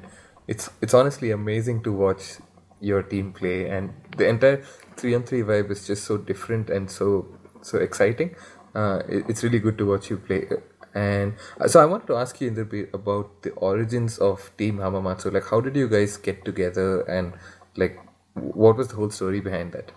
it's 0.47 0.69
it's 0.81 0.93
honestly 0.93 1.31
amazing 1.31 1.83
to 1.83 1.93
watch 1.93 2.37
your 2.79 3.03
team 3.03 3.33
play, 3.33 3.69
and 3.69 3.93
the 4.17 4.27
entire 4.27 4.63
three 4.97 5.15
on 5.15 5.23
three 5.23 5.41
vibe 5.41 5.71
is 5.71 5.85
just 5.87 6.03
so 6.05 6.17
different 6.17 6.69
and 6.69 6.89
so 6.89 7.27
so 7.61 7.77
exciting. 7.77 8.35
Uh, 8.75 9.01
it, 9.09 9.25
it's 9.29 9.43
really 9.43 9.59
good 9.59 9.77
to 9.77 9.85
watch 9.85 10.09
you 10.09 10.17
play. 10.17 10.47
And 10.93 11.35
uh, 11.59 11.67
so 11.67 11.79
I 11.79 11.85
want 11.85 12.07
to 12.07 12.15
ask 12.15 12.41
you 12.41 12.47
in 12.47 12.55
the 12.55 12.65
bit 12.65 12.89
about 12.93 13.43
the 13.43 13.51
origins 13.51 14.17
of 14.17 14.51
Team 14.57 14.77
Hamamatsu. 14.77 15.31
Like, 15.31 15.47
how 15.49 15.61
did 15.61 15.75
you 15.75 15.87
guys 15.87 16.17
get 16.17 16.43
together, 16.45 17.01
and 17.01 17.33
like, 17.75 17.99
what 18.33 18.77
was 18.77 18.87
the 18.89 18.95
whole 18.95 19.09
story 19.11 19.39
behind 19.39 19.73
that? 19.73 19.91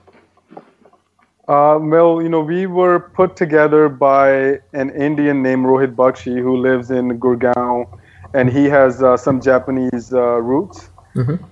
Uh, 1.53 1.79
well, 1.79 2.23
you 2.23 2.31
know, 2.31 2.41
we 2.41 2.65
were 2.65 2.99
put 2.99 3.37
together 3.37 3.91
by 3.91 4.59
an 4.73 4.89
Indian 5.09 5.43
named 5.43 5.67
Rohit 5.67 5.95
Bakshi 5.95 6.41
who 6.41 6.57
lives 6.57 6.91
in 6.91 7.21
Gurgaon, 7.21 7.87
and 8.33 8.49
he 8.49 8.65
has 8.71 9.03
uh, 9.03 9.19
some 9.19 9.39
Japanese 9.39 10.15
uh, 10.15 10.41
roots. 10.41 10.89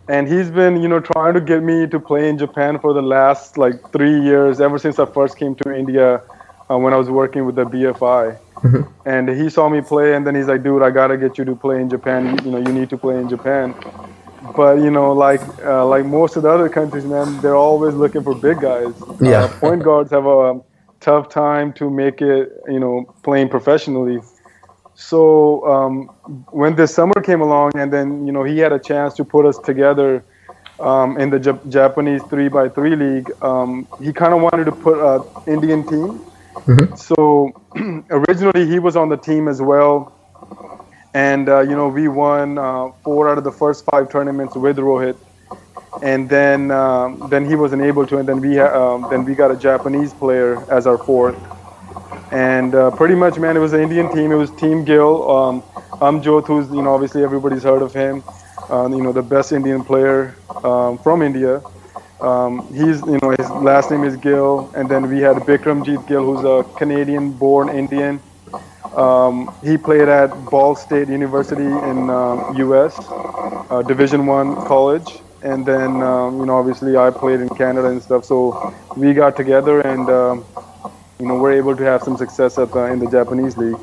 And 0.08 0.26
he's 0.26 0.50
been, 0.50 0.80
you 0.80 0.88
know, 0.88 1.00
trying 1.00 1.34
to 1.34 1.40
get 1.42 1.62
me 1.62 1.86
to 1.86 2.00
play 2.00 2.30
in 2.30 2.38
Japan 2.38 2.78
for 2.78 2.94
the 2.94 3.02
last 3.02 3.58
like 3.58 3.92
three 3.92 4.18
years, 4.22 4.58
ever 4.58 4.78
since 4.78 4.98
I 4.98 5.04
first 5.04 5.36
came 5.36 5.54
to 5.56 5.76
India 5.76 6.22
uh, 6.70 6.78
when 6.78 6.94
I 6.94 6.96
was 6.96 7.10
working 7.10 7.44
with 7.44 7.56
the 7.56 7.66
BFI. 7.66 8.38
And 9.04 9.28
he 9.28 9.50
saw 9.50 9.68
me 9.68 9.82
play, 9.82 10.14
and 10.14 10.26
then 10.26 10.34
he's 10.34 10.46
like, 10.46 10.62
"Dude, 10.62 10.82
I 10.82 10.90
gotta 10.90 11.18
get 11.18 11.36
you 11.36 11.44
to 11.44 11.54
play 11.54 11.78
in 11.78 11.90
Japan. 11.90 12.38
You 12.42 12.52
know, 12.52 12.58
you 12.58 12.72
need 12.72 12.88
to 12.88 12.96
play 12.96 13.18
in 13.18 13.28
Japan." 13.28 13.74
But 14.56 14.78
you 14.78 14.90
know, 14.90 15.12
like 15.12 15.40
uh, 15.64 15.86
like 15.86 16.04
most 16.04 16.36
of 16.36 16.42
the 16.42 16.50
other 16.50 16.68
countries, 16.68 17.04
man, 17.04 17.40
they're 17.40 17.56
always 17.56 17.94
looking 17.94 18.22
for 18.22 18.34
big 18.34 18.60
guys. 18.60 18.94
Yeah. 19.20 19.44
Uh, 19.44 19.48
point 19.60 19.82
guards 19.82 20.10
have 20.10 20.26
a 20.26 20.60
tough 21.00 21.28
time 21.28 21.72
to 21.74 21.90
make 21.90 22.20
it, 22.20 22.52
you 22.68 22.78
know, 22.78 23.14
playing 23.22 23.48
professionally. 23.48 24.20
So 24.94 25.64
um, 25.66 26.06
when 26.50 26.76
this 26.76 26.94
summer 26.94 27.20
came 27.22 27.40
along, 27.40 27.72
and 27.76 27.92
then 27.92 28.26
you 28.26 28.32
know 28.32 28.44
he 28.44 28.58
had 28.58 28.72
a 28.72 28.78
chance 28.78 29.14
to 29.14 29.24
put 29.24 29.46
us 29.46 29.58
together 29.58 30.24
um, 30.78 31.16
in 31.18 31.30
the 31.30 31.38
Jap- 31.38 31.68
Japanese 31.70 32.22
three 32.24 32.48
by 32.48 32.68
three 32.68 32.96
league, 32.96 33.30
um, 33.42 33.88
he 34.00 34.12
kind 34.12 34.34
of 34.34 34.40
wanted 34.42 34.64
to 34.64 34.72
put 34.72 34.98
an 34.98 35.22
Indian 35.46 35.86
team. 35.86 36.20
So 36.96 37.52
originally 38.10 38.66
he 38.66 38.78
was 38.78 38.96
on 38.96 39.08
the 39.08 39.16
team 39.16 39.48
as 39.48 39.62
well, 39.62 40.12
and 41.14 41.48
uh, 41.48 41.60
you 41.60 41.74
know 41.76 41.88
we 41.88 42.08
won 42.08 42.58
uh, 42.58 42.90
four 43.02 43.28
out 43.28 43.38
of 43.38 43.44
the 43.44 43.52
first 43.52 43.84
five 43.84 44.10
tournaments 44.10 44.54
with 44.56 44.76
Rohit, 44.76 45.16
and 46.02 46.28
then 46.28 46.70
um, 46.70 47.28
then 47.30 47.44
he 47.44 47.56
wasn't 47.56 47.82
able 47.82 48.06
to, 48.06 48.18
and 48.18 48.28
then 48.28 48.40
we 48.40 48.58
um, 48.60 49.06
then 49.10 49.24
we 49.24 49.34
got 49.34 49.50
a 49.50 49.56
Japanese 49.56 50.12
player 50.14 50.64
as 50.70 50.86
our 50.86 50.98
fourth. 50.98 51.36
and 52.32 52.74
uh, 52.74 52.90
pretty 52.92 53.14
much, 53.14 53.38
man, 53.38 53.56
it 53.56 53.60
was 53.60 53.72
an 53.72 53.80
Indian 53.80 54.12
team. 54.14 54.30
It 54.32 54.36
was 54.36 54.50
Team 54.52 54.84
Gill. 54.84 55.30
Um, 55.30 55.62
Amjot, 56.00 56.46
who's 56.46 56.68
you 56.70 56.82
know 56.82 56.94
obviously 56.94 57.22
everybody's 57.22 57.62
heard 57.62 57.82
of 57.82 57.92
him. 57.92 58.22
Uh, 58.70 58.88
you 58.88 59.02
know 59.02 59.12
the 59.12 59.22
best 59.22 59.52
Indian 59.52 59.84
player 59.84 60.34
um, 60.64 60.98
from 60.98 61.22
India. 61.22 61.60
Um, 62.20 62.66
he's 62.72 63.00
you 63.02 63.18
know 63.22 63.30
his 63.38 63.50
last 63.50 63.90
name 63.90 64.04
is 64.04 64.16
Gill, 64.16 64.70
and 64.76 64.88
then 64.88 65.08
we 65.08 65.20
had 65.20 65.36
Bikramjeet 65.38 66.06
Gill, 66.06 66.24
who's 66.24 66.44
a 66.44 66.68
Canadian-born 66.78 67.68
Indian. 67.70 68.20
Um, 68.96 69.55
he 69.62 69.76
played 69.76 70.09
at 70.09 70.29
Ball 70.46 70.74
State 70.74 71.09
University 71.09 71.64
in 71.64 72.09
U.S. 72.57 72.98
Uh, 73.70 73.83
Division 73.87 74.26
One 74.26 74.57
college, 74.66 75.20
and 75.42 75.64
then 75.64 76.03
um, 76.03 76.40
you 76.40 76.46
know 76.46 76.57
obviously 76.59 76.96
I 76.96 77.11
played 77.11 77.40
in 77.40 77.48
Canada 77.50 77.88
and 77.88 78.03
stuff. 78.03 78.24
So 78.24 78.74
we 78.96 79.14
got 79.14 79.37
together 79.37 79.81
and 79.81 80.09
um, 80.11 80.44
you 81.20 81.26
know 81.26 81.37
we're 81.37 81.53
able 81.53 81.76
to 81.76 81.85
have 81.85 82.03
some 82.03 82.16
success 82.16 82.59
at 82.59 82.72
the, 82.72 82.85
in 82.87 82.98
the 82.98 83.11
Japanese 83.11 83.57
league. 83.57 83.79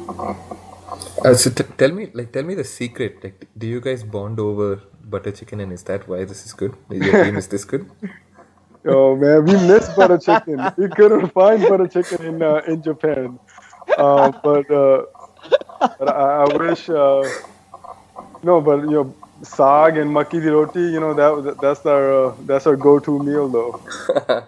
Uh, 1.23 1.33
so 1.33 1.49
t- 1.49 1.63
tell 1.77 1.91
me, 1.91 2.09
like, 2.13 2.31
tell 2.31 2.43
me 2.43 2.55
the 2.55 2.63
secret. 2.63 3.23
Like, 3.23 3.47
do 3.57 3.67
you 3.67 3.81
guys 3.81 4.03
bond 4.03 4.39
over 4.39 4.81
butter 5.03 5.31
chicken, 5.31 5.59
and 5.61 5.73
is 5.73 5.83
that 5.83 6.07
why 6.07 6.25
this 6.25 6.45
is 6.45 6.53
good? 6.53 6.75
Your 6.89 7.17
team 7.23 7.37
is 7.37 7.47
this 7.47 7.65
good? 7.65 7.89
Oh 8.85 9.15
man, 9.17 9.43
we 9.45 9.53
miss 9.67 9.89
butter 9.89 10.17
chicken. 10.17 10.61
We 10.77 10.87
couldn't 10.89 11.29
find 11.33 11.67
butter 11.67 11.87
chicken 11.87 12.25
in 12.25 12.41
uh, 12.41 12.61
in 12.67 12.81
Japan, 12.81 13.37
uh, 13.97 14.31
but, 14.43 14.71
uh, 14.71 15.05
but 15.99 16.09
I, 16.09 16.45
I 16.45 16.57
wish. 16.57 16.89
Uh, 16.89 17.23
no, 18.43 18.61
but 18.61 18.81
you 18.81 18.91
know, 18.91 19.13
saag 19.41 19.99
and 20.01 20.11
makki 20.11 20.41
di 20.41 20.49
roti. 20.49 20.79
You 20.79 20.99
know 20.99 21.13
that 21.13 21.57
that's 21.61 21.85
our 21.85 22.27
uh, 22.27 22.35
that's 22.45 22.67
our 22.67 22.75
go-to 22.75 23.19
meal 23.23 23.47
though. 23.49 23.81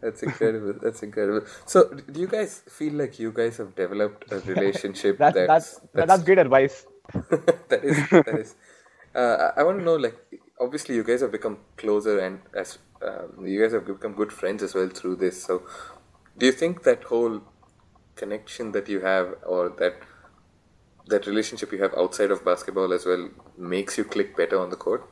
That's 0.00 0.22
incredible. 0.22 0.74
That's 0.82 1.02
incredible. 1.02 1.46
So, 1.66 1.88
do 1.88 2.20
you 2.20 2.26
guys 2.26 2.62
feel 2.68 2.94
like 2.94 3.18
you 3.18 3.32
guys 3.32 3.58
have 3.58 3.74
developed 3.74 4.30
a 4.32 4.40
relationship 4.40 5.18
That's 5.24 5.34
that's 5.34 5.48
that's 5.48 5.80
that's, 5.92 6.08
that's 6.08 6.22
great 6.22 6.38
advice. 6.38 6.86
that 7.68 7.84
is 7.84 8.08
that 8.10 8.28
is. 8.28 8.54
Uh, 9.14 9.52
I 9.56 9.62
want 9.62 9.78
to 9.78 9.84
know, 9.84 9.96
like, 9.96 10.16
obviously, 10.58 10.94
you 10.96 11.04
guys 11.04 11.20
have 11.20 11.30
become 11.30 11.58
closer, 11.76 12.18
and 12.18 12.40
as 12.54 12.78
um, 13.02 13.46
you 13.46 13.60
guys 13.62 13.72
have 13.72 13.86
become 13.86 14.14
good 14.14 14.32
friends 14.32 14.62
as 14.62 14.74
well 14.74 14.88
through 14.88 15.16
this. 15.16 15.42
So, 15.42 15.62
do 16.36 16.46
you 16.46 16.52
think 16.52 16.82
that 16.84 17.04
whole 17.04 17.40
connection 18.16 18.72
that 18.72 18.88
you 18.88 19.00
have, 19.00 19.34
or 19.46 19.70
that 19.78 19.96
that 21.06 21.26
relationship 21.26 21.70
you 21.72 21.82
have 21.82 21.92
outside 21.98 22.30
of 22.30 22.44
basketball 22.44 22.92
as 22.92 23.04
well, 23.04 23.28
makes 23.58 23.98
you 23.98 24.04
click 24.04 24.36
better 24.36 24.58
on 24.58 24.70
the 24.70 24.76
court? 24.76 25.04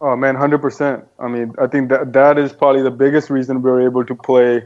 Oh 0.00 0.14
man, 0.16 0.36
hundred 0.36 0.58
percent. 0.58 1.04
I 1.18 1.28
mean, 1.28 1.54
I 1.58 1.66
think 1.66 1.88
that 1.88 2.12
that 2.12 2.38
is 2.38 2.52
probably 2.52 2.82
the 2.82 2.90
biggest 2.90 3.30
reason 3.30 3.62
we 3.62 3.70
were 3.70 3.84
able 3.84 4.04
to 4.04 4.14
play 4.14 4.62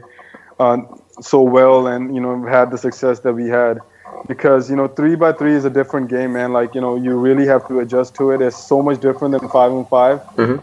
uh, 0.59 0.77
so 1.21 1.41
well, 1.41 1.87
and 1.87 2.13
you 2.13 2.21
know, 2.21 2.45
had 2.45 2.71
the 2.71 2.77
success 2.77 3.19
that 3.21 3.33
we 3.33 3.47
had. 3.47 3.79
Because 4.27 4.69
you 4.69 4.75
know, 4.75 4.87
three 4.87 5.15
by 5.15 5.33
three 5.33 5.53
is 5.53 5.65
a 5.65 5.69
different 5.69 6.09
game, 6.09 6.33
man. 6.33 6.53
Like 6.53 6.75
you 6.75 6.81
know, 6.81 6.95
you 6.95 7.17
really 7.17 7.47
have 7.47 7.67
to 7.67 7.79
adjust 7.79 8.13
to 8.15 8.31
it. 8.31 8.41
It's 8.41 8.57
so 8.57 8.81
much 8.81 9.01
different 9.01 9.37
than 9.37 9.49
five 9.49 9.71
on 9.71 9.85
5 9.87 10.21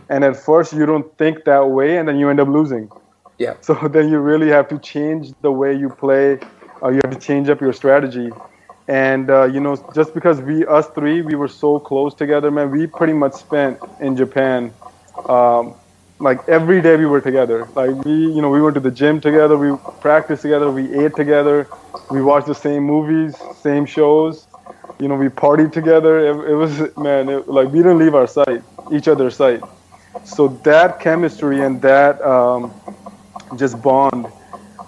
And 0.08 0.24
at 0.24 0.36
first, 0.36 0.72
you 0.72 0.86
don't 0.86 1.06
think 1.18 1.44
that 1.44 1.68
way, 1.68 1.98
and 1.98 2.08
then 2.08 2.16
you 2.16 2.30
end 2.30 2.40
up 2.40 2.48
losing. 2.48 2.90
Yeah. 3.40 3.54
So 3.62 3.74
then 3.88 4.10
you 4.10 4.18
really 4.18 4.48
have 4.48 4.68
to 4.68 4.78
change 4.78 5.32
the 5.40 5.50
way 5.50 5.74
you 5.74 5.88
play. 5.88 6.38
Uh, 6.82 6.90
you 6.90 7.00
have 7.02 7.10
to 7.10 7.18
change 7.18 7.48
up 7.48 7.60
your 7.60 7.72
strategy. 7.72 8.30
And 8.86 9.30
uh, 9.30 9.44
you 9.44 9.60
know, 9.60 9.76
just 9.94 10.12
because 10.12 10.40
we 10.42 10.66
us 10.66 10.88
three, 10.88 11.22
we 11.22 11.34
were 11.36 11.48
so 11.48 11.78
close 11.80 12.14
together, 12.14 12.50
man. 12.50 12.70
We 12.70 12.86
pretty 12.86 13.14
much 13.14 13.32
spent 13.32 13.78
in 14.00 14.14
Japan, 14.16 14.74
um, 15.26 15.74
like 16.18 16.46
every 16.48 16.82
day 16.82 16.96
we 16.96 17.06
were 17.06 17.22
together. 17.22 17.66
Like 17.74 18.04
we, 18.04 18.12
you 18.12 18.42
know, 18.42 18.50
we 18.50 18.60
went 18.60 18.74
to 18.74 18.80
the 18.80 18.90
gym 18.90 19.20
together, 19.22 19.56
we 19.56 19.74
practiced 20.00 20.42
together, 20.42 20.70
we 20.70 20.92
ate 20.94 21.16
together, 21.16 21.66
we 22.10 22.20
watched 22.20 22.46
the 22.46 22.54
same 22.54 22.82
movies, 22.82 23.36
same 23.62 23.86
shows. 23.86 24.48
You 24.98 25.08
know, 25.08 25.14
we 25.14 25.28
partied 25.28 25.72
together. 25.72 26.18
It, 26.18 26.50
it 26.50 26.54
was 26.54 26.94
man, 26.98 27.30
it, 27.30 27.48
like 27.48 27.68
we 27.68 27.78
didn't 27.78 27.98
leave 27.98 28.14
our 28.14 28.26
sight, 28.26 28.62
each 28.92 29.08
other's 29.08 29.36
sight. 29.36 29.62
So 30.24 30.48
that 30.64 31.00
chemistry 31.00 31.62
and 31.62 31.80
that 31.82 32.20
um, 32.22 32.74
just 33.56 33.80
bond 33.82 34.26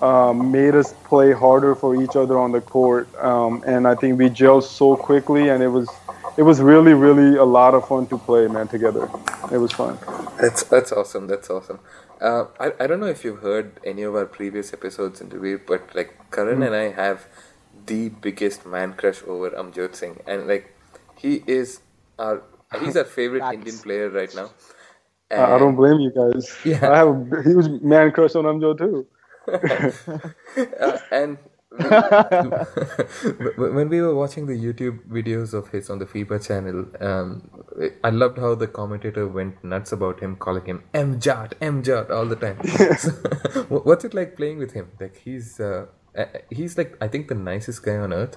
um, 0.03 0.51
made 0.51 0.75
us 0.75 0.95
play 1.05 1.33
harder 1.33 1.75
for 1.75 2.03
each 2.03 2.17
other 2.17 2.37
on 2.39 2.51
the 2.53 2.61
court, 2.61 3.09
um, 3.23 3.63
and 3.67 3.87
I 3.87 3.95
think 3.95 4.19
we 4.19 4.29
gelled 4.29 4.65
so 4.65 4.97
quickly, 4.97 5.49
and 5.49 5.63
it 5.63 5.69
was 5.69 5.89
it 6.37 6.43
was 6.43 6.61
really 6.61 6.93
really 6.93 7.37
a 7.37 7.45
lot 7.45 7.75
of 7.75 7.87
fun 7.87 8.07
to 8.09 8.19
play, 8.19 8.49
man, 8.49 8.67
together. 8.69 9.09
It 9.53 9.59
was 9.59 9.73
fun. 9.73 9.99
That's 10.41 10.65
that's 10.65 10.91
awesome. 10.91 11.29
That's 11.29 11.49
awesome. 11.51 11.79
Uh, 12.21 12.47
I 12.59 12.73
I 12.81 12.87
don't 12.89 13.01
know 13.01 13.07
if 13.07 13.25
you've 13.25 13.43
heard 13.43 13.79
any 13.85 14.03
of 14.03 14.17
our 14.17 14.27
previous 14.27 14.73
episodes 14.73 15.21
interview, 15.21 15.61
but 15.65 15.95
like 15.95 16.31
Karan 16.33 16.63
and 16.63 16.75
I 16.75 16.91
have 16.91 17.27
the 17.87 18.09
biggest 18.09 18.67
man 18.67 18.95
crush 18.95 19.23
over 19.27 19.51
Amjot 19.51 19.95
Singh, 19.95 20.21
and 20.27 20.49
like 20.49 20.75
he 21.17 21.45
is 21.47 21.81
our 22.19 22.43
he's 22.81 22.97
our 22.97 23.05
favorite 23.05 23.45
Indian 23.55 23.79
player 23.79 24.09
right 24.09 24.35
now. 24.35 24.51
I, 25.33 25.55
I 25.55 25.59
don't 25.59 25.77
blame 25.77 26.01
you 26.01 26.13
guys. 26.13 26.55
Yeah. 26.65 26.91
I 26.91 26.97
have 26.99 27.09
a 27.33 27.43
huge 27.43 27.83
man 27.83 28.13
crush 28.13 28.35
on 28.35 28.45
Amjo 28.45 28.77
too. 28.79 29.07
uh, 30.81 30.99
and 31.11 31.39
when 33.57 33.75
when 33.75 33.89
we 33.89 34.01
were 34.01 34.15
watching 34.15 34.47
the 34.47 34.53
YouTube 34.65 34.99
videos 35.09 35.55
of 35.55 35.69
his 35.71 35.89
on 35.91 35.99
the 35.99 36.07
FIBA 36.07 36.47
channel, 36.47 36.85
um, 37.01 37.51
I 38.05 38.11
loved 38.11 38.39
how 38.39 38.55
the 38.55 38.67
commentator 38.67 39.27
went 39.27 39.63
nuts 39.65 39.93
about 39.93 40.21
him, 40.21 40.37
calling 40.37 40.65
him 40.67 40.83
Mjot, 40.93 41.55
Mjot 41.61 42.11
all 42.11 42.27
the 42.27 42.37
time. 42.37 42.59
So, 42.99 43.11
what's 43.91 44.05
it 44.05 44.15
like 44.15 44.37
playing 44.37 44.59
with 44.59 44.73
him? 44.73 44.91
Like 45.01 45.17
he's 45.17 45.61
uh, 45.61 45.87
uh, 46.17 46.27
he's 46.51 46.77
like 46.77 46.97
I 47.01 47.09
think 47.09 47.29
the 47.29 47.35
nicest 47.35 47.83
guy 47.83 47.97
on 47.97 48.13
earth, 48.13 48.37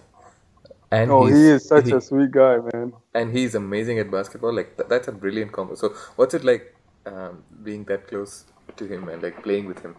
and 0.92 1.12
Oh, 1.12 1.26
he 1.26 1.34
is 1.58 1.68
such 1.68 1.88
he- 1.88 1.92
a 1.94 2.02
sweet 2.02 2.32
guy, 2.32 2.58
man. 2.74 2.94
and 3.14 3.32
he's 3.38 3.54
amazing 3.56 4.00
at 4.00 4.10
basketball. 4.12 4.54
Like 4.54 4.78
th- 4.78 4.88
that's 4.90 5.08
a 5.10 5.12
brilliant 5.12 5.52
combo. 5.52 5.76
So 5.76 5.94
what's 6.16 6.34
it 6.34 6.44
like 6.46 6.74
um, 7.06 7.44
being 7.64 7.84
that 7.86 8.08
close 8.08 8.46
to 8.78 8.86
him 8.86 9.10
and 9.10 9.22
like 9.24 9.44
playing 9.44 9.66
with 9.68 9.80
him? 9.80 9.96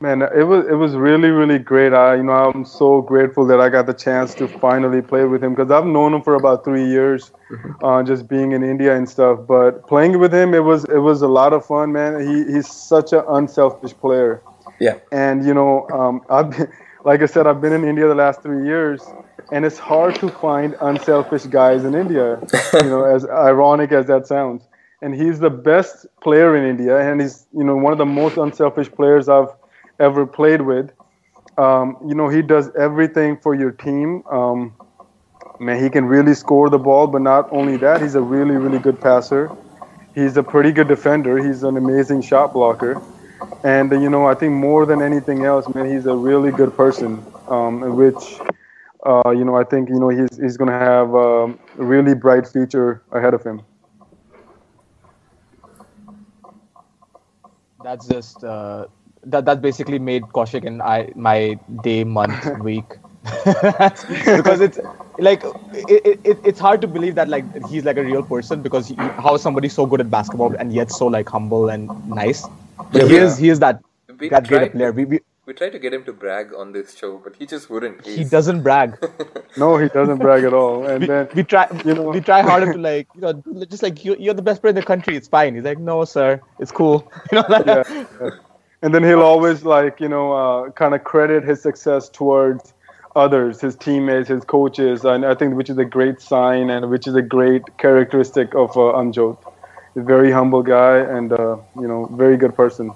Man, 0.00 0.22
it 0.22 0.44
was 0.44 0.64
it 0.68 0.74
was 0.74 0.94
really 0.94 1.30
really 1.30 1.58
great. 1.58 1.92
I 1.92 2.14
you 2.16 2.22
know 2.22 2.32
I'm 2.32 2.64
so 2.64 3.02
grateful 3.02 3.44
that 3.46 3.60
I 3.60 3.68
got 3.68 3.86
the 3.86 3.92
chance 3.94 4.32
to 4.36 4.46
finally 4.46 5.02
play 5.02 5.24
with 5.24 5.42
him 5.42 5.54
because 5.56 5.72
I've 5.72 5.86
known 5.86 6.14
him 6.14 6.22
for 6.22 6.34
about 6.34 6.64
three 6.64 6.86
years, 6.86 7.32
uh, 7.82 8.04
just 8.04 8.28
being 8.28 8.52
in 8.52 8.62
India 8.62 8.94
and 8.96 9.08
stuff. 9.10 9.40
But 9.48 9.88
playing 9.88 10.20
with 10.20 10.32
him, 10.32 10.54
it 10.54 10.62
was 10.62 10.84
it 10.84 10.98
was 10.98 11.22
a 11.22 11.26
lot 11.26 11.52
of 11.52 11.66
fun, 11.66 11.90
man. 11.92 12.20
He 12.20 12.44
he's 12.52 12.70
such 12.72 13.12
an 13.12 13.24
unselfish 13.28 13.92
player, 13.94 14.40
Yeah. 14.78 14.98
and 15.10 15.44
you 15.44 15.52
know 15.52 15.88
um, 15.90 16.22
I've 16.30 16.50
been, 16.50 16.70
like 17.04 17.20
I 17.22 17.26
said 17.26 17.48
I've 17.48 17.60
been 17.60 17.72
in 17.72 17.82
India 17.84 18.06
the 18.06 18.14
last 18.14 18.40
three 18.40 18.64
years, 18.66 19.02
and 19.50 19.64
it's 19.64 19.78
hard 19.80 20.14
to 20.16 20.28
find 20.28 20.76
unselfish 20.80 21.46
guys 21.46 21.82
in 21.84 21.96
India. 21.96 22.38
you 22.74 22.82
know, 22.84 23.02
as 23.02 23.26
ironic 23.26 23.90
as 23.90 24.06
that 24.06 24.28
sounds. 24.28 24.62
And 25.00 25.14
he's 25.14 25.38
the 25.38 25.50
best 25.50 26.06
player 26.20 26.56
in 26.56 26.64
India, 26.64 26.98
and 26.98 27.20
he's 27.20 27.46
you 27.52 27.64
know 27.64 27.76
one 27.76 27.92
of 27.92 27.98
the 27.98 28.06
most 28.06 28.36
unselfish 28.36 28.90
players 28.90 29.28
I've 29.28 29.50
ever 30.00 30.26
played 30.26 30.62
with. 30.62 30.90
Um, 31.56 31.96
you 32.06 32.14
know, 32.14 32.28
he 32.28 32.42
does 32.42 32.70
everything 32.76 33.36
for 33.36 33.54
your 33.54 33.72
team. 33.72 34.22
Um, 34.30 34.74
man, 35.58 35.82
he 35.82 35.90
can 35.90 36.04
really 36.04 36.34
score 36.34 36.70
the 36.70 36.78
ball, 36.78 37.06
but 37.08 37.20
not 37.20 37.48
only 37.52 37.76
that, 37.78 38.00
he's 38.00 38.14
a 38.14 38.20
really, 38.20 38.56
really 38.56 38.78
good 38.78 39.00
passer. 39.00 39.50
He's 40.14 40.36
a 40.36 40.42
pretty 40.42 40.72
good 40.72 40.88
defender. 40.88 41.44
He's 41.44 41.62
an 41.64 41.76
amazing 41.76 42.22
shot 42.22 42.52
blocker. 42.52 43.02
And, 43.64 43.90
you 43.90 44.08
know, 44.08 44.26
I 44.26 44.34
think 44.34 44.54
more 44.54 44.86
than 44.86 45.02
anything 45.02 45.44
else, 45.44 45.72
man, 45.74 45.90
he's 45.90 46.06
a 46.06 46.14
really 46.14 46.50
good 46.50 46.76
person, 46.76 47.24
um, 47.48 47.96
which, 47.96 48.38
uh, 49.04 49.30
you 49.30 49.44
know, 49.44 49.56
I 49.56 49.64
think, 49.64 49.88
you 49.88 49.98
know, 49.98 50.08
he's, 50.08 50.36
he's 50.38 50.56
going 50.56 50.70
to 50.70 50.78
have 50.78 51.14
a 51.14 51.46
really 51.76 52.14
bright 52.14 52.46
future 52.46 53.02
ahead 53.12 53.34
of 53.34 53.42
him. 53.42 53.62
That's 57.88 58.08
just 58.08 58.44
uh, 58.44 58.86
that 59.24 59.46
that 59.46 59.62
basically 59.62 59.98
made 59.98 60.28
Kaushik 60.28 60.66
and 60.66 60.82
I 60.82 61.12
my 61.16 61.60
day, 61.80 62.04
month, 62.04 62.52
week. 62.54 62.98
because 64.34 64.60
it's 64.60 64.78
like 65.18 65.42
it, 65.72 66.20
it, 66.24 66.40
it's 66.44 66.60
hard 66.60 66.80
to 66.82 66.88
believe 66.88 67.14
that 67.16 67.28
like 67.28 67.46
he's 67.62 67.84
like 67.84 67.96
a 67.96 68.02
real 68.02 68.22
person 68.22 68.62
because 68.62 68.88
he, 68.88 69.10
how 69.18 69.34
is 69.34 69.42
somebody 69.42 69.68
so 69.68 69.86
good 69.86 70.00
at 70.00 70.10
basketball 70.10 70.54
and 70.58 70.72
yet 70.72 70.90
so 70.90 71.06
like 71.06 71.28
humble 71.28 71.68
and 71.68 71.92
nice 72.06 72.50
but 72.92 73.02
he 73.02 73.16
Yeah. 73.16 73.18
is 73.18 73.38
he 73.38 73.48
is 73.48 73.60
that 73.60 73.80
We 74.18 74.30
that 74.30 74.46
great 74.46 74.62
a 74.62 74.68
player 74.72 74.92
we, 74.92 75.04
we, 75.06 75.20
We 75.48 75.54
tried 75.54 75.72
to 75.72 75.78
get 75.78 75.94
him 75.94 76.04
to 76.04 76.12
brag 76.12 76.52
on 76.52 76.72
this 76.72 76.94
show, 76.94 77.16
but 77.16 77.34
he 77.34 77.46
just 77.46 77.70
wouldn't. 77.70 78.04
he 78.06 78.22
doesn't 78.22 78.62
brag 78.62 78.98
No, 79.56 79.78
he 79.78 79.88
doesn't 79.88 80.18
brag 80.18 80.44
at 80.44 80.52
all. 80.52 80.84
And 80.84 81.00
we, 81.00 81.06
then, 81.06 81.28
we 81.34 81.42
try 81.42 81.66
you 81.86 81.94
know- 81.94 82.10
we 82.10 82.20
try 82.20 82.42
harder 82.42 82.70
to 82.74 82.78
like 82.78 83.08
you 83.14 83.22
know 83.22 83.32
just 83.70 83.82
like 83.82 84.04
you, 84.04 84.14
you're 84.18 84.34
the 84.34 84.42
best 84.42 84.60
player 84.60 84.72
in 84.72 84.74
the 84.76 84.82
country 84.82 85.16
it's 85.16 85.26
fine 85.26 85.54
he's 85.54 85.64
like 85.64 85.78
no 85.78 86.04
sir 86.04 86.38
it's 86.58 86.70
cool 86.70 87.10
you 87.32 87.36
know 87.36 87.46
like, 87.48 87.64
yeah, 87.66 87.82
yeah. 88.20 88.30
And 88.82 88.94
then 88.94 89.02
he'll 89.02 89.22
always 89.22 89.64
like 89.64 90.00
you 90.00 90.08
know 90.10 90.26
uh, 90.32 90.70
kind 90.72 90.94
of 90.94 91.02
credit 91.04 91.44
his 91.44 91.62
success 91.62 92.10
towards 92.10 92.74
others, 93.16 93.58
his 93.62 93.74
teammates, 93.74 94.28
his 94.28 94.44
coaches, 94.44 95.02
and 95.06 95.24
I 95.24 95.34
think 95.34 95.54
which 95.54 95.70
is 95.70 95.78
a 95.78 95.84
great 95.96 96.20
sign 96.20 96.68
and 96.68 96.90
which 96.90 97.06
is 97.06 97.14
a 97.14 97.22
great 97.22 97.62
characteristic 97.78 98.54
of 98.54 98.76
uh, 98.76 99.00
Amjot. 99.00 99.38
A 99.96 100.02
very 100.02 100.30
humble 100.30 100.62
guy 100.62 100.98
and 100.98 101.32
uh, 101.32 101.56
you 101.76 101.88
know 101.88 102.04
very 102.24 102.36
good 102.36 102.54
person. 102.54 102.92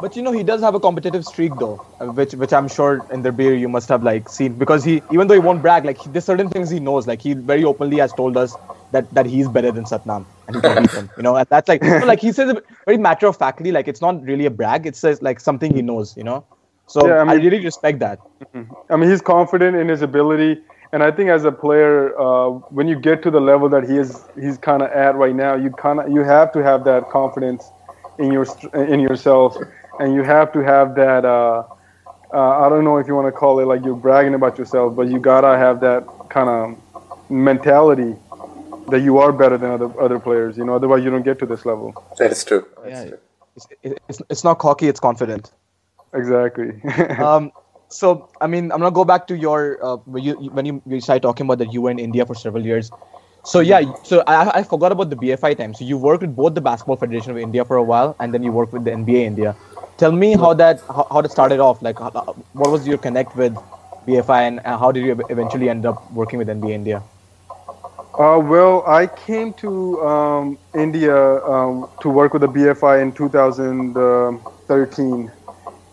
But 0.00 0.16
you 0.16 0.22
know, 0.22 0.32
he 0.32 0.42
does 0.42 0.60
have 0.60 0.74
a 0.74 0.80
competitive 0.80 1.24
streak 1.24 1.52
though, 1.56 1.76
which 2.00 2.34
which 2.34 2.52
I'm 2.52 2.66
sure 2.68 3.00
Inderbir 3.10 3.58
you 3.58 3.68
must 3.68 3.88
have 3.88 4.02
like 4.02 4.28
seen 4.28 4.54
because 4.54 4.82
he 4.82 5.02
even 5.12 5.28
though 5.28 5.34
he 5.34 5.40
won't 5.40 5.62
brag, 5.62 5.84
like 5.84 5.98
he, 5.98 6.10
there's 6.10 6.24
certain 6.24 6.48
things 6.48 6.68
he 6.68 6.80
knows. 6.80 7.06
Like 7.06 7.22
he 7.22 7.34
very 7.34 7.64
openly 7.64 7.98
has 7.98 8.12
told 8.12 8.36
us 8.36 8.56
that 8.90 9.08
that 9.14 9.26
he's 9.26 9.48
better 9.48 9.70
than 9.70 9.84
Satnam 9.84 10.24
and 10.48 10.56
he 10.56 10.62
can 10.62 10.82
beat 10.82 10.90
him. 10.90 11.10
You 11.16 11.22
know, 11.22 11.36
and 11.36 11.46
that's 11.48 11.68
like 11.68 11.82
you 11.90 12.00
know, 12.00 12.06
like 12.06 12.20
he 12.20 12.32
says 12.32 12.50
it 12.50 12.64
very 12.86 12.98
matter 12.98 13.28
of 13.28 13.36
factly. 13.36 13.70
Like 13.70 13.86
it's 13.86 14.00
not 14.00 14.20
really 14.24 14.46
a 14.46 14.50
brag. 14.50 14.84
It's 14.84 15.00
just 15.00 15.22
like 15.22 15.38
something 15.38 15.72
he 15.72 15.82
knows. 15.82 16.16
You 16.16 16.24
know, 16.24 16.44
so 16.86 17.06
Yeah, 17.06 17.22
I 17.22 17.32
I, 17.32 17.34
really 17.34 17.64
respect 17.64 18.00
that. 18.00 18.18
I 18.90 18.96
mean, 18.96 19.08
he's 19.08 19.22
confident 19.22 19.76
in 19.76 19.88
his 19.88 20.02
ability, 20.02 20.60
and 20.92 21.02
I 21.02 21.10
think 21.10 21.30
as 21.30 21.44
a 21.44 21.52
player, 21.52 22.18
uh, 22.18 22.50
when 22.78 22.88
you 22.88 22.98
get 22.98 23.22
to 23.22 23.30
the 23.30 23.40
level 23.40 23.68
that 23.68 23.88
he 23.88 23.96
is, 23.96 24.24
he's 24.34 24.58
kind 24.58 24.82
of 24.82 24.90
at 24.90 25.14
right 25.14 25.34
now, 25.34 25.54
you 25.54 25.70
kind 25.70 26.00
of 26.00 26.10
you 26.10 26.20
have 26.20 26.52
to 26.52 26.62
have 26.62 26.84
that 26.84 27.10
confidence 27.10 27.70
in 28.18 28.32
your 28.32 28.46
in 28.74 29.00
yourself, 29.00 29.56
and 30.00 30.14
you 30.14 30.22
have 30.22 30.52
to 30.52 30.60
have 30.60 30.94
that. 30.96 31.24
Uh, 31.24 31.64
uh, 32.32 32.66
I 32.66 32.68
don't 32.68 32.84
know 32.84 32.96
if 32.98 33.06
you 33.06 33.14
want 33.14 33.28
to 33.28 33.32
call 33.32 33.60
it 33.60 33.66
like 33.66 33.84
you're 33.84 33.94
bragging 33.94 34.34
about 34.34 34.58
yourself, 34.58 34.96
but 34.96 35.08
you 35.08 35.18
gotta 35.20 35.56
have 35.56 35.80
that 35.80 36.04
kind 36.30 36.48
of 36.48 37.30
mentality 37.30 38.16
that 38.88 39.00
you 39.00 39.18
are 39.18 39.32
better 39.32 39.56
than 39.56 39.70
other 39.70 40.00
other 40.00 40.18
players. 40.18 40.56
You 40.56 40.64
know, 40.64 40.74
otherwise 40.74 41.04
you 41.04 41.10
don't 41.10 41.22
get 41.22 41.38
to 41.40 41.46
this 41.46 41.64
level. 41.64 41.94
That 42.18 42.32
is 42.32 42.44
true. 42.44 42.66
That's 42.82 43.04
Yeah. 43.04 43.08
true. 43.10 43.18
It's, 43.56 43.66
it's, 44.08 44.22
it's 44.28 44.44
not 44.44 44.58
cocky. 44.58 44.88
It's 44.88 44.98
confident. 44.98 45.52
Exactly. 46.12 46.82
um, 47.18 47.52
so 47.88 48.28
I 48.40 48.48
mean, 48.48 48.72
I'm 48.72 48.80
gonna 48.80 48.90
go 48.90 49.04
back 49.04 49.28
to 49.28 49.36
your 49.36 49.78
uh, 49.84 49.96
when 50.04 50.24
you 50.24 50.34
when 50.50 50.66
you, 50.66 50.82
you 50.86 51.00
started 51.00 51.22
talking 51.22 51.46
about 51.46 51.58
that 51.58 51.72
you 51.72 51.82
were 51.82 51.90
in 51.90 52.00
India 52.00 52.26
for 52.26 52.34
several 52.34 52.64
years. 52.64 52.90
So 53.44 53.60
yeah, 53.60 53.82
so 54.02 54.24
I, 54.26 54.60
I 54.60 54.62
forgot 54.62 54.90
about 54.90 55.10
the 55.10 55.16
BFI 55.16 55.58
time. 55.58 55.74
So 55.74 55.84
you 55.84 55.98
worked 55.98 56.22
with 56.22 56.34
both 56.34 56.54
the 56.54 56.62
Basketball 56.62 56.96
Federation 56.96 57.30
of 57.30 57.38
India 57.38 57.64
for 57.64 57.76
a 57.76 57.82
while, 57.82 58.16
and 58.18 58.32
then 58.32 58.42
you 58.42 58.50
worked 58.50 58.72
with 58.72 58.84
the 58.84 58.90
NBA 58.90 59.24
India. 59.24 59.54
Tell 59.98 60.12
me 60.12 60.34
how 60.34 60.54
that 60.54 60.80
how, 60.88 61.06
how 61.10 61.20
that 61.20 61.30
started 61.30 61.60
off. 61.60 61.82
Like, 61.82 61.98
how, 61.98 62.10
what 62.54 62.70
was 62.70 62.88
your 62.88 62.96
connect 62.96 63.36
with 63.36 63.54
BFI, 64.06 64.40
and 64.48 64.60
how 64.60 64.90
did 64.92 65.04
you 65.04 65.12
eventually 65.28 65.68
end 65.68 65.84
up 65.84 66.10
working 66.12 66.38
with 66.38 66.48
NBA 66.48 66.70
India? 66.70 67.02
Uh, 68.18 68.38
well, 68.38 68.82
I 68.86 69.06
came 69.08 69.52
to 69.54 70.00
um, 70.06 70.58
India 70.74 71.44
um, 71.44 71.88
to 72.00 72.08
work 72.08 72.32
with 72.32 72.42
the 72.42 72.48
BFI 72.48 73.02
in 73.02 73.12
2013, 73.12 75.30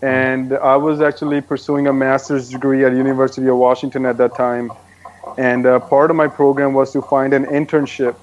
and 0.03 0.53
I 0.53 0.75
was 0.77 1.01
actually 1.01 1.41
pursuing 1.41 1.87
a 1.87 1.93
master's 1.93 2.49
degree 2.49 2.85
at 2.85 2.93
University 2.93 3.47
of 3.47 3.57
Washington 3.57 4.05
at 4.05 4.17
that 4.17 4.35
time. 4.35 4.71
And 5.37 5.65
uh, 5.65 5.79
part 5.79 6.09
of 6.09 6.17
my 6.17 6.27
program 6.27 6.73
was 6.73 6.91
to 6.93 7.01
find 7.01 7.33
an 7.33 7.45
internship. 7.45 8.15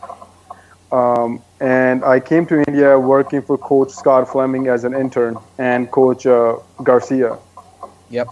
Um, 0.92 1.42
and 1.60 2.04
I 2.04 2.20
came 2.20 2.46
to 2.46 2.62
India 2.66 2.98
working 2.98 3.42
for 3.42 3.58
Coach 3.58 3.90
Scott 3.90 4.30
Fleming 4.30 4.68
as 4.68 4.84
an 4.84 4.94
intern 4.94 5.36
and 5.58 5.90
Coach 5.90 6.26
uh, 6.26 6.56
Garcia. 6.82 7.38
Yep. 8.10 8.28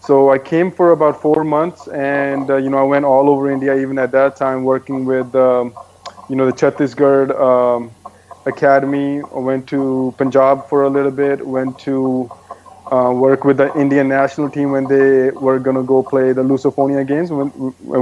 So 0.00 0.30
I 0.30 0.38
came 0.38 0.70
for 0.70 0.92
about 0.92 1.20
four 1.20 1.44
months, 1.44 1.86
and 1.88 2.48
uh, 2.48 2.56
you 2.56 2.70
know 2.70 2.78
I 2.78 2.84
went 2.84 3.04
all 3.04 3.28
over 3.28 3.50
India. 3.50 3.76
Even 3.76 3.98
at 3.98 4.12
that 4.12 4.36
time, 4.36 4.64
working 4.64 5.04
with 5.04 5.34
um, 5.34 5.74
you 6.28 6.36
know 6.36 6.46
the 6.46 6.52
Chhattisgarh 6.52 7.38
um, 7.38 7.90
Academy. 8.46 9.20
I 9.20 9.38
went 9.38 9.68
to 9.68 10.14
Punjab 10.16 10.68
for 10.68 10.84
a 10.84 10.88
little 10.88 11.10
bit. 11.10 11.46
Went 11.46 11.78
to 11.80 12.30
uh, 12.90 13.12
work 13.12 13.44
with 13.44 13.56
the 13.58 13.72
Indian 13.78 14.08
national 14.08 14.50
team 14.50 14.70
when 14.72 14.86
they 14.86 15.30
were 15.30 15.58
gonna 15.58 15.82
go 15.82 16.02
play 16.02 16.32
the 16.32 16.42
Lusophonia 16.42 17.06
games 17.06 17.30
when 17.30 17.48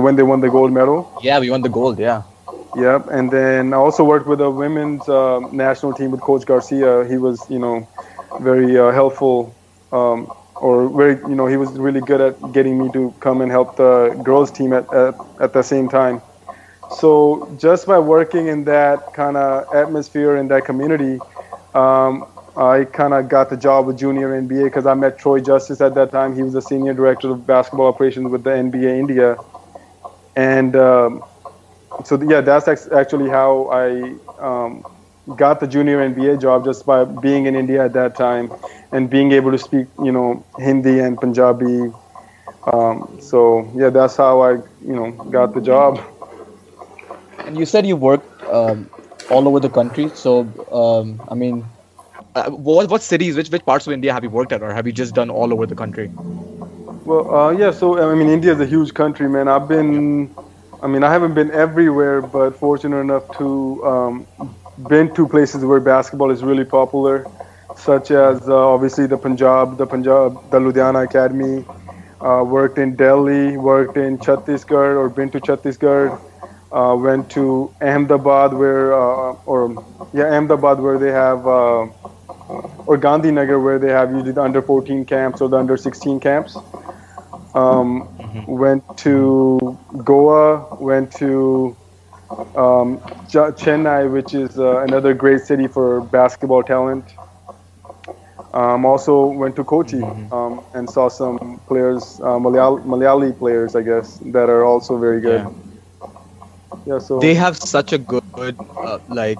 when 0.04 0.16
they 0.16 0.22
won 0.22 0.40
the 0.40 0.50
gold 0.50 0.72
medal. 0.72 1.10
Yeah, 1.22 1.38
we 1.40 1.50
won 1.50 1.62
the 1.62 1.68
gold. 1.68 1.98
Yeah. 1.98 2.22
Yep, 2.76 3.08
and 3.10 3.30
then 3.30 3.72
I 3.72 3.76
also 3.76 4.04
worked 4.04 4.26
with 4.26 4.38
the 4.38 4.50
women's 4.50 5.08
uh, 5.08 5.40
national 5.52 5.94
team 5.94 6.10
with 6.10 6.20
Coach 6.20 6.44
Garcia. 6.46 7.04
He 7.08 7.16
was, 7.16 7.44
you 7.48 7.58
know, 7.58 7.88
very 8.40 8.78
uh, 8.78 8.92
helpful, 8.92 9.54
um, 9.90 10.30
or 10.54 10.88
very, 10.88 11.16
you 11.28 11.34
know, 11.34 11.46
he 11.46 11.56
was 11.56 11.70
really 11.72 12.00
good 12.00 12.20
at 12.20 12.52
getting 12.52 12.78
me 12.78 12.90
to 12.92 13.12
come 13.20 13.40
and 13.40 13.50
help 13.50 13.76
the 13.76 14.18
girls 14.22 14.50
team 14.50 14.72
at 14.72 14.92
at, 14.92 15.14
at 15.40 15.52
the 15.52 15.62
same 15.62 15.88
time. 15.88 16.20
So 16.90 17.54
just 17.58 17.86
by 17.86 17.98
working 17.98 18.48
in 18.48 18.64
that 18.64 19.12
kind 19.12 19.36
of 19.36 19.72
atmosphere 19.74 20.36
in 20.36 20.48
that 20.48 20.64
community, 20.64 21.18
um, 21.74 22.26
I 22.58 22.84
kind 22.86 23.14
of 23.14 23.28
got 23.28 23.50
the 23.50 23.56
job 23.56 23.86
with 23.86 23.98
Junior 23.98 24.30
NBA 24.30 24.64
because 24.64 24.84
I 24.84 24.94
met 24.94 25.18
Troy 25.18 25.40
Justice 25.40 25.80
at 25.80 25.94
that 25.94 26.10
time. 26.10 26.34
He 26.34 26.42
was 26.42 26.54
the 26.54 26.62
senior 26.62 26.92
director 26.92 27.30
of 27.30 27.46
basketball 27.46 27.86
operations 27.86 28.28
with 28.30 28.42
the 28.42 28.50
NBA 28.50 28.98
India, 28.98 29.36
and 30.34 30.74
um, 30.74 31.22
so 32.04 32.20
yeah, 32.22 32.40
that's 32.40 32.66
actually 32.68 33.28
how 33.28 33.68
I 33.70 34.14
um, 34.40 34.84
got 35.36 35.60
the 35.60 35.66
junior 35.66 35.98
NBA 35.98 36.40
job 36.40 36.64
just 36.64 36.84
by 36.86 37.04
being 37.04 37.46
in 37.46 37.54
India 37.54 37.84
at 37.84 37.92
that 37.92 38.16
time 38.16 38.52
and 38.92 39.08
being 39.08 39.32
able 39.32 39.52
to 39.52 39.58
speak, 39.58 39.86
you 40.02 40.12
know, 40.12 40.44
Hindi 40.58 40.98
and 41.00 41.18
Punjabi. 41.18 41.92
Um, 42.72 43.18
so 43.20 43.70
yeah, 43.74 43.90
that's 43.90 44.16
how 44.16 44.40
I, 44.40 44.52
you 44.82 44.96
know, 44.96 45.12
got 45.30 45.54
the 45.54 45.60
job. 45.60 46.00
And 47.44 47.56
you 47.56 47.66
said 47.66 47.86
you 47.86 47.96
worked 47.96 48.42
um, 48.44 48.90
all 49.30 49.46
over 49.46 49.60
the 49.60 49.70
country. 49.70 50.10
So, 50.14 50.40
um, 50.72 51.22
I 51.28 51.34
mean, 51.34 51.64
uh, 52.38 52.50
what, 52.50 52.90
what 52.90 53.02
cities, 53.02 53.36
which, 53.36 53.50
which 53.50 53.64
parts 53.64 53.86
of 53.86 53.92
India 53.92 54.12
have 54.12 54.24
you 54.24 54.30
worked 54.30 54.52
at, 54.52 54.62
or 54.62 54.72
have 54.72 54.86
you 54.86 54.92
just 54.92 55.14
done 55.14 55.30
all 55.30 55.52
over 55.52 55.66
the 55.66 55.74
country? 55.74 56.10
Well, 57.08 57.34
uh, 57.34 57.50
yeah. 57.52 57.70
So 57.70 57.98
I 57.98 58.14
mean, 58.14 58.28
India 58.28 58.52
is 58.52 58.60
a 58.60 58.66
huge 58.66 58.94
country, 58.94 59.28
man. 59.28 59.48
I've 59.48 59.68
been, 59.68 60.34
I 60.82 60.86
mean, 60.86 61.02
I 61.02 61.10
haven't 61.10 61.34
been 61.34 61.50
everywhere, 61.50 62.20
but 62.22 62.56
fortunate 62.56 63.00
enough 63.00 63.24
to 63.38 63.48
um, 63.92 64.26
been 64.88 65.14
to 65.14 65.26
places 65.26 65.64
where 65.64 65.80
basketball 65.80 66.30
is 66.30 66.42
really 66.42 66.64
popular, 66.64 67.26
such 67.76 68.10
as 68.10 68.48
uh, 68.48 68.74
obviously 68.74 69.06
the 69.06 69.16
Punjab, 69.16 69.78
the 69.78 69.86
Punjab, 69.86 70.50
the 70.50 70.58
Ludhiana 70.58 71.04
Academy. 71.04 71.64
Uh, 72.20 72.42
worked 72.44 72.78
in 72.78 72.96
Delhi, 72.96 73.56
worked 73.56 73.96
in 73.96 74.18
Chhattisgarh, 74.18 74.96
or 74.98 75.08
been 75.08 75.30
to 75.30 75.40
Chhattisgarh. 75.40 76.20
Uh, 76.70 76.94
went 76.98 77.30
to 77.30 77.72
Ahmedabad, 77.80 78.52
where, 78.52 78.92
uh, 78.92 79.32
or 79.46 79.60
yeah, 80.12 80.36
Ahmedabad, 80.36 80.80
where 80.80 80.98
they 80.98 81.12
have, 81.12 81.46
uh, 81.46 81.86
or 82.48 82.96
Gandhinagar, 82.98 83.62
where 83.62 83.78
they 83.78 83.90
have 83.90 84.10
usually 84.12 84.32
the 84.32 84.42
under 84.42 84.62
14 84.62 85.04
camps 85.04 85.40
or 85.40 85.48
the 85.48 85.56
under 85.56 85.76
16 85.76 86.20
camps. 86.20 86.56
Um, 87.54 88.08
Went 88.46 88.84
to 88.98 89.78
Goa, 90.04 90.76
went 90.80 91.12
to 91.14 91.76
um, 92.56 92.98
Ch- 93.28 93.52
Chennai, 93.60 94.10
which 94.10 94.34
is 94.34 94.58
uh, 94.58 94.78
another 94.80 95.12
great 95.14 95.42
city 95.42 95.66
for 95.66 96.00
basketball 96.00 96.62
talent. 96.62 97.14
Um, 98.54 98.86
also 98.86 99.26
went 99.26 99.56
to 99.56 99.64
Kochi 99.64 100.02
um, 100.32 100.64
and 100.74 100.88
saw 100.88 101.08
some 101.08 101.60
players, 101.66 102.18
uh, 102.20 102.38
Malayal- 102.38 102.82
Malayali 102.84 103.36
players, 103.38 103.76
I 103.76 103.82
guess, 103.82 104.18
that 104.32 104.48
are 104.48 104.64
also 104.64 104.96
very 104.98 105.20
good. 105.20 105.42
Yeah, 105.42 105.50
so 106.96 107.18
They 107.18 107.34
have 107.34 107.56
such 107.58 107.92
a 107.92 107.98
good, 107.98 108.24
uh, 108.76 108.98
like, 109.08 109.38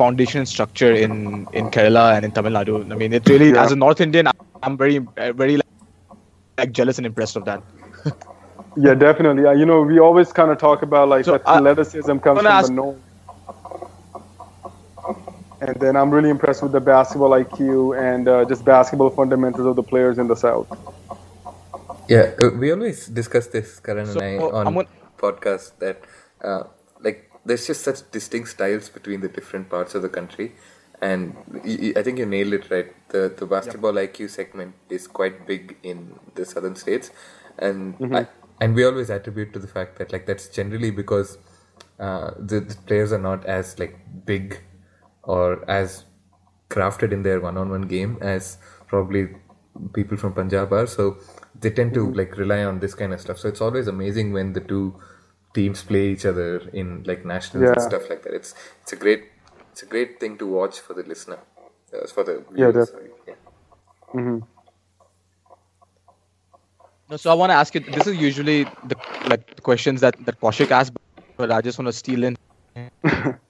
foundation 0.00 0.46
structure 0.46 0.92
in, 0.92 1.12
in 1.52 1.70
Kerala 1.70 2.04
and 2.16 2.24
in 2.24 2.32
Tamil 2.32 2.52
Nadu. 2.52 2.74
I 2.90 2.96
mean, 2.96 3.12
it 3.12 3.28
really, 3.28 3.50
Yeah. 3.50 3.64
as 3.64 3.72
a 3.72 3.76
North 3.76 4.00
Indian, 4.00 4.28
I'm 4.62 4.76
very, 4.78 4.96
uh, 5.18 5.32
very, 5.42 5.56
like, 5.60 5.66
like 6.58 6.72
jealous 6.72 6.96
and 6.98 7.06
impressed 7.06 7.36
of 7.36 7.44
that. 7.44 7.62
yeah, 8.76 8.94
definitely. 8.94 9.44
Uh, 9.46 9.52
you 9.52 9.66
know, 9.66 9.82
we 9.82 9.98
always 9.98 10.32
kind 10.32 10.50
of 10.50 10.58
talk 10.58 10.82
about 10.82 11.08
like 11.08 11.24
So, 11.26 11.32
that 11.32 11.42
I- 11.46 11.56
athleticism 11.58 12.16
comes 12.18 12.38
from 12.40 12.46
ask- 12.46 12.68
the 12.68 12.74
north. 12.74 12.96
And 15.62 15.76
then 15.78 15.94
I'm 15.94 16.10
really 16.10 16.30
impressed 16.30 16.62
with 16.62 16.72
the 16.72 16.80
basketball 16.80 17.30
IQ 17.32 17.92
and 18.00 18.26
uh, 18.26 18.46
just 18.46 18.64
basketball 18.64 19.10
fundamentals 19.10 19.66
of 19.66 19.76
the 19.76 19.82
players 19.82 20.16
in 20.16 20.26
the 20.26 20.34
south. 20.34 20.66
Yeah, 22.08 22.32
uh, 22.40 22.50
we 22.58 22.72
always 22.72 23.06
discuss 23.08 23.46
this, 23.48 23.78
Karan 23.78 24.06
So, 24.06 24.20
and 24.20 24.40
I, 24.40 24.42
uh, 24.42 24.48
on 24.58 24.66
I'm 24.66 24.74
gonna- 24.74 24.88
podcasts 25.18 25.72
that, 25.80 26.00
uh, 26.44 26.64
like, 27.00 27.30
there's 27.44 27.66
just 27.66 27.82
such 27.82 28.10
distinct 28.10 28.48
styles 28.50 28.88
between 28.88 29.20
the 29.20 29.28
different 29.28 29.70
parts 29.70 29.94
of 29.94 30.02
the 30.02 30.08
country, 30.08 30.52
and 31.00 31.34
I 31.96 32.02
think 32.02 32.18
you 32.18 32.26
nailed 32.26 32.52
it 32.52 32.70
right. 32.70 32.94
The 33.08 33.34
the 33.34 33.46
basketball 33.46 33.92
IQ 33.92 34.28
segment 34.30 34.74
is 34.90 35.06
quite 35.06 35.46
big 35.46 35.76
in 35.82 36.18
the 36.34 36.44
southern 36.44 36.76
states, 36.76 37.10
and 37.58 37.96
I, 38.14 38.26
and 38.60 38.74
we 38.74 38.84
always 38.84 39.08
attribute 39.08 39.54
to 39.54 39.58
the 39.58 39.66
fact 39.66 39.98
that 39.98 40.12
like 40.12 40.26
that's 40.26 40.48
generally 40.48 40.90
because 40.90 41.38
uh, 41.98 42.32
the, 42.38 42.60
the 42.60 42.76
players 42.86 43.12
are 43.12 43.18
not 43.18 43.46
as 43.46 43.78
like 43.78 43.98
big 44.26 44.60
or 45.22 45.68
as 45.70 46.04
crafted 46.68 47.12
in 47.12 47.22
their 47.22 47.40
one-on-one 47.40 47.82
game 47.82 48.18
as 48.20 48.58
probably 48.86 49.28
people 49.92 50.16
from 50.16 50.32
Punjab 50.32 50.72
are. 50.72 50.86
So 50.86 51.18
they 51.58 51.70
tend 51.70 51.94
to 51.94 52.12
like 52.12 52.36
rely 52.36 52.64
on 52.64 52.80
this 52.80 52.94
kind 52.94 53.12
of 53.12 53.20
stuff. 53.20 53.38
So 53.38 53.48
it's 53.48 53.60
always 53.60 53.86
amazing 53.86 54.32
when 54.32 54.52
the 54.52 54.60
two 54.60 55.00
teams 55.54 55.82
play 55.82 56.08
each 56.10 56.24
other 56.26 56.58
in 56.72 57.02
like 57.04 57.24
nationals 57.24 57.70
and 57.70 57.82
stuff 57.82 58.08
like 58.10 58.22
that. 58.22 58.34
It's 58.34 58.54
it's 58.82 58.92
a 58.92 58.96
great 58.96 59.24
it's 59.72 59.82
a 59.82 59.86
great 59.86 60.20
thing 60.20 60.38
to 60.38 60.46
watch 60.46 60.80
for 60.80 60.94
the 60.94 61.02
listener, 61.02 61.38
uh, 61.94 62.06
for 62.06 62.24
the 62.24 62.44
Yeah, 62.54 62.70
viewers. 62.70 62.88
definitely. 62.88 63.10
sorry. 63.10 63.10
Yeah. 63.28 63.34
hmm 64.12 64.38
No, 67.08 67.16
so 67.16 67.30
I 67.30 67.34
want 67.34 67.50
to 67.50 67.54
ask 67.54 67.74
you. 67.74 67.80
This 67.80 68.06
is 68.06 68.16
usually 68.16 68.72
the 68.82 68.96
like 69.24 69.44
the 69.56 69.62
questions 69.62 70.00
that 70.00 70.14
that 70.26 70.40
Kaushik 70.40 70.70
asks, 70.70 70.94
but 71.36 71.50
I 71.50 71.60
just 71.60 71.78
want 71.78 71.88
to 71.88 71.92
steal 71.92 72.24
in. 72.24 72.36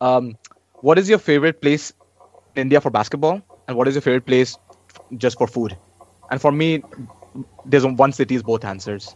um, 0.00 0.36
what 0.80 0.98
is 0.98 1.08
your 1.08 1.18
favorite 1.18 1.60
place 1.60 1.92
in 2.54 2.62
India 2.62 2.80
for 2.80 2.90
basketball? 2.90 3.42
and 3.66 3.76
what 3.78 3.88
is 3.88 3.94
your 3.94 4.02
favorite 4.02 4.26
place 4.26 4.58
just 5.16 5.38
for 5.38 5.46
food? 5.46 5.78
And 6.30 6.40
for 6.40 6.52
me, 6.52 6.82
there's 7.64 7.86
one 7.86 8.12
city 8.12 8.34
is 8.34 8.42
both 8.42 8.64
answers. 8.64 9.14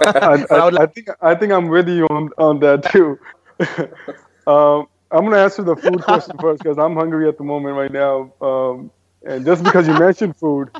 I, 0.00 0.46
I, 0.50 0.82
I, 0.82 0.86
think 0.86 1.08
I 1.20 1.34
think 1.34 1.52
I'm 1.52 1.68
with 1.68 1.88
you 1.88 2.06
on, 2.06 2.30
on 2.38 2.60
that 2.60 2.84
too. 2.90 3.18
um, 4.50 4.86
I'm 5.10 5.24
gonna 5.24 5.38
answer 5.38 5.62
the 5.62 5.76
food 5.76 6.02
question 6.02 6.36
first 6.40 6.62
because 6.62 6.78
I'm 6.78 6.94
hungry 6.94 7.28
at 7.28 7.38
the 7.38 7.44
moment 7.44 7.76
right 7.76 7.92
now. 7.92 8.32
Um, 8.40 8.90
and 9.24 9.44
just 9.44 9.62
because 9.62 9.86
you 9.86 9.94
mentioned 9.98 10.36
food, 10.36 10.70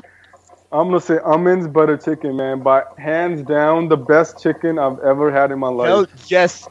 I'm 0.71 0.89
gonna 0.89 0.99
say 0.99 1.19
Aman's 1.23 1.67
butter 1.67 1.97
chicken, 1.97 2.35
man. 2.35 2.61
By 2.61 2.83
hands 2.97 3.43
down, 3.43 3.87
the 3.87 3.97
best 3.97 4.41
chicken 4.41 4.77
I've 4.77 4.99
ever 4.99 5.31
had 5.31 5.51
in 5.51 5.59
my 5.59 5.69
life. 5.69 5.87
Hell 5.87 6.07
yes. 6.27 6.67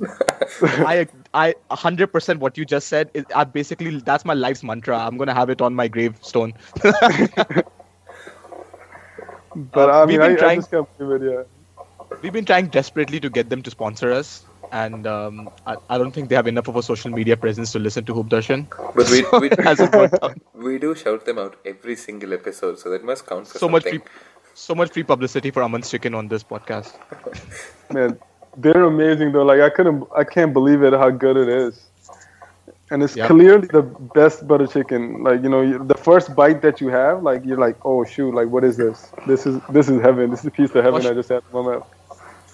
I 0.62 1.06
I 1.32 1.54
100% 1.70 2.38
what 2.38 2.58
you 2.58 2.64
just 2.64 2.88
said 2.88 3.10
is 3.14 3.24
I 3.34 3.44
basically 3.44 4.00
that's 4.00 4.24
my 4.24 4.34
life's 4.34 4.62
mantra. 4.62 4.98
I'm 4.98 5.16
gonna 5.16 5.34
have 5.34 5.48
it 5.48 5.62
on 5.62 5.74
my 5.74 5.88
gravestone. 5.88 6.52
but 9.54 9.90
uh, 9.90 10.02
I 10.02 10.06
mean, 10.06 10.20
I, 10.20 10.34
trying, 10.34 10.50
I 10.50 10.56
just 10.56 10.70
can't 10.70 10.98
believe 10.98 11.22
it. 11.22 11.30
Yeah. 11.32 11.86
We've 12.20 12.32
been 12.32 12.44
trying 12.44 12.66
desperately 12.66 13.20
to 13.20 13.30
get 13.30 13.48
them 13.48 13.62
to 13.62 13.70
sponsor 13.70 14.12
us, 14.12 14.44
and 14.70 15.06
um, 15.06 15.50
I, 15.66 15.76
I, 15.90 15.98
don't 15.98 16.12
think 16.12 16.28
they 16.28 16.34
have 16.34 16.46
enough 16.46 16.68
of 16.68 16.76
a 16.76 16.82
social 16.82 17.10
media 17.10 17.36
presence 17.36 17.72
to 17.72 17.78
listen 17.78 18.04
to 18.04 18.14
Hoop 18.14 18.28
Darshan. 18.28 18.66
But 18.94 19.10
we 19.10 19.22
we, 19.40 20.64
we 20.72 20.78
do 20.78 20.94
shout 20.94 21.24
them 21.24 21.38
out 21.38 21.56
every 21.64 21.96
single 21.96 22.32
episode, 22.32 22.78
so 22.78 22.90
that 22.90 23.04
must 23.04 23.26
count 23.26 23.46
for 23.46 23.58
so 23.58 23.68
something. 23.68 23.72
much 23.72 23.82
free, 23.84 24.00
so 24.54 24.74
much 24.74 24.92
free 24.92 25.02
publicity 25.02 25.50
for 25.50 25.62
Aman's 25.62 25.90
Chicken 25.90 26.14
on 26.14 26.28
this 26.28 26.42
podcast. 26.42 26.94
Man, 27.92 28.18
they're 28.56 28.84
amazing 28.84 29.32
though. 29.32 29.44
Like 29.44 29.60
I 29.60 29.70
couldn't, 29.70 30.06
I 30.16 30.24
can't 30.24 30.52
believe 30.52 30.82
it 30.82 30.92
how 30.92 31.10
good 31.10 31.36
it 31.36 31.48
is, 31.48 31.88
and 32.92 33.02
it's 33.02 33.16
yep. 33.16 33.28
clearly 33.28 33.66
the 33.66 33.82
best 33.82 34.46
butter 34.46 34.66
chicken. 34.66 35.22
Like 35.24 35.42
you 35.42 35.48
know, 35.48 35.78
the 35.78 35.94
first 35.94 36.36
bite 36.36 36.60
that 36.62 36.80
you 36.80 36.88
have, 36.88 37.22
like 37.22 37.44
you're 37.44 37.58
like, 37.58 37.76
oh 37.84 38.04
shoot, 38.04 38.34
like 38.34 38.48
what 38.48 38.64
is 38.64 38.76
this? 38.76 39.10
This 39.26 39.46
is 39.46 39.60
this 39.70 39.88
is 39.88 40.00
heaven. 40.00 40.30
This 40.30 40.40
is 40.40 40.46
a 40.46 40.50
piece 40.50 40.74
of 40.74 40.84
heaven 40.84 41.06
I 41.06 41.14
just 41.14 41.30
had 41.30 41.42
in 41.50 41.58
my 41.58 41.62
mouth. 41.62 41.86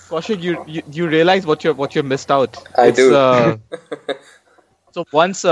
Kaushik, 0.08 0.42
you, 0.42 0.64
you 0.66 0.82
you 0.90 1.08
realize 1.08 1.44
what 1.44 1.64
you 1.64 1.74
what 1.74 1.94
you 1.94 2.02
missed 2.02 2.30
out. 2.30 2.56
I 2.78 2.86
it's, 2.88 2.96
do. 2.96 3.14
Uh, 3.14 3.56
so 4.92 5.04
once, 5.12 5.42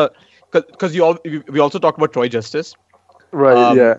because 0.53 0.91
uh, 0.93 0.97
you 0.97 1.05
all 1.05 1.19
we 1.49 1.59
also 1.61 1.79
talked 1.79 1.99
about 1.99 2.13
Troy 2.13 2.29
Justice. 2.29 2.75
Right. 3.33 3.57
Um, 3.57 3.77
yeah. 3.77 3.97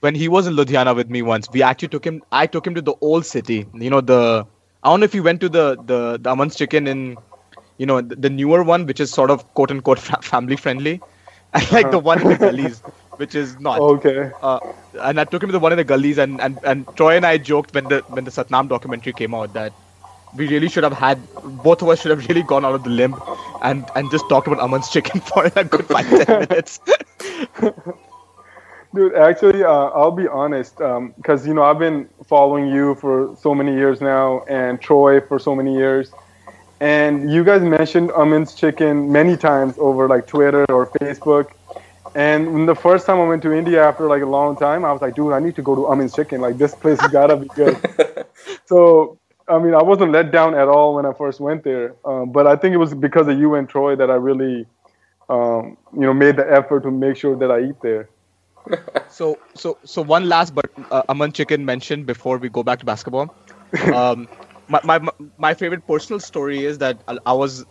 When 0.00 0.14
he 0.14 0.28
was 0.28 0.46
in 0.46 0.54
Ludhiana 0.54 0.94
with 0.94 1.10
me 1.10 1.22
once, 1.22 1.50
we 1.50 1.62
actually 1.62 1.88
took 1.88 2.06
him. 2.06 2.22
I 2.30 2.46
took 2.46 2.66
him 2.66 2.74
to 2.76 2.80
the 2.80 2.94
old 3.00 3.26
city. 3.26 3.66
You 3.74 3.90
know 3.90 4.00
the. 4.00 4.46
I 4.84 4.90
don't 4.90 5.00
know 5.00 5.04
if 5.04 5.14
you 5.14 5.24
went 5.24 5.40
to 5.40 5.48
the 5.48 5.76
the, 5.84 6.18
the 6.22 6.30
Aman's 6.30 6.54
Chicken 6.54 6.86
in, 6.86 7.16
you 7.78 7.86
know, 7.86 8.00
the, 8.00 8.16
the 8.16 8.30
newer 8.30 8.62
one, 8.62 8.86
which 8.86 9.00
is 9.00 9.10
sort 9.10 9.30
of 9.30 9.42
quote 9.54 9.70
unquote 9.70 9.98
family 10.22 10.56
friendly, 10.56 11.00
and 11.54 11.72
like 11.72 11.90
the 11.90 11.98
one 11.98 12.20
in 12.20 12.28
the 12.28 12.36
gullies, 12.36 12.80
which 13.16 13.34
is 13.34 13.58
not. 13.58 13.80
Okay. 13.80 14.30
Uh, 14.42 14.60
and 15.00 15.20
I 15.20 15.24
took 15.24 15.42
him 15.42 15.48
to 15.48 15.52
the 15.52 15.58
one 15.58 15.72
in 15.72 15.78
the 15.78 15.84
gullies, 15.84 16.18
and, 16.18 16.40
and, 16.40 16.58
and 16.64 16.86
Troy 16.96 17.16
and 17.16 17.24
I 17.24 17.38
joked 17.38 17.74
when 17.74 17.84
the 17.84 18.00
when 18.08 18.24
the 18.24 18.30
Satnam 18.30 18.68
documentary 18.68 19.12
came 19.12 19.34
out 19.34 19.54
that 19.54 19.72
we 20.36 20.46
really 20.48 20.68
should 20.68 20.84
have 20.84 20.92
had 20.92 21.18
both 21.64 21.82
of 21.82 21.88
us 21.88 22.02
should 22.02 22.10
have 22.10 22.26
really 22.28 22.42
gone 22.42 22.64
out 22.64 22.74
of 22.74 22.84
the 22.84 22.90
limb 22.90 23.14
and 23.62 23.86
and 23.94 24.10
just 24.10 24.28
talked 24.28 24.46
about 24.46 24.60
Aman's 24.60 24.90
chicken 24.90 25.20
for 25.32 25.50
a 25.56 25.64
good 25.64 25.86
five 25.86 26.08
ten 26.26 26.40
minutes. 26.48 26.80
Dude, 28.94 29.14
actually, 29.14 29.62
uh, 29.62 29.68
I'll 29.68 30.10
be 30.10 30.26
honest, 30.26 30.78
because 30.78 31.42
um, 31.42 31.48
you 31.48 31.52
know 31.54 31.62
I've 31.62 31.78
been 31.78 32.08
following 32.26 32.68
you 32.68 32.94
for 32.94 33.36
so 33.38 33.54
many 33.54 33.74
years 33.74 34.00
now, 34.00 34.44
and 34.48 34.80
Troy 34.80 35.20
for 35.20 35.38
so 35.38 35.54
many 35.54 35.76
years, 35.76 36.10
and 36.80 37.30
you 37.30 37.44
guys 37.44 37.62
mentioned 37.62 38.10
Aman's 38.12 38.54
chicken 38.54 39.10
many 39.10 39.36
times 39.36 39.74
over 39.78 40.08
like 40.08 40.26
Twitter 40.26 40.64
or 40.70 40.86
Facebook. 40.86 41.50
And 42.14 42.52
when 42.52 42.66
the 42.66 42.74
first 42.74 43.06
time 43.06 43.20
I 43.20 43.26
went 43.26 43.42
to 43.42 43.52
India 43.52 43.84
after 43.86 44.06
like 44.06 44.22
a 44.22 44.26
long 44.26 44.56
time, 44.56 44.84
I 44.84 44.92
was 44.92 45.02
like, 45.02 45.14
dude, 45.14 45.32
I 45.32 45.40
need 45.40 45.56
to 45.56 45.62
go 45.62 45.74
to 45.74 45.86
Aman's 45.86 46.14
chicken. 46.14 46.40
Like 46.40 46.58
this 46.58 46.74
place 46.74 47.00
has 47.00 47.10
gotta 47.10 47.36
be 47.36 47.48
good. 47.48 47.76
so 48.66 49.18
I 49.48 49.58
mean, 49.58 49.74
I 49.74 49.82
wasn't 49.82 50.12
let 50.12 50.30
down 50.30 50.54
at 50.54 50.68
all 50.68 50.94
when 50.94 51.06
I 51.06 51.12
first 51.12 51.40
went 51.40 51.64
there. 51.64 51.94
Um, 52.04 52.30
but 52.32 52.46
I 52.46 52.56
think 52.56 52.74
it 52.74 52.76
was 52.76 52.94
because 52.94 53.28
of 53.28 53.38
you 53.38 53.54
and 53.54 53.68
Troy 53.68 53.96
that 53.96 54.10
I 54.10 54.14
really, 54.14 54.66
um, 55.28 55.76
you 55.94 56.00
know, 56.00 56.12
made 56.12 56.36
the 56.36 56.50
effort 56.50 56.82
to 56.82 56.90
make 56.90 57.16
sure 57.16 57.36
that 57.36 57.50
I 57.50 57.62
eat 57.64 57.80
there. 57.82 58.08
so, 59.08 59.38
so, 59.54 59.78
so 59.84 60.02
one 60.02 60.28
last, 60.28 60.54
but 60.54 60.70
uh, 60.90 61.02
Aman 61.08 61.32
Chicken 61.32 61.64
mentioned 61.64 62.06
before 62.06 62.36
we 62.36 62.48
go 62.50 62.62
back 62.62 62.78
to 62.80 62.84
basketball. 62.84 63.34
Um, 63.92 64.28
my, 64.68 64.80
my 64.98 65.08
my 65.38 65.54
favorite 65.54 65.86
personal 65.86 66.20
story 66.20 66.64
is 66.64 66.78
that 66.78 66.98
I 67.26 67.32
was. 67.32 67.64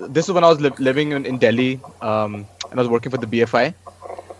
This 0.00 0.26
is 0.26 0.32
when 0.32 0.44
I 0.44 0.48
was 0.48 0.60
li- 0.60 0.72
living 0.78 1.12
in, 1.12 1.26
in 1.26 1.38
Delhi, 1.38 1.80
um, 2.00 2.46
and 2.70 2.74
I 2.74 2.82
was 2.82 2.88
working 2.88 3.10
for 3.10 3.18
the 3.18 3.26
BFI, 3.26 3.74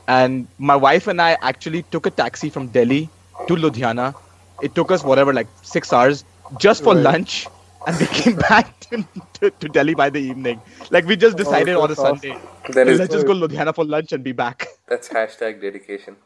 and 0.08 0.46
my 0.58 0.76
wife 0.76 1.06
and 1.06 1.20
I 1.20 1.36
actually 1.42 1.82
took 1.84 2.06
a 2.06 2.10
taxi 2.10 2.50
from 2.50 2.68
Delhi 2.68 3.08
to 3.46 3.54
Ludhiana. 3.54 4.14
It 4.62 4.74
took 4.74 4.90
us 4.90 5.04
whatever, 5.04 5.32
like 5.32 5.48
six 5.62 5.92
hours 5.92 6.24
just 6.58 6.82
for 6.82 6.94
right. 6.94 7.02
lunch, 7.02 7.46
and 7.86 7.98
we 7.98 8.06
came 8.06 8.36
back 8.48 8.78
to, 8.80 9.04
to, 9.34 9.50
to, 9.50 9.68
Delhi 9.68 9.94
by 9.94 10.10
the 10.10 10.20
evening. 10.20 10.60
Like 10.90 11.04
we 11.06 11.16
just 11.16 11.34
oh, 11.34 11.38
decided 11.38 11.74
oh, 11.74 11.82
on 11.82 11.90
a 11.90 11.92
awesome. 11.92 12.18
Sunday, 12.18 12.38
let's 12.74 13.12
just 13.12 13.26
go 13.26 13.34
to 13.38 13.48
Ludhiana 13.48 13.74
for 13.74 13.84
lunch 13.84 14.12
and 14.12 14.24
be 14.24 14.32
back. 14.32 14.66
That's 14.88 15.08
hashtag 15.08 15.60
dedication. 15.60 16.16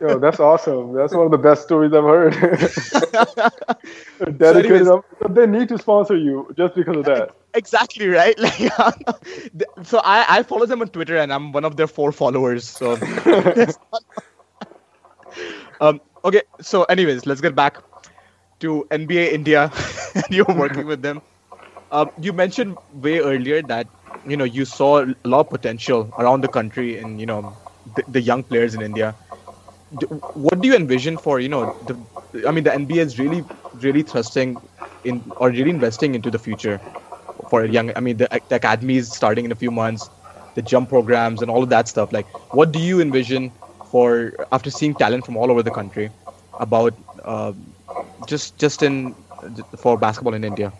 Yo, 0.00 0.18
that's 0.18 0.40
awesome. 0.40 0.94
That's 0.94 1.14
one 1.14 1.26
of 1.26 1.30
the 1.30 1.38
best 1.38 1.62
stories 1.62 1.92
I've 1.92 2.04
heard. 2.04 2.34
Dedicated. 4.38 4.86
So 4.86 5.04
anyways, 5.22 5.30
they 5.30 5.46
need 5.46 5.68
to 5.68 5.78
sponsor 5.78 6.16
you 6.16 6.48
just 6.56 6.74
because 6.74 6.96
of 6.96 7.04
that. 7.06 7.30
Exactly 7.54 8.08
right. 8.08 8.38
Like, 8.48 8.72
so 9.84 10.00
I, 10.04 10.24
I 10.28 10.42
follow 10.42 10.66
them 10.66 10.82
on 10.82 10.88
Twitter 10.88 11.16
and 11.16 11.32
I'm 11.32 11.52
one 11.52 11.64
of 11.64 11.76
their 11.76 11.86
four 11.86 12.12
followers. 12.12 12.68
So. 12.68 12.92
um. 15.80 16.00
Okay. 16.24 16.42
So, 16.60 16.84
anyways, 16.84 17.26
let's 17.26 17.40
get 17.40 17.54
back 17.54 17.78
to 18.60 18.86
NBA 18.90 19.32
India, 19.32 19.70
and 20.14 20.24
you're 20.30 20.54
working 20.56 20.86
with 20.86 21.02
them. 21.02 21.22
Um, 21.90 22.10
you 22.20 22.32
mentioned 22.32 22.76
way 22.92 23.18
earlier 23.20 23.62
that 23.62 23.88
you 24.26 24.36
know 24.36 24.44
you 24.44 24.64
saw 24.64 25.02
a 25.02 25.14
lot 25.24 25.40
of 25.40 25.50
potential 25.50 26.12
around 26.18 26.42
the 26.42 26.48
country 26.48 26.98
and 26.98 27.20
you 27.20 27.26
know 27.26 27.56
the, 27.94 28.04
the 28.08 28.20
young 28.20 28.42
players 28.42 28.74
in 28.74 28.82
India. 28.82 29.14
What 29.90 30.60
do 30.60 30.68
you 30.68 30.74
envision 30.74 31.16
for 31.16 31.40
you 31.40 31.48
know 31.48 31.72
the? 31.80 31.96
I 32.46 32.52
mean, 32.52 32.64
the 32.64 32.74
NBA 32.74 33.02
is 33.02 33.18
really, 33.18 33.44
really 33.72 34.02
thrusting 34.02 34.60
in 35.04 35.32
or 35.38 35.48
really 35.50 35.70
investing 35.70 36.14
into 36.14 36.30
the 36.30 36.38
future 36.38 36.80
for 37.48 37.64
young. 37.64 37.92
I 37.96 38.00
mean, 38.00 38.18
the, 38.18 38.28
the 38.48 38.56
academy 38.56 38.96
is 38.96 39.14
starting 39.14 39.46
in 39.46 39.52
a 39.52 39.56
few 39.56 39.70
months, 39.70 40.10
the 40.54 40.62
jump 40.62 40.90
programs 40.90 41.40
and 41.40 41.50
all 41.50 41.62
of 41.62 41.70
that 41.70 41.88
stuff. 41.88 42.12
Like, 42.12 42.28
what 42.52 42.70
do 42.72 42.78
you 42.78 43.00
envision 43.00 43.52
for 43.90 44.34
after 44.52 44.70
seeing 44.70 44.94
talent 44.94 45.24
from 45.24 45.36
all 45.38 45.50
over 45.50 45.62
the 45.62 45.70
country 45.70 46.10
about 46.58 46.94
uh, 47.24 47.54
just 48.26 48.58
just 48.58 48.82
in 48.82 49.14
for 49.78 49.96
basketball 49.98 50.34
in 50.34 50.44
India? 50.44 50.72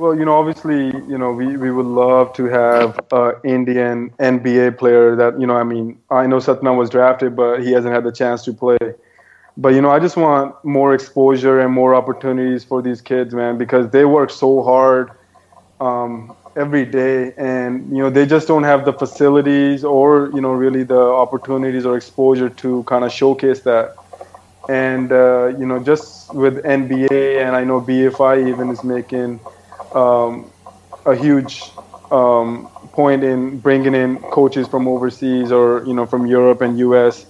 Well, 0.00 0.16
you 0.18 0.24
know, 0.24 0.38
obviously, 0.38 0.86
you 1.10 1.18
know, 1.18 1.30
we, 1.30 1.58
we 1.58 1.70
would 1.70 1.84
love 1.84 2.32
to 2.32 2.46
have 2.46 2.98
an 3.12 3.34
Indian 3.44 4.08
NBA 4.18 4.78
player 4.78 5.14
that, 5.14 5.38
you 5.38 5.46
know, 5.46 5.56
I 5.56 5.62
mean, 5.62 6.00
I 6.10 6.26
know 6.26 6.38
Satnam 6.38 6.78
was 6.78 6.88
drafted, 6.88 7.36
but 7.36 7.62
he 7.62 7.72
hasn't 7.72 7.92
had 7.92 8.04
the 8.04 8.10
chance 8.10 8.42
to 8.46 8.54
play. 8.54 8.78
But, 9.58 9.74
you 9.74 9.82
know, 9.82 9.90
I 9.90 9.98
just 9.98 10.16
want 10.16 10.54
more 10.64 10.94
exposure 10.94 11.60
and 11.60 11.70
more 11.70 11.94
opportunities 11.94 12.64
for 12.64 12.80
these 12.80 13.02
kids, 13.02 13.34
man, 13.34 13.58
because 13.58 13.90
they 13.90 14.06
work 14.06 14.30
so 14.30 14.62
hard 14.62 15.10
um, 15.80 16.34
every 16.56 16.86
day 16.86 17.34
and, 17.36 17.86
you 17.94 18.02
know, 18.02 18.08
they 18.08 18.24
just 18.24 18.48
don't 18.48 18.64
have 18.64 18.86
the 18.86 18.94
facilities 18.94 19.84
or, 19.84 20.30
you 20.32 20.40
know, 20.40 20.52
really 20.52 20.82
the 20.82 20.98
opportunities 20.98 21.84
or 21.84 21.94
exposure 21.98 22.48
to 22.48 22.84
kind 22.84 23.04
of 23.04 23.12
showcase 23.12 23.60
that 23.60 23.96
and 24.68 25.10
uh, 25.10 25.46
you 25.58 25.66
know 25.66 25.82
just 25.82 26.32
with 26.34 26.62
NBA 26.62 27.42
and 27.42 27.56
I 27.56 27.64
know 27.64 27.80
BFI 27.80 28.46
even 28.46 28.68
is 28.68 28.84
making 28.84 29.40
um, 29.94 30.50
a 31.06 31.14
huge 31.14 31.62
um, 32.10 32.68
point 32.92 33.22
in 33.22 33.58
bringing 33.58 33.94
in 33.94 34.18
coaches 34.18 34.66
from 34.68 34.88
overseas 34.88 35.52
or 35.52 35.84
you 35.86 35.94
know 35.94 36.06
from 36.06 36.26
Europe 36.26 36.60
and 36.60 36.78
US 36.78 37.26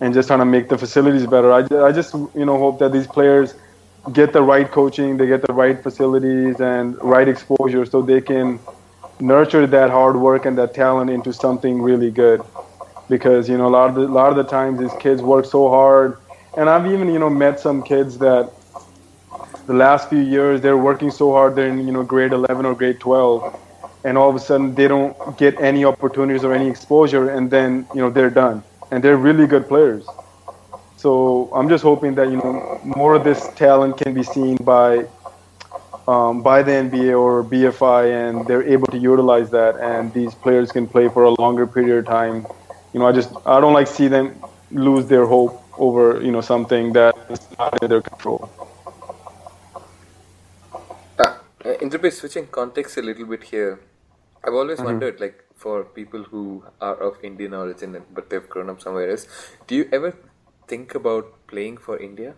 and 0.00 0.12
just 0.14 0.28
trying 0.28 0.40
to 0.40 0.44
make 0.44 0.68
the 0.68 0.78
facilities 0.78 1.26
better. 1.26 1.52
I, 1.52 1.60
I 1.86 1.92
just 1.92 2.14
you 2.14 2.44
know 2.44 2.58
hope 2.58 2.78
that 2.80 2.92
these 2.92 3.06
players 3.06 3.54
get 4.12 4.32
the 4.32 4.42
right 4.42 4.70
coaching, 4.70 5.16
they 5.16 5.26
get 5.26 5.46
the 5.46 5.52
right 5.52 5.80
facilities 5.82 6.60
and 6.60 7.00
right 7.02 7.28
exposure 7.28 7.84
so 7.84 8.02
they 8.02 8.20
can 8.20 8.58
nurture 9.20 9.66
that 9.66 9.90
hard 9.90 10.16
work 10.16 10.44
and 10.46 10.58
that 10.58 10.74
talent 10.74 11.10
into 11.10 11.32
something 11.32 11.80
really 11.80 12.10
good. 12.10 12.42
Because 13.08 13.48
you 13.48 13.58
know 13.58 13.66
a 13.66 13.74
lot 13.78 13.90
of 13.90 13.94
the, 13.94 14.02
a 14.02 14.14
lot 14.20 14.30
of 14.30 14.36
the 14.36 14.44
times 14.44 14.80
these 14.80 14.94
kids 15.00 15.22
work 15.22 15.44
so 15.44 15.68
hard 15.68 16.16
and 16.56 16.68
I've 16.68 16.86
even 16.86 17.08
you 17.08 17.18
know 17.18 17.30
met 17.30 17.60
some 17.60 17.82
kids 17.82 18.18
that 18.18 18.52
the 19.72 19.78
last 19.78 20.08
few 20.10 20.20
years 20.20 20.60
they're 20.60 20.76
working 20.90 21.10
so 21.10 21.32
hard 21.32 21.54
they're 21.56 21.68
in 21.68 21.86
you 21.86 21.92
know 21.92 22.02
grade 22.04 22.32
11 22.32 22.66
or 22.66 22.74
grade 22.74 23.00
12 23.00 23.60
and 24.04 24.18
all 24.18 24.28
of 24.30 24.36
a 24.36 24.40
sudden 24.40 24.74
they 24.74 24.88
don't 24.88 25.16
get 25.38 25.58
any 25.60 25.84
opportunities 25.84 26.44
or 26.44 26.52
any 26.54 26.68
exposure 26.68 27.30
and 27.30 27.50
then 27.50 27.86
you 27.94 28.00
know 28.00 28.10
they're 28.10 28.30
done. 28.30 28.62
And 28.90 29.02
they're 29.02 29.16
really 29.16 29.46
good 29.46 29.68
players. 29.68 30.04
So 30.96 31.50
i'm 31.54 31.68
just 31.68 31.82
hoping 31.82 32.14
that 32.16 32.28
you 32.30 32.36
know 32.36 32.80
more 32.84 33.14
of 33.14 33.24
this 33.24 33.48
talent 33.54 33.96
can 33.98 34.14
be 34.14 34.22
seen 34.22 34.56
by 34.56 35.06
um, 36.08 36.42
by 36.42 36.62
the 36.62 36.72
nba 36.72 37.18
or 37.18 37.44
bfi 37.44 38.02
and 38.28 38.46
they're 38.46 38.62
able 38.62 38.86
to 38.88 38.98
utilize 38.98 39.50
that 39.50 39.76
and 39.80 40.12
these 40.12 40.34
players 40.34 40.72
can 40.72 40.86
play 40.86 41.08
for 41.08 41.24
a 41.24 41.30
longer 41.40 41.66
period 41.66 41.98
of 41.98 42.06
time. 42.06 42.46
You 42.92 43.00
know, 43.00 43.06
I 43.06 43.12
just 43.12 43.30
I 43.46 43.60
don't 43.60 43.72
like 43.74 43.86
see 43.88 44.08
them 44.08 44.40
lose 44.70 45.06
their 45.06 45.26
hope 45.26 45.62
over 45.78 46.20
you 46.22 46.32
know 46.32 46.40
something 46.40 46.92
that 46.94 47.14
is 47.30 47.40
not 47.58 47.82
in 47.82 47.88
their 47.88 48.02
control. 48.02 48.50
Uh, 51.72 51.78
Inderbir, 51.78 52.12
switching 52.12 52.46
context 52.48 52.96
a 52.96 53.02
little 53.02 53.24
bit 53.26 53.44
here, 53.44 53.80
I've 54.44 54.54
always 54.54 54.78
wondered, 54.78 55.20
like, 55.20 55.44
for 55.54 55.84
people 55.84 56.24
who 56.24 56.64
are 56.80 56.96
of 56.96 57.16
Indian 57.22 57.54
origin 57.54 58.02
but 58.12 58.28
they've 58.28 58.48
grown 58.48 58.68
up 58.68 58.80
somewhere 58.80 59.10
else, 59.10 59.26
do 59.66 59.76
you 59.76 59.88
ever 59.92 60.14
think 60.66 60.94
about 60.94 61.46
playing 61.46 61.76
for 61.76 61.98
India? 61.98 62.34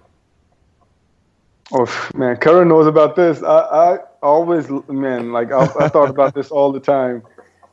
Oh 1.73 1.87
man, 2.15 2.37
Karan 2.37 2.69
knows 2.69 2.87
about 2.87 3.17
this. 3.17 3.43
I, 3.43 3.59
I 3.59 3.99
always, 4.23 4.69
man, 4.89 5.33
like 5.33 5.51
I, 5.51 5.63
I 5.81 5.89
thought 5.89 6.11
about 6.11 6.35
this 6.35 6.51
all 6.51 6.71
the 6.73 6.81
time, 6.81 7.23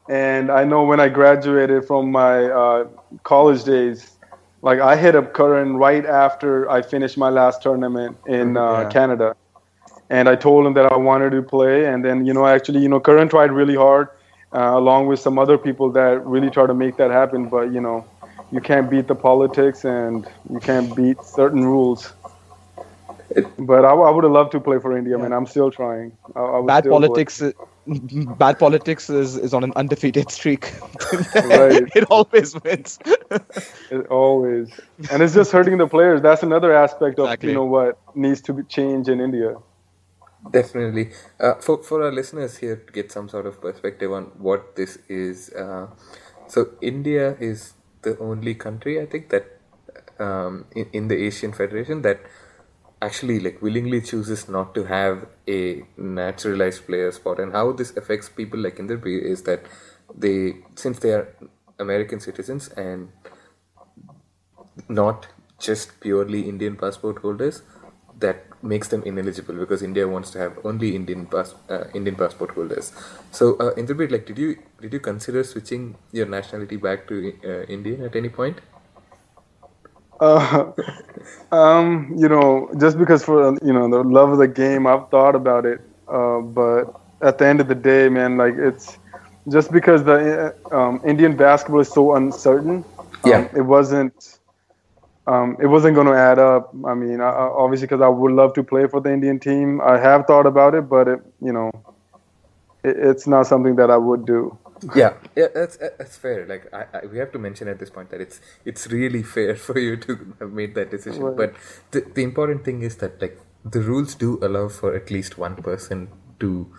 and 0.09 0.49
I 0.49 0.64
know 0.64 0.84
when 0.86 1.01
I 1.01 1.09
graduated 1.09 1.86
from 1.86 2.12
my 2.12 2.45
uh, 2.45 2.88
college 3.24 3.66
days, 3.66 4.18
like 4.62 4.80
I 4.80 4.95
hit 4.95 5.16
up 5.16 5.34
Karan 5.34 5.76
right 5.76 6.05
after 6.05 6.70
I 6.72 6.82
finished 6.82 7.18
my 7.18 7.30
last 7.30 7.62
tournament 7.62 8.18
in 8.28 8.55
uh, 8.55 8.84
Yeah. 8.84 8.89
Canada, 8.89 9.36
and 10.12 10.28
I 10.28 10.36
told 10.36 10.68
him 10.68 10.74
that 10.74 10.91
I 10.91 10.97
wanted 10.97 11.32
to 11.32 11.41
play, 11.41 11.86
and 11.86 12.03
then 12.03 12.26
you 12.26 12.34
know 12.34 12.45
actually 12.45 12.82
you 12.82 12.89
know 12.89 12.99
Karan 12.99 13.30
tried 13.30 13.51
really 13.51 13.76
hard, 13.76 14.09
uh, 14.53 14.72
along 14.82 15.07
with 15.07 15.20
some 15.20 15.39
other 15.39 15.57
people 15.57 15.89
that 15.93 16.26
really 16.26 16.49
try 16.49 16.68
to 16.68 16.74
make 16.74 16.97
that 16.97 17.12
happen, 17.12 17.47
but 17.47 17.72
you 17.72 17.80
know 17.80 18.05
you 18.51 18.59
can't 18.59 18.89
beat 18.89 19.07
the 19.07 19.16
politics 19.16 19.86
and 19.86 20.28
you 20.49 20.59
can't 20.59 20.93
beat 20.95 21.24
certain 21.24 21.64
rules. 21.64 22.14
But 23.57 23.86
I, 23.86 23.93
I 23.93 24.09
would 24.09 24.26
have 24.26 24.34
loved 24.34 24.51
to 24.51 24.59
play 24.59 24.80
for 24.80 24.97
India, 24.97 25.18
man. 25.18 25.32
I'm 25.32 25.45
still 25.45 25.72
trying. 25.72 26.12
I, 26.36 26.41
I 26.41 26.62
Bad 26.66 26.84
still 26.84 26.99
politics. 26.99 27.41
uh, 27.41 27.51
Bad 27.88 28.59
politics 28.59 29.09
is, 29.09 29.38
is 29.38 29.53
on 29.53 29.64
an 29.64 29.72
undefeated 29.78 30.30
streak. 30.30 30.74
Right. 31.34 31.84
it 31.95 32.03
always 32.09 32.62
wins. 32.62 32.99
It 33.89 34.07
always, 34.07 34.70
and 35.09 35.22
it's 35.22 35.34
just 35.34 35.51
hurting 35.51 35.78
the 35.78 35.88
players. 35.88 36.22
That's 36.22 36.43
another 36.43 36.74
aspect 36.74 37.20
of 37.20 37.26
Exactly. 37.26 37.49
you 37.49 37.55
know 37.55 37.66
what 37.66 37.97
needs 38.16 38.39
to 38.41 38.53
be 38.53 38.64
changed 38.64 39.09
in 39.09 39.20
India. 39.20 39.55
Definitely. 40.50 41.12
Uh, 41.39 41.56
for, 41.56 41.84
for 41.84 42.04
our 42.04 42.12
listeners 42.12 42.58
here 42.58 42.76
to 42.76 42.92
get 42.94 43.12
some 43.12 43.30
sort 43.30 43.46
of 43.46 43.62
perspective 43.62 44.12
on 44.12 44.24
what 44.39 44.76
this 44.76 44.98
is, 45.08 45.52
uh, 45.52 45.88
so 46.48 46.70
India 46.82 47.36
is 47.39 47.74
the 48.02 48.18
only 48.18 48.56
country, 48.56 49.00
I 49.00 49.06
think, 49.06 49.30
that 49.30 49.60
um, 50.20 50.66
in, 50.76 50.88
in 50.94 51.08
the 51.10 51.16
Asian 51.16 51.54
Federation 51.54 52.02
that 52.02 52.22
actually 53.02 53.39
like 53.39 53.62
willingly 53.62 54.02
chooses 54.02 54.50
not 54.50 54.74
to 54.76 54.86
have 54.86 55.28
a 55.48 55.84
naturalized 55.98 56.86
player 56.88 57.12
spot. 57.12 57.39
And 57.39 57.52
how 57.52 57.72
this 57.72 57.96
affects 57.96 58.28
people 58.30 58.60
like 58.60 58.78
Inderbir 58.78 59.22
is 59.24 59.44
that 59.44 59.64
they, 60.16 60.56
since 60.76 61.00
they 61.00 61.12
are 61.14 61.36
American 61.80 62.20
citizens 62.20 62.68
and 62.70 63.10
not 64.89 65.28
just 65.60 66.00
purely 66.00 66.48
Indian 66.48 66.76
passport 66.76 67.20
holders, 67.20 67.62
that 68.20 68.46
makes 68.64 68.88
them 68.88 69.03
ineligible 69.03 69.55
because 69.55 69.82
India 69.82 70.07
wants 70.07 70.32
to 70.32 70.39
have 70.39 70.57
only 70.66 70.95
Indian 70.95 71.26
pass, 71.26 71.55
uh, 71.70 71.86
Indian 71.93 72.16
passport 72.16 72.51
holders. 72.51 72.91
So, 73.32 73.55
uh, 73.57 73.74
like, 73.78 74.26
did 74.26 74.38
you 74.38 74.57
did 74.80 74.93
you 74.93 74.99
consider 74.99 75.43
switching 75.43 75.95
your 76.12 76.26
nationality 76.26 76.78
back 76.78 77.07
to 77.07 77.34
uh, 77.43 77.64
Indian 77.64 78.03
at 78.03 78.16
any 78.16 78.30
point? 78.30 78.59
Uh, 80.20 80.72
um, 81.51 82.14
you 82.18 82.30
know, 82.30 82.70
just 82.80 82.97
because 82.97 83.24
for 83.24 83.57
you 83.64 83.74
know 83.74 83.89
the 83.89 84.03
love 84.03 84.32
of 84.32 84.38
the 84.38 84.47
game, 84.47 84.88
I've 84.88 85.09
thought 85.09 85.36
about 85.36 85.66
it. 85.66 85.82
Uh, 86.07 86.39
but 86.39 86.99
at 87.22 87.38
the 87.38 87.45
end 87.45 87.62
of 87.62 87.68
the 87.68 87.76
day, 87.76 88.09
man, 88.09 88.38
like 88.38 88.55
it's 88.55 88.97
just 89.49 89.72
because 89.72 90.03
the 90.03 90.55
uh, 90.72 90.78
um, 90.78 91.01
Indian 91.05 91.36
basketball 91.36 91.82
is 91.82 91.89
so 91.89 92.16
uncertain. 92.16 92.86
Yeah. 93.26 93.38
Um, 93.38 93.49
it 93.55 93.62
wasn't. 93.62 94.39
Um, 95.28 95.55
it 95.61 95.67
wasn't 95.67 95.95
going 95.95 96.07
to 96.07 96.13
add 96.13 96.39
up. 96.39 96.74
I 96.86 96.93
mean, 96.95 97.22
I, 97.22 97.30
obviously, 97.30 97.88
because 97.88 98.01
I 98.01 98.07
would 98.07 98.32
love 98.32 98.53
to 98.55 98.63
play 98.63 98.88
for 98.88 98.99
the 98.99 99.13
Indian 99.13 99.39
team. 99.39 99.80
I 99.82 99.97
have 99.97 100.26
thought 100.26 100.47
about 100.47 100.74
it, 100.74 100.89
but 100.89 101.07
it, 101.07 101.19
you 101.41 101.53
know, 101.53 101.69
it, 102.84 102.97
it's 102.97 103.28
not 103.28 103.45
something 103.45 103.76
that 103.76 103.91
I 103.91 103.97
would 103.97 104.26
do. 104.26 104.57
Yeah, 104.95 105.13
yeah, 105.36 105.47
that's 105.53 105.78
that's 105.78 106.17
fair. 106.17 106.47
Like, 106.47 106.74
I, 106.74 106.86
I, 106.91 107.05
we 107.05 107.19
have 107.19 107.32
to 107.34 107.39
mention 107.39 107.67
at 107.67 107.78
this 107.78 107.91
point 107.91 108.09
that 108.09 108.19
it's 108.19 108.41
it's 108.65 108.88
really 108.88 109.22
fair 109.22 109.55
for 109.55 109.78
you 109.78 109.95
to 109.97 110.36
have 110.39 110.51
made 110.51 110.74
that 110.74 110.89
decision. 110.89 111.24
Right. 111.24 111.38
But 111.38 111.55
the 111.91 112.01
the 112.15 112.24
important 112.24 112.65
thing 112.65 112.82
is 112.82 112.95
that 112.97 113.22
like 113.22 113.39
the 113.63 113.82
rules 113.82 114.15
do 114.15 114.39
allow 114.41 114.69
for 114.69 114.95
at 114.95 115.11
least 115.11 115.38
one 115.38 115.55
person 115.55 116.09
to 116.39 116.74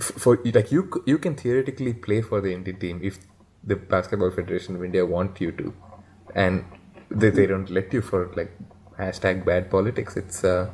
for 0.00 0.40
like 0.44 0.72
you 0.72 0.90
you 1.06 1.18
can 1.18 1.36
theoretically 1.36 1.94
play 1.94 2.20
for 2.20 2.40
the 2.40 2.52
Indian 2.52 2.80
team 2.80 3.00
if 3.00 3.18
the 3.62 3.76
Basketball 3.76 4.32
Federation 4.32 4.74
of 4.74 4.82
India 4.84 5.06
want 5.06 5.40
you 5.40 5.52
to, 5.52 5.72
and 6.34 6.64
they, 7.10 7.30
they 7.30 7.46
don't 7.46 7.70
let 7.70 7.92
you 7.92 8.02
for 8.02 8.30
like 8.36 8.52
hashtag 8.98 9.44
bad 9.44 9.70
politics. 9.70 10.16
It's 10.16 10.44
uh, 10.44 10.70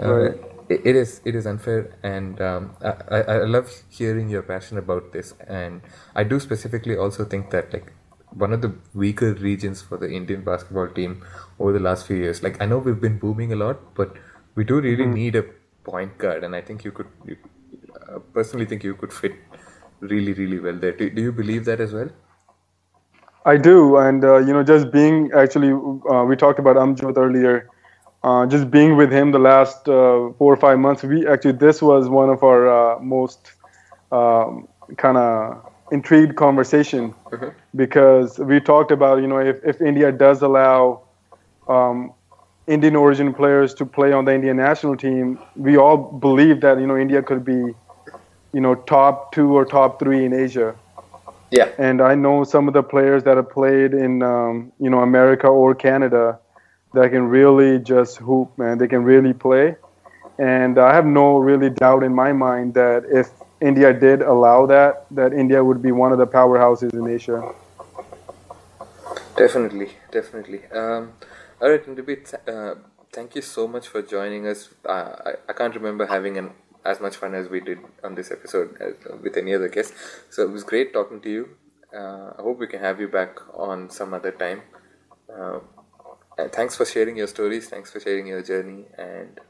uh 0.00 0.14
Right. 0.14 0.34
it, 0.68 0.80
it 0.84 0.96
is 0.96 1.20
it 1.24 1.34
is 1.34 1.46
unfair, 1.46 1.96
and 2.02 2.40
um, 2.40 2.70
I, 2.82 2.92
I 3.16 3.20
I 3.20 3.44
love 3.44 3.70
hearing 3.88 4.28
your 4.28 4.42
passion 4.42 4.78
about 4.78 5.12
this, 5.12 5.34
and 5.46 5.82
I 6.14 6.24
do 6.24 6.40
specifically 6.40 6.96
also 6.96 7.24
think 7.24 7.50
that 7.50 7.72
like 7.72 7.92
one 8.30 8.52
of 8.52 8.62
the 8.62 8.72
weaker 8.94 9.32
regions 9.34 9.82
for 9.82 9.96
the 9.96 10.10
Indian 10.10 10.42
basketball 10.42 10.88
team 10.88 11.22
over 11.58 11.72
the 11.72 11.84
last 11.88 12.06
few 12.06 12.16
years. 12.16 12.42
Like 12.42 12.60
I 12.60 12.66
know 12.66 12.78
we've 12.78 13.00
been 13.00 13.18
booming 13.18 13.52
a 13.52 13.56
lot, 13.56 13.94
but 13.94 14.16
we 14.54 14.64
do 14.64 14.80
really 14.80 15.06
need 15.06 15.36
a 15.36 15.44
point 15.84 16.18
guard, 16.18 16.44
and 16.44 16.56
I 16.56 16.60
think 16.62 16.84
you 16.84 16.92
could. 16.92 17.06
You, 17.26 17.36
uh, 18.08 18.18
personally, 18.32 18.66
think 18.66 18.84
you 18.84 18.94
could 18.94 19.12
fit 19.12 19.34
really 20.00 20.32
really 20.32 20.58
well 20.58 20.74
there. 20.86 20.92
Do, 20.92 21.10
do 21.10 21.22
you 21.22 21.32
believe 21.32 21.64
that 21.66 21.80
as 21.80 21.92
well? 21.92 22.10
I 23.44 23.56
do, 23.58 23.98
and 23.98 24.24
uh, 24.24 24.38
you 24.38 24.52
know, 24.52 24.62
just 24.62 24.90
being 24.90 25.30
actually, 25.36 25.70
uh, 25.72 26.24
we 26.24 26.36
talked 26.36 26.58
about 26.58 26.76
Amjot 26.76 27.16
earlier. 27.18 27.68
Uh, 28.22 28.46
just 28.46 28.70
being 28.70 28.96
with 28.96 29.12
him 29.12 29.32
the 29.32 29.38
last 29.38 29.86
uh, 29.86 30.30
four 30.38 30.52
or 30.52 30.56
five 30.56 30.78
months, 30.78 31.02
we 31.02 31.26
actually 31.26 31.52
this 31.52 31.82
was 31.82 32.08
one 32.08 32.30
of 32.30 32.42
our 32.42 32.96
uh, 32.96 32.98
most 33.00 33.52
um, 34.12 34.66
kind 34.96 35.18
of 35.18 35.70
intrigued 35.92 36.36
conversation 36.36 37.14
because 37.76 38.38
we 38.38 38.60
talked 38.60 38.90
about 38.90 39.20
you 39.20 39.26
know 39.26 39.38
if, 39.38 39.62
if 39.62 39.82
India 39.82 40.10
does 40.10 40.40
allow 40.40 41.02
um, 41.68 42.14
Indian 42.66 42.96
origin 42.96 43.34
players 43.34 43.74
to 43.74 43.84
play 43.84 44.12
on 44.12 44.24
the 44.24 44.34
Indian 44.34 44.56
national 44.56 44.96
team, 44.96 45.38
we 45.54 45.76
all 45.76 45.98
believe 45.98 46.62
that 46.62 46.78
you 46.80 46.86
know 46.86 46.96
India 46.96 47.22
could 47.22 47.44
be 47.44 47.74
you 48.54 48.60
know 48.60 48.74
top 48.74 49.32
two 49.32 49.54
or 49.54 49.66
top 49.66 49.98
three 49.98 50.24
in 50.24 50.32
Asia 50.32 50.74
Yeah. 51.54 51.68
and 51.78 52.00
I 52.00 52.14
know 52.16 52.42
some 52.42 52.66
of 52.68 52.74
the 52.74 52.82
players 52.82 53.22
that 53.24 53.36
have 53.36 53.50
played 53.50 53.94
in 53.94 54.22
um, 54.22 54.72
you 54.80 54.90
know 54.90 55.00
America 55.00 55.46
or 55.46 55.74
Canada 55.74 56.38
that 56.94 57.10
can 57.10 57.24
really 57.28 57.78
just 57.78 58.16
hoop, 58.18 58.56
man. 58.58 58.78
They 58.78 58.88
can 58.88 59.04
really 59.04 59.32
play, 59.32 59.76
and 60.38 60.78
I 60.78 60.94
have 60.94 61.06
no 61.06 61.38
really 61.38 61.70
doubt 61.70 62.02
in 62.02 62.14
my 62.14 62.32
mind 62.32 62.74
that 62.74 63.04
if 63.20 63.28
India 63.60 63.92
did 63.92 64.22
allow 64.22 64.66
that, 64.66 65.06
that 65.12 65.32
India 65.32 65.62
would 65.62 65.80
be 65.80 65.92
one 65.92 66.12
of 66.12 66.18
the 66.18 66.26
powerhouses 66.26 66.92
in 66.92 67.08
Asia. 67.08 67.38
Definitely, 69.36 69.90
definitely. 70.10 70.60
Um, 70.72 71.12
all 71.60 71.70
right, 71.70 71.84
th- 71.84 72.34
uh, 72.46 72.74
thank 73.12 73.34
you 73.34 73.42
so 73.42 73.66
much 73.66 73.88
for 73.88 74.02
joining 74.02 74.46
us. 74.46 74.68
Uh, 74.84 75.16
I, 75.28 75.32
I 75.48 75.52
can't 75.52 75.74
remember 75.74 76.06
having 76.06 76.36
an, 76.36 76.50
as 76.84 77.00
much 77.00 77.16
fun 77.16 77.34
as 77.34 77.48
we 77.48 77.60
did 77.60 77.78
on 78.02 78.14
this 78.14 78.30
episode 78.30 78.76
as, 78.80 78.94
with 79.22 79.36
any 79.36 79.54
other 79.54 79.68
guest. 79.68 79.94
So 80.30 80.42
it 80.42 80.50
was 80.50 80.64
great 80.64 80.92
talking 80.92 81.20
to 81.22 81.30
you. 81.30 81.48
Uh, 81.94 82.32
I 82.38 82.42
hope 82.42 82.58
we 82.58 82.66
can 82.66 82.80
have 82.80 83.00
you 83.00 83.08
back 83.08 83.38
on 83.56 83.90
some 83.90 84.14
other 84.14 84.32
time. 84.32 84.62
Uh, 85.32 85.60
thanks 86.52 86.76
for 86.76 86.84
sharing 86.84 87.16
your 87.16 87.28
stories. 87.28 87.68
Thanks 87.68 87.90
for 87.90 88.00
sharing 88.00 88.26
your 88.26 88.42
journey, 88.42 88.86
and 88.98 89.40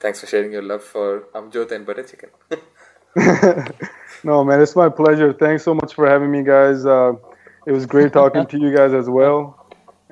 thanks 0.00 0.20
for 0.20 0.26
sharing 0.26 0.52
your 0.52 0.62
love 0.62 0.84
for 0.84 1.28
Amjot 1.34 1.72
and 1.72 1.84
butter 1.84 2.04
chicken. 2.04 2.30
No, 4.24 4.44
man, 4.44 4.60
it's 4.60 4.76
my 4.76 4.88
pleasure. 4.88 5.32
Thanks 5.32 5.64
so 5.64 5.74
much 5.74 5.94
for 5.94 6.08
having 6.08 6.30
me, 6.30 6.44
guys. 6.44 6.86
Uh, 6.86 7.14
it 7.66 7.72
was 7.72 7.86
great 7.86 8.12
talking 8.12 8.46
to 8.46 8.58
you 8.58 8.74
guys 8.74 8.92
as 8.92 9.08
well. 9.08 9.61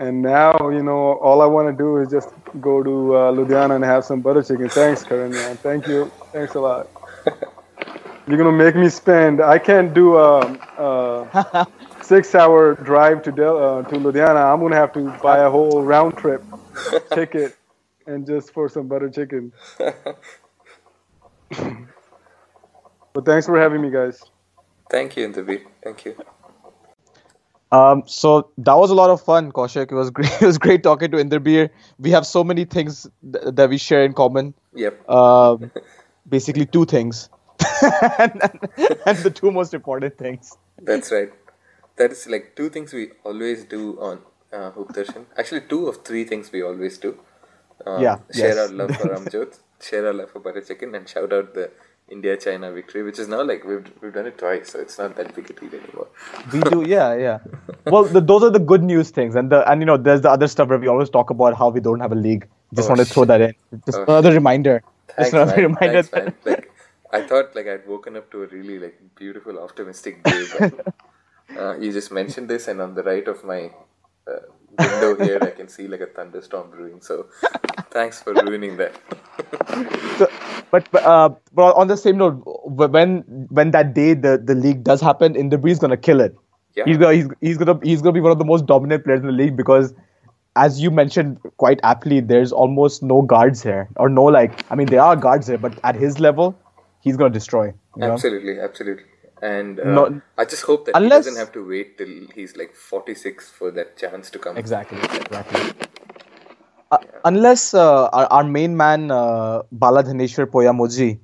And 0.01 0.22
now, 0.22 0.70
you 0.70 0.82
know, 0.82 1.18
all 1.18 1.42
I 1.42 1.46
want 1.46 1.68
to 1.68 1.74
do 1.76 1.98
is 1.98 2.11
just 2.11 2.30
go 2.59 2.82
to 2.82 3.14
uh, 3.14 3.32
Ludhiana 3.32 3.74
and 3.76 3.84
have 3.84 4.03
some 4.03 4.22
butter 4.22 4.42
chicken. 4.42 4.70
Thanks, 4.70 5.05
Karan, 5.05 5.30
man. 5.30 5.59
Thank 5.59 5.86
you. 5.86 6.11
Thanks 6.32 6.55
a 6.55 6.61
lot. 6.61 6.88
You're 8.26 8.38
gonna 8.38 8.51
make 8.51 8.74
me 8.76 8.88
spend. 8.88 9.42
I 9.42 9.59
can't 9.59 9.92
do 9.92 10.16
a, 10.26 10.40
a 10.78 11.66
six-hour 12.01 12.76
drive 12.76 13.22
to 13.24 13.32
Del, 13.32 13.59
uh, 13.59 13.82
to 13.82 13.96
Ludhiana. 13.96 14.51
I'm 14.51 14.61
gonna 14.61 14.74
have 14.76 14.94
to 14.94 15.11
buy 15.22 15.40
a 15.40 15.51
whole 15.51 15.82
round 15.82 16.16
trip 16.16 16.42
ticket 17.14 17.59
and 18.07 18.26
just 18.26 18.55
for 18.55 18.70
some 18.70 18.88
butter 18.88 19.11
chicken. 19.11 19.53
but 23.12 23.26
thanks 23.26 23.44
for 23.44 23.61
having 23.61 23.82
me, 23.82 23.90
guys. 23.90 24.22
Thank 24.90 25.18
you, 25.18 25.28
Nidhi. 25.28 25.64
Thank 25.84 26.07
you. 26.07 26.16
Um, 27.73 28.03
so 28.07 28.51
that 28.59 28.75
was 28.75 28.91
a 28.91 28.95
lot 28.95 29.11
of 29.11 29.21
fun, 29.23 29.53
Kaushik. 29.53 29.93
It 29.93 29.95
was 29.95 30.11
great. 30.18 30.31
It 30.43 30.47
was 30.47 30.59
great 30.59 30.83
talking 30.83 31.11
to 31.12 31.18
Inderbir. 31.18 31.71
We 31.99 32.11
have 32.11 32.27
so 32.27 32.43
many 32.43 32.64
things 32.64 33.07
th- 33.33 33.55
that 33.55 33.68
we 33.71 33.79
share 33.79 34.05
in 34.05 34.12
common. 34.12 34.55
Yep. 34.75 35.09
Um, 35.09 35.71
basically, 36.29 36.66
two 36.66 36.85
things, 36.85 37.29
and, 38.18 38.43
and, 38.43 38.99
and 39.07 39.18
the 39.18 39.31
two 39.31 39.51
most 39.51 39.75
important 39.75 40.18
things. 40.18 40.57
That's 40.83 41.12
right. 41.12 41.31
that 41.97 42.12
is 42.12 42.27
like 42.29 42.57
two 42.57 42.71
things 42.71 42.93
we 42.93 43.11
always 43.25 43.64
do 43.64 44.01
on 44.01 44.21
uh. 44.53 44.71
Actually, 45.39 45.61
two 45.62 45.87
of 45.89 46.05
three 46.05 46.25
things 46.25 46.51
we 46.53 46.62
always 46.62 46.99
do. 46.99 47.18
Um, 47.87 48.03
Yeah, 48.03 48.18
Share 48.33 48.49
yes. 48.49 48.59
our 48.59 48.68
love 48.68 48.97
for 48.97 49.09
Amjot, 49.09 49.59
share 49.81 50.07
our 50.07 50.12
love 50.12 50.31
for 50.31 50.41
butter 50.41 50.61
chicken, 50.61 50.95
and 50.95 51.09
shout 51.09 51.33
out 51.33 51.55
the 51.55 51.71
India 52.11 52.37
China 52.37 52.73
victory, 52.73 53.03
which 53.03 53.19
is 53.19 53.29
now 53.29 53.43
like 53.43 53.65
we've 53.65 53.87
we've 54.03 54.13
done 54.15 54.27
it 54.27 54.39
twice, 54.39 54.71
so 54.73 54.81
it's 54.81 54.99
not 54.99 55.17
that 55.17 55.35
big 55.35 55.51
a 55.51 55.55
deal 55.55 55.75
anymore. 55.81 56.09
We 56.53 56.61
do, 56.61 56.83
yeah, 56.87 57.15
yeah. 57.17 57.39
Well, 57.87 58.05
the, 58.05 58.21
those 58.21 58.43
are 58.45 58.51
the 58.51 58.59
good 58.61 58.83
news 58.83 59.11
things, 59.11 59.37
and 59.37 59.51
the 59.51 59.69
and 59.71 59.81
you 59.81 59.87
know, 59.87 59.97
there's 59.97 60.23
the 60.23 60.31
other 60.31 60.49
stuff 60.49 60.69
where 60.69 60.79
we 60.79 60.89
always 60.89 61.11
talk 61.11 61.31
about 61.31 61.57
how 61.57 61.71
we 61.71 61.81
don't 61.81 62.01
have 62.01 62.13
a 62.13 62.17
league. 62.17 62.49
Just 62.75 62.89
Oh, 62.89 62.95
want 62.95 63.01
to 63.01 63.07
throw 63.07 63.25
that 63.27 63.41
in. 63.41 63.55
Just 63.87 63.99
Oh, 63.99 64.05
another 64.09 64.33
reminder. 64.33 64.83
Thanks, 65.17 65.33
Just 65.33 65.35
another 65.35 65.57
man. 65.57 65.65
reminder. 65.69 66.03
Thanks. 66.03 66.39
Like, 66.45 66.71
I 67.13 67.23
thought 67.23 67.55
like 67.57 67.67
I'd 67.69 67.87
woken 67.87 68.17
up 68.17 68.31
to 68.33 68.43
a 68.45 68.47
really 68.49 68.79
like 68.79 69.01
beautiful, 69.17 69.59
optimistic 69.59 70.23
day. 70.25 70.45
But, 70.59 70.95
uh, 71.59 71.79
you 71.79 71.93
just 71.93 72.13
mentioned 72.13 72.49
this, 72.49 72.69
and 72.69 72.81
on 72.81 72.95
the 72.95 73.03
right 73.03 73.29
of 73.29 73.45
my 73.45 73.71
uh, 74.29 74.41
window 74.79 75.25
here, 75.25 75.39
I 75.43 75.51
can 75.51 75.68
see 75.68 75.89
like 75.89 76.01
a 76.01 76.07
thunderstorm 76.07 76.71
brewing. 76.71 77.01
So, 77.01 77.27
thanks 77.91 78.23
for 78.23 78.33
ruining 78.35 78.77
that. 78.77 78.95
So, 80.18 80.29
but 80.71 80.89
but, 80.91 81.03
uh, 81.05 81.31
but 81.53 81.75
on 81.77 81.89
the 81.89 81.97
same 81.97 82.18
note, 82.18 82.43
when 82.64 83.23
when 83.51 83.71
that 83.73 83.95
day 83.95 84.14
the, 84.14 84.41
the 84.43 84.55
league 84.55 84.85
does 84.85 85.01
happen, 85.01 85.35
Inderbir's 85.35 85.79
gonna 85.79 85.97
kill 85.97 86.21
it. 86.21 86.37
Yeah. 86.77 86.85
He's 86.85 86.99
gonna 86.99 87.14
he's, 87.14 87.29
he's 87.41 87.59
gonna 87.59 87.79
he's 87.83 88.03
gonna 88.03 88.12
be 88.12 88.21
one 88.21 88.33
of 88.33 88.39
the 88.39 88.45
most 88.45 88.66
dominant 88.66 89.05
players 89.05 89.21
in 89.21 89.27
the 89.27 89.33
league 89.33 89.57
because, 89.57 89.95
as 90.57 90.81
you 90.81 90.91
mentioned 90.91 91.39
quite 91.57 91.81
aptly, 91.83 92.21
there's 92.21 92.53
almost 92.53 93.03
no 93.03 93.23
guards 93.23 93.62
here 93.62 93.89
or 93.97 94.09
no 94.09 94.25
like 94.25 94.64
I 94.71 94.77
mean 94.77 94.87
there 94.87 95.03
are 95.03 95.16
guards 95.16 95.49
here, 95.49 95.59
but 95.59 95.79
at 95.85 95.97
his 95.97 96.21
level, 96.21 96.57
he's 97.01 97.16
gonna 97.16 97.31
destroy. 97.31 97.66
You 97.66 98.03
know? 98.03 98.12
Absolutely, 98.12 98.61
absolutely. 98.61 99.05
And 99.43 99.80
uh, 99.80 99.84
No- 99.84 100.20
I 100.36 100.45
just 100.45 100.62
hope 100.62 100.86
that 100.86 100.97
Unless- 100.97 101.24
he 101.24 101.30
doesn't 101.30 101.38
have 101.41 101.53
to 101.53 101.66
wait 101.66 101.97
till 101.99 102.09
he's 102.34 102.57
like 102.57 102.74
46 102.74 103.49
for 103.51 103.70
that 103.72 103.97
chance 103.97 104.30
to 104.30 104.38
come. 104.38 104.57
Exactly. 104.57 104.99
Exactly. 104.99 105.61
Uh, 106.91 106.99
unless 107.24 107.72
uh, 107.72 108.07
our, 108.09 108.26
our 108.26 108.45
main 108.45 108.76
man 108.76 109.11
uh, 109.11 109.62
Bala 109.70 110.03
Dhaneshwar 110.03 110.47
Poyamoji 110.47 111.20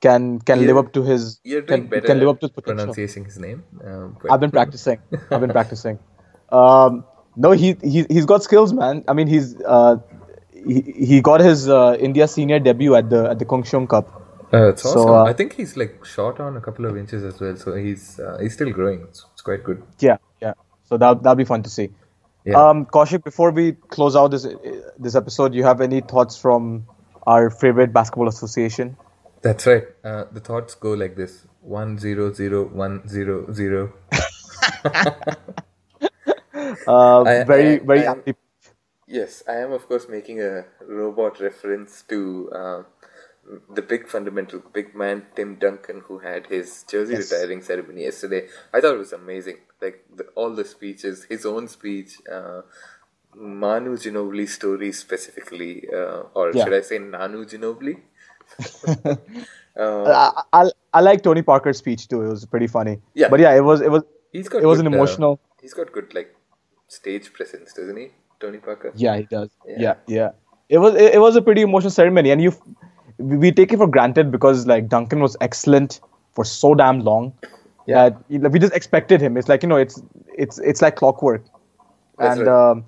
can 0.00 0.38
can 0.40 0.60
Yeah. 0.60 0.66
live 0.68 0.78
up 0.78 0.92
to 0.94 1.02
his 1.02 1.40
You're 1.44 1.60
doing 1.60 1.82
can, 1.82 1.90
better 1.90 2.06
can 2.06 2.18
live 2.18 2.28
up 2.28 2.40
to 2.40 2.46
his 2.46 2.52
potential. 2.52 2.86
pronouncing 2.94 3.24
his 3.26 3.38
name. 3.38 3.62
Um, 3.84 4.16
I've 4.30 4.40
been 4.40 4.50
practicing. 4.50 4.98
I've 5.30 5.40
been 5.42 5.50
practicing. 5.50 5.98
Um, 6.50 7.04
no, 7.36 7.50
he 7.52 7.76
he 7.82 8.06
he's 8.08 8.24
got 8.24 8.42
skills, 8.42 8.72
man. 8.72 9.04
I 9.08 9.12
mean, 9.12 9.26
he's 9.28 9.54
uh, 9.66 9.96
he, 10.54 10.80
he 11.12 11.20
got 11.20 11.40
his 11.40 11.68
uh, 11.68 11.96
India 12.00 12.26
senior 12.26 12.58
debut 12.58 12.94
at 12.94 13.10
the 13.10 13.28
at 13.30 13.38
the 13.38 13.44
Kongshong 13.44 13.88
Cup. 13.90 14.08
Uh, 14.52 14.68
it's 14.70 14.82
So, 14.82 14.90
awesome. 14.90 15.10
uh, 15.10 15.24
I 15.24 15.32
think 15.32 15.52
he's 15.54 15.76
like 15.76 16.04
short 16.04 16.40
on 16.40 16.56
a 16.56 16.60
couple 16.60 16.84
of 16.86 16.96
inches 16.96 17.22
as 17.24 17.40
well, 17.40 17.56
so 17.56 17.74
he's 17.74 18.18
uh, 18.18 18.38
he's 18.40 18.54
still 18.54 18.70
growing. 18.70 19.02
It's, 19.02 19.24
it's 19.32 19.42
quite 19.42 19.62
good. 19.62 19.82
Yeah, 20.00 20.16
yeah. 20.42 20.54
So 20.84 20.96
that 20.98 21.22
that'll 21.22 21.36
be 21.36 21.44
fun 21.44 21.62
to 21.62 21.70
see. 21.70 21.90
Yeah. 22.44 22.56
Um, 22.68 22.86
Kaushik, 22.86 23.22
before 23.22 23.50
we 23.52 23.72
close 23.72 24.16
out 24.16 24.28
this 24.32 24.46
this 24.98 25.14
episode, 25.14 25.54
you 25.54 25.62
have 25.64 25.80
any 25.80 26.00
thoughts 26.00 26.36
from 26.36 26.86
our 27.26 27.50
favorite 27.50 27.92
basketball 27.92 28.28
association? 28.28 28.96
That's 29.42 29.66
right. 29.66 29.84
Uh, 30.02 30.24
the 30.32 30.40
thoughts 30.40 30.74
go 30.74 30.92
like 30.94 31.14
this: 31.16 31.46
one 31.60 31.98
zero 31.98 32.32
zero 32.32 32.64
one 32.66 33.06
zero 33.08 33.52
zero. 33.52 33.92
Uh, 36.86 37.22
I- 37.22 37.44
very 37.44 37.74
I- 37.80 37.84
very 37.84 38.06
I-. 38.08 38.34
Yes, 39.06 39.42
I 39.48 39.56
am 39.56 39.72
of 39.72 39.86
course 39.88 40.08
making 40.08 40.40
a 40.40 40.64
robot 40.86 41.40
reference 41.40 42.02
to 42.08 42.50
uh, 42.54 42.82
the 43.74 43.82
big 43.82 44.08
fundamental 44.08 44.60
big 44.72 44.94
man 44.94 45.26
Tim 45.36 45.56
Duncan 45.56 46.02
who 46.06 46.18
had 46.18 46.46
his 46.46 46.84
jersey 46.90 47.14
Yes. 47.14 47.32
retiring 47.32 47.62
ceremony 47.62 48.02
yesterday. 48.04 48.46
I 48.72 48.80
thought 48.80 48.94
it 48.94 48.98
was 48.98 49.12
amazing. 49.12 49.58
Like 49.80 50.04
the, 50.14 50.24
all 50.34 50.50
the 50.54 50.64
speeches, 50.64 51.24
his 51.24 51.44
own 51.46 51.66
speech, 51.68 52.18
uh, 52.30 52.62
Manu 53.34 53.96
Ginobili's 53.96 54.54
story 54.54 54.92
specifically, 54.92 55.88
uh, 55.92 56.22
or 56.34 56.52
Yeah. 56.52 56.64
should 56.64 56.74
I 56.74 56.80
say 56.82 56.98
Nanu 56.98 57.44
Ginobili? 57.50 57.96
uh, 59.04 59.14
I, 59.76 60.42
I 60.52 60.70
I 60.92 61.00
like 61.00 61.22
Tony 61.22 61.42
Parker's 61.42 61.78
speech 61.78 62.08
too. 62.08 62.22
It 62.22 62.28
was 62.28 62.44
pretty 62.44 62.66
funny. 62.66 63.00
Yeah. 63.14 63.28
But 63.28 63.40
yeah, 63.40 63.54
it 63.54 63.60
was 63.70 63.80
it 63.80 63.90
was 63.90 64.02
he's 64.32 64.48
got 64.48 64.62
it 64.62 64.66
was 64.66 64.80
an 64.80 64.86
good, 64.86 64.94
uh, 64.94 64.96
emotional. 64.96 65.40
he's 65.62 65.74
got 65.74 65.92
good 65.92 66.14
like 66.14 66.34
stage 66.88 67.32
presence, 67.32 67.72
doesn't 67.72 67.96
he, 67.96 68.08
Tony 68.40 68.58
Parker? 68.58 68.92
Yeah, 68.96 69.16
he 69.16 69.24
does. 69.24 69.50
Yeah. 69.66 69.76
Yeah, 69.78 69.94
yeah. 70.06 70.30
It 70.68 70.78
was 70.78 70.94
it, 70.94 71.14
it 71.14 71.20
was 71.20 71.36
a 71.36 71.42
pretty 71.42 71.62
emotional 71.62 71.90
ceremony, 71.90 72.30
and 72.30 72.42
you 72.42 72.52
we 73.20 73.52
take 73.52 73.72
it 73.72 73.76
for 73.78 73.86
granted 73.86 74.30
because 74.30 74.66
like 74.66 74.88
Duncan 74.88 75.20
was 75.20 75.36
excellent 75.40 76.00
for 76.32 76.44
so 76.44 76.74
damn 76.74 77.00
long. 77.00 77.32
Yeah. 77.86 78.10
that, 78.10 78.50
we 78.52 78.58
just 78.58 78.72
expected 78.74 79.20
him. 79.20 79.36
It's 79.36 79.48
like 79.48 79.62
you 79.62 79.68
know, 79.68 79.76
it's 79.76 80.00
it's 80.36 80.58
it's 80.58 80.80
like 80.82 80.96
clockwork, 80.96 81.44
That's 82.18 82.38
and 82.38 82.46
right. 82.46 82.70
um, 82.70 82.84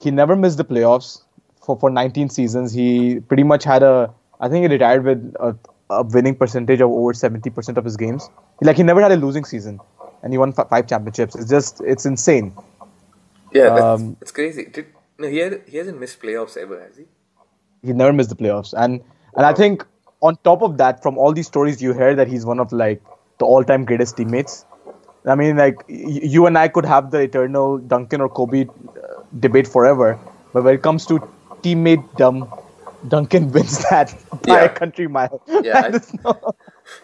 he 0.00 0.10
never 0.10 0.36
missed 0.36 0.58
the 0.58 0.64
playoffs 0.64 1.22
for 1.64 1.78
for 1.78 1.90
19 1.90 2.28
seasons. 2.30 2.72
He 2.72 3.20
pretty 3.20 3.42
much 3.42 3.64
had 3.64 3.82
a 3.82 4.12
I 4.40 4.48
think 4.48 4.62
he 4.66 4.68
retired 4.72 5.04
with 5.04 5.34
a, 5.40 5.56
a 5.90 6.02
winning 6.04 6.34
percentage 6.36 6.80
of 6.80 6.90
over 6.90 7.12
70 7.14 7.50
percent 7.50 7.78
of 7.78 7.84
his 7.84 7.96
games. 7.96 8.28
Like 8.60 8.76
he 8.76 8.82
never 8.82 9.02
had 9.02 9.12
a 9.12 9.16
losing 9.16 9.44
season, 9.44 9.80
and 10.22 10.32
he 10.32 10.38
won 10.38 10.54
f- 10.56 10.68
five 10.68 10.86
championships. 10.86 11.34
It's 11.34 11.50
just 11.50 11.80
it's 11.80 12.06
insane. 12.06 12.54
Yeah, 13.52 13.70
that's, 13.70 13.82
Um, 13.82 14.16
it's 14.20 14.30
crazy. 14.32 14.66
Did 14.66 14.86
no, 15.18 15.28
he 15.28 15.38
had, 15.38 15.62
he 15.68 15.76
hasn't 15.78 15.98
missed 16.00 16.20
playoffs 16.20 16.56
ever, 16.56 16.80
has 16.80 16.96
he? 16.96 17.04
he 17.82 17.92
never 17.92 18.12
missed 18.12 18.30
the 18.30 18.34
playoffs 18.36 18.72
and 18.76 19.00
and 19.36 19.46
i 19.46 19.52
think 19.52 19.84
on 20.22 20.36
top 20.44 20.62
of 20.62 20.76
that 20.78 21.02
from 21.02 21.18
all 21.18 21.32
these 21.32 21.46
stories 21.46 21.82
you 21.82 21.92
hear 21.92 22.14
that 22.14 22.28
he's 22.28 22.44
one 22.46 22.60
of 22.60 22.72
like 22.72 23.02
the 23.38 23.44
all-time 23.44 23.84
greatest 23.84 24.16
teammates 24.16 24.64
i 25.26 25.34
mean 25.34 25.56
like 25.56 25.84
you 25.88 26.46
and 26.46 26.58
i 26.58 26.68
could 26.68 26.84
have 26.84 27.10
the 27.10 27.20
eternal 27.20 27.78
duncan 27.78 28.20
or 28.20 28.28
kobe 28.28 28.62
uh, 28.64 29.22
debate 29.40 29.66
forever 29.66 30.20
but 30.52 30.62
when 30.64 30.74
it 30.74 30.82
comes 30.82 31.06
to 31.06 31.20
teammate 31.62 32.08
dumb 32.16 32.52
duncan 33.08 33.50
wins 33.56 33.78
that 33.90 34.14
by 34.46 34.60
Yeah. 34.60 34.64
a 34.64 34.68
country 34.68 35.06
mile 35.08 35.40
Yeah, 35.62 35.78
I- 35.82 35.98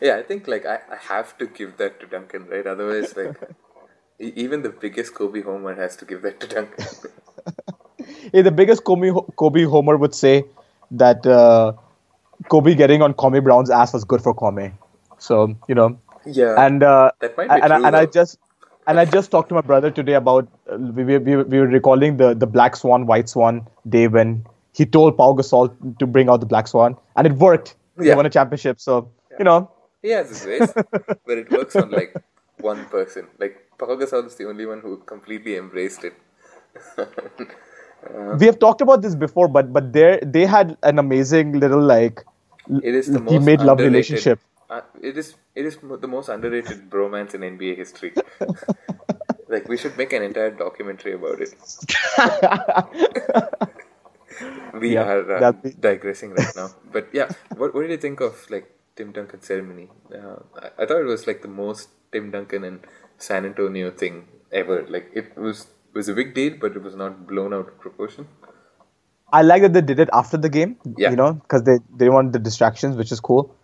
Yeah, 0.00 0.16
I 0.16 0.22
think 0.22 0.46
like 0.48 0.66
I, 0.66 0.80
I 0.90 0.96
have 0.96 1.36
to 1.38 1.46
give 1.46 1.76
that 1.78 2.00
to 2.00 2.06
Duncan, 2.06 2.46
right? 2.46 2.66
Otherwise, 2.66 3.16
like 3.16 3.40
even 4.18 4.62
the 4.62 4.70
biggest 4.70 5.14
Kobe 5.14 5.42
homer 5.42 5.74
has 5.74 5.96
to 5.96 6.04
give 6.04 6.22
that 6.22 6.40
to 6.40 6.46
Duncan. 6.46 6.86
Yeah, 8.32 8.42
the 8.42 8.50
biggest 8.50 8.84
Kobe, 8.84 9.10
Kobe 9.36 9.64
homer 9.64 9.96
would 9.96 10.14
say 10.14 10.44
that 10.92 11.26
uh, 11.26 11.72
Kobe 12.48 12.74
getting 12.74 13.02
on 13.02 13.14
Kwame 13.14 13.42
Brown's 13.42 13.70
ass 13.70 13.92
was 13.92 14.04
good 14.04 14.22
for 14.22 14.34
Kwame. 14.34 14.72
So 15.18 15.54
you 15.68 15.74
know, 15.74 15.98
yeah, 16.26 16.54
and 16.64 16.82
uh, 16.82 17.10
That 17.20 17.36
might 17.36 17.48
be 17.48 17.54
and, 17.54 17.72
I- 17.72 17.76
true, 17.76 17.86
and 17.86 17.96
I 17.96 18.06
just 18.06 18.38
and 18.86 18.98
I 18.98 19.04
just 19.04 19.30
talked 19.30 19.48
to 19.50 19.54
my 19.54 19.60
brother 19.60 19.90
today 19.90 20.14
about 20.14 20.48
uh, 20.72 20.76
we, 20.78 21.04
we, 21.04 21.18
we 21.18 21.36
we 21.36 21.58
were 21.60 21.66
recalling 21.66 22.16
the 22.16 22.34
the 22.34 22.46
Black 22.46 22.76
Swan 22.76 23.06
White 23.06 23.28
Swan 23.28 23.66
day 23.88 24.08
when 24.08 24.44
he 24.72 24.86
told 24.86 25.16
Pau 25.16 25.32
Gasol 25.34 25.98
to 25.98 26.06
bring 26.06 26.28
out 26.28 26.40
the 26.40 26.46
Black 26.46 26.68
Swan 26.68 26.96
and 27.16 27.26
it 27.26 27.34
worked. 27.34 27.74
He 28.00 28.06
Yeah. 28.06 28.14
won 28.14 28.26
a 28.26 28.30
championship. 28.30 28.80
So 28.80 29.10
you 29.38 29.44
know, 29.44 29.70
he 30.02 30.10
has 30.10 30.28
his 30.30 30.44
ways, 30.46 30.72
but 31.26 31.38
it 31.38 31.50
works 31.50 31.76
on 31.76 31.90
like 31.90 32.14
one 32.60 32.86
person. 32.86 33.26
Like 33.38 33.66
Pau 33.78 33.86
Gasol 33.96 34.26
is 34.26 34.36
the 34.36 34.48
only 34.48 34.64
one 34.66 34.80
who 34.80 34.96
completely 34.98 35.56
embraced 35.56 36.04
it. 36.04 36.14
we 38.38 38.46
have 38.46 38.58
talked 38.58 38.80
about 38.80 39.02
this 39.02 39.14
before, 39.14 39.48
but 39.48 39.72
but 39.72 39.92
they 39.92 40.18
they 40.22 40.46
had 40.46 40.76
an 40.82 40.98
amazing 40.98 41.60
little 41.60 41.82
like 41.82 42.24
It 42.82 42.94
is 42.94 43.12
the 43.12 43.20
most 43.20 43.30
teammate 43.30 43.62
love 43.62 43.82
relationship. 43.82 44.40
Uh, 44.70 44.80
it 45.02 45.18
is 45.18 45.34
it 45.54 45.66
is 45.66 45.76
the 45.82 46.08
most 46.08 46.28
underrated 46.28 46.88
bromance 46.90 47.34
in 47.34 47.42
NBA 47.42 47.76
history. 47.76 48.12
like 49.48 49.68
we 49.68 49.76
should 49.76 49.96
make 49.96 50.12
an 50.12 50.22
entire 50.22 50.50
documentary 50.50 51.14
about 51.14 51.40
it. 51.40 51.54
we 54.74 54.94
Yeah, 54.94 54.98
are 54.98 55.32
uh, 55.32 55.52
be- 55.62 55.70
digressing 55.78 56.34
right 56.34 56.54
now, 56.56 56.70
but 56.92 57.08
yeah, 57.12 57.28
what 57.56 57.74
what 57.74 57.82
did 57.82 57.90
you 57.90 57.96
think 57.98 58.20
of 58.20 58.46
like 58.50 58.70
Tim 58.96 59.12
Duncan 59.12 59.42
ceremony? 59.42 59.88
Uh, 60.12 60.40
I, 60.56 60.82
I 60.82 60.86
thought 60.86 61.00
it 61.00 61.06
was 61.10 61.26
like 61.26 61.42
the 61.42 61.48
most 61.48 61.88
Tim 62.12 62.30
Duncan 62.30 62.64
and 62.64 62.80
San 63.18 63.44
Antonio 63.44 63.90
thing 63.90 64.28
ever. 64.52 64.86
Like 64.88 65.10
it 65.14 65.36
was 65.36 65.68
it 65.92 65.96
was 65.98 66.08
a 66.08 66.14
big 66.14 66.34
deal, 66.34 66.54
but 66.60 66.76
it 66.76 66.82
was 66.82 66.94
not 66.94 67.26
blown 67.26 67.52
out 67.54 67.68
of 67.68 67.78
proportion. 67.80 68.26
I 69.32 69.42
like 69.42 69.62
that 69.62 69.72
they 69.74 69.80
did 69.80 70.00
it 70.00 70.08
after 70.12 70.36
the 70.36 70.48
game, 70.48 70.76
Yeah. 70.96 71.10
you 71.10 71.16
know, 71.16 71.34
because 71.34 71.62
they, 71.62 71.78
they 71.78 71.98
didn't 72.04 72.14
want 72.14 72.32
the 72.32 72.38
distractions, 72.38 72.96
which 72.96 73.12
is 73.12 73.20
cool. 73.20 73.54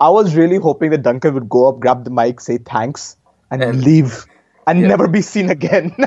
I- 0.00 0.10
was 0.10 0.34
really 0.36 0.56
hoping 0.58 0.90
that 0.90 1.02
Duncan 1.02 1.34
would 1.34 1.48
go 1.48 1.68
up, 1.68 1.80
grab 1.80 2.04
the 2.04 2.10
mic, 2.10 2.40
say 2.40 2.58
thanks, 2.58 3.16
and, 3.50 3.62
And- 3.62 3.82
leave 3.82 4.24
and 4.66 4.80
Yeah. 4.80 4.88
never 4.88 5.08
be 5.08 5.22
seen 5.22 5.50
again. 5.50 5.94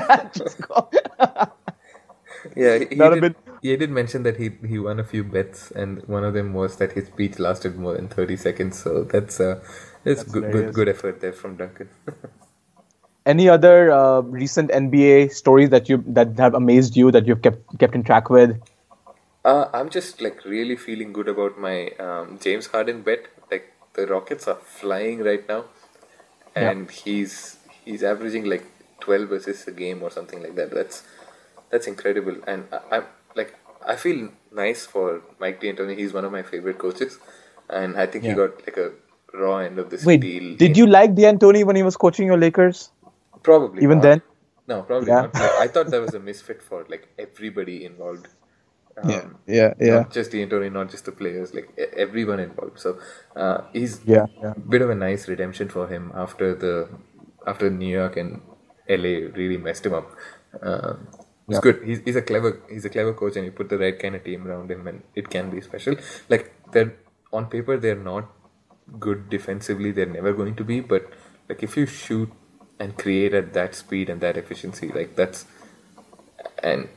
Yeah, 2.56 2.78
he, 2.78 2.94
That'd 2.96 3.20
did, 3.20 3.36
he 3.62 3.76
did 3.76 3.90
mention 3.90 4.22
that 4.22 4.36
he 4.38 4.50
he 4.66 4.78
won 4.78 4.98
a 4.98 5.04
few 5.04 5.22
bets, 5.22 5.70
and 5.70 6.02
one 6.08 6.24
of 6.24 6.32
them 6.32 6.54
was 6.54 6.76
that 6.76 6.92
his 6.92 7.06
speech 7.08 7.38
lasted 7.38 7.76
more 7.78 7.94
than 7.94 8.08
thirty 8.08 8.36
seconds. 8.36 8.78
So 8.82 9.04
that's 9.04 9.38
uh, 9.40 9.60
it's 10.06 10.22
good, 10.22 10.44
good 10.44 10.50
hilarious. 10.54 10.74
good 10.74 10.88
effort 10.88 11.20
there 11.20 11.32
from 11.34 11.56
Duncan. 11.56 11.90
Any 13.26 13.48
other 13.48 13.90
uh, 13.92 14.20
recent 14.22 14.70
NBA 14.70 15.28
stories 15.28 15.70
that 15.70 15.88
you 15.88 16.02
that 16.08 16.38
have 16.38 16.54
amazed 16.54 16.96
you 16.96 17.10
that 17.10 17.26
you've 17.26 17.42
kept 17.42 17.78
kept 17.78 17.94
in 17.94 18.02
track 18.02 18.30
with? 18.30 18.58
uh, 19.44 19.66
I'm 19.72 19.90
just 19.90 20.20
like 20.20 20.44
really 20.44 20.76
feeling 20.76 21.12
good 21.12 21.28
about 21.28 21.58
my 21.58 21.90
um, 21.98 22.38
James 22.40 22.66
Harden 22.66 23.02
bet. 23.02 23.26
Like 23.50 23.72
the 23.94 24.06
Rockets 24.06 24.48
are 24.48 24.56
flying 24.56 25.22
right 25.22 25.46
now, 25.48 25.64
Yeah. 26.56 26.70
and 26.70 26.90
he's 26.90 27.58
he's 27.84 28.02
averaging 28.02 28.44
like 28.46 28.64
twelve 29.00 29.32
assists 29.32 29.66
a 29.68 29.72
game 29.72 30.02
or 30.02 30.10
something 30.10 30.42
like 30.42 30.54
that. 30.56 30.70
That's 30.70 31.02
that's 31.70 31.86
incredible, 31.86 32.36
and 32.46 32.64
I, 32.72 32.80
I'm 32.96 33.04
like 33.34 33.54
I 33.86 33.96
feel 33.96 34.28
nice 34.52 34.86
for 34.86 35.22
Mike 35.38 35.60
D'Antoni. 35.60 35.96
He's 35.96 36.12
one 36.12 36.24
of 36.24 36.32
my 36.32 36.42
favorite 36.42 36.78
coaches, 36.78 37.18
and 37.68 37.96
I 37.96 38.06
think 38.06 38.24
he 38.24 38.32
got 38.32 38.66
like 38.66 38.76
a 38.78 38.92
raw 39.32 39.58
end 39.58 39.78
of 39.78 39.90
this 39.90 40.04
Wait, 40.04 40.20
deal. 40.22 40.56
did 40.56 40.76
you 40.76 40.86
like 40.86 41.14
D'Antoni 41.14 41.64
when 41.64 41.76
he 41.76 41.82
was 41.82 41.96
coaching 41.96 42.26
your 42.26 42.38
Lakers? 42.38 42.90
Probably 43.42 43.84
Even 43.84 44.00
not. 44.00 44.00
then? 44.00 44.22
No, 44.68 44.82
probably 44.82 45.12
Yeah. 45.12 45.22
not. 45.22 45.36
I 45.58 45.68
thought 45.68 45.90
that 45.90 46.00
was 46.00 46.14
a 46.14 46.20
misfit 46.20 46.62
for 46.62 46.86
like 46.88 47.08
everybody 47.18 47.84
involved. 47.84 48.28
Um, 48.96 49.38
yeah, 49.46 49.74
yeah. 49.80 50.04
Not 50.04 50.12
just 50.12 50.30
the 50.32 50.44
D'Antoni, 50.46 50.72
not 50.72 50.90
just 50.90 51.04
the 51.06 51.12
players, 51.12 51.54
like 51.54 51.68
everyone 51.96 52.40
involved. 52.40 52.80
So 52.80 52.98
uh, 53.36 53.62
he's 53.72 54.00
Yeah, 54.04 54.26
yeah. 54.42 54.54
bit 54.68 54.82
of 54.82 54.90
a 54.90 54.94
nice 54.94 55.28
redemption 55.28 55.68
for 55.68 55.88
him 55.88 56.12
after 56.14 56.54
the 56.54 56.88
after 57.46 57.70
New 57.70 57.88
York 58.00 58.16
and 58.16 58.42
LA 58.88 59.14
really 59.40 59.56
messed 59.58 59.86
him 59.86 59.94
up. 59.94 60.10
Um, 60.62 61.08
it's 61.48 61.58
Yeah. 61.58 61.60
good. 61.60 61.82
He's, 61.84 62.00
he's 62.04 62.16
a 62.16 62.22
clever 62.22 62.62
he's 62.70 62.84
a 62.84 62.90
clever 62.90 63.14
coach, 63.14 63.36
and 63.36 63.44
you 63.46 63.52
put 63.52 63.68
the 63.70 63.78
right 63.78 63.98
kind 63.98 64.16
of 64.16 64.24
team 64.24 64.46
around 64.46 64.70
him, 64.70 64.86
and 64.86 65.02
it 65.14 65.30
can 65.30 65.50
be 65.50 65.60
special. 65.60 65.96
Like 66.28 66.52
they're 66.72 66.94
on 67.32 67.46
paper, 67.46 67.78
they're 67.78 67.96
not 68.12 68.28
good 68.98 69.30
defensively. 69.30 69.92
They're 69.92 70.06
never 70.18 70.32
going 70.32 70.56
to 70.56 70.64
be, 70.64 70.80
but 70.80 71.10
like 71.48 71.62
if 71.62 71.76
you 71.76 71.86
shoot 71.86 72.30
and 72.80 72.98
create 72.98 73.34
at 73.34 73.52
that 73.52 73.74
speed 73.76 74.10
and 74.10 74.20
that 74.22 74.36
efficiency, 74.36 74.88
like 74.88 75.14
that's 75.16 75.46
and 76.62 76.88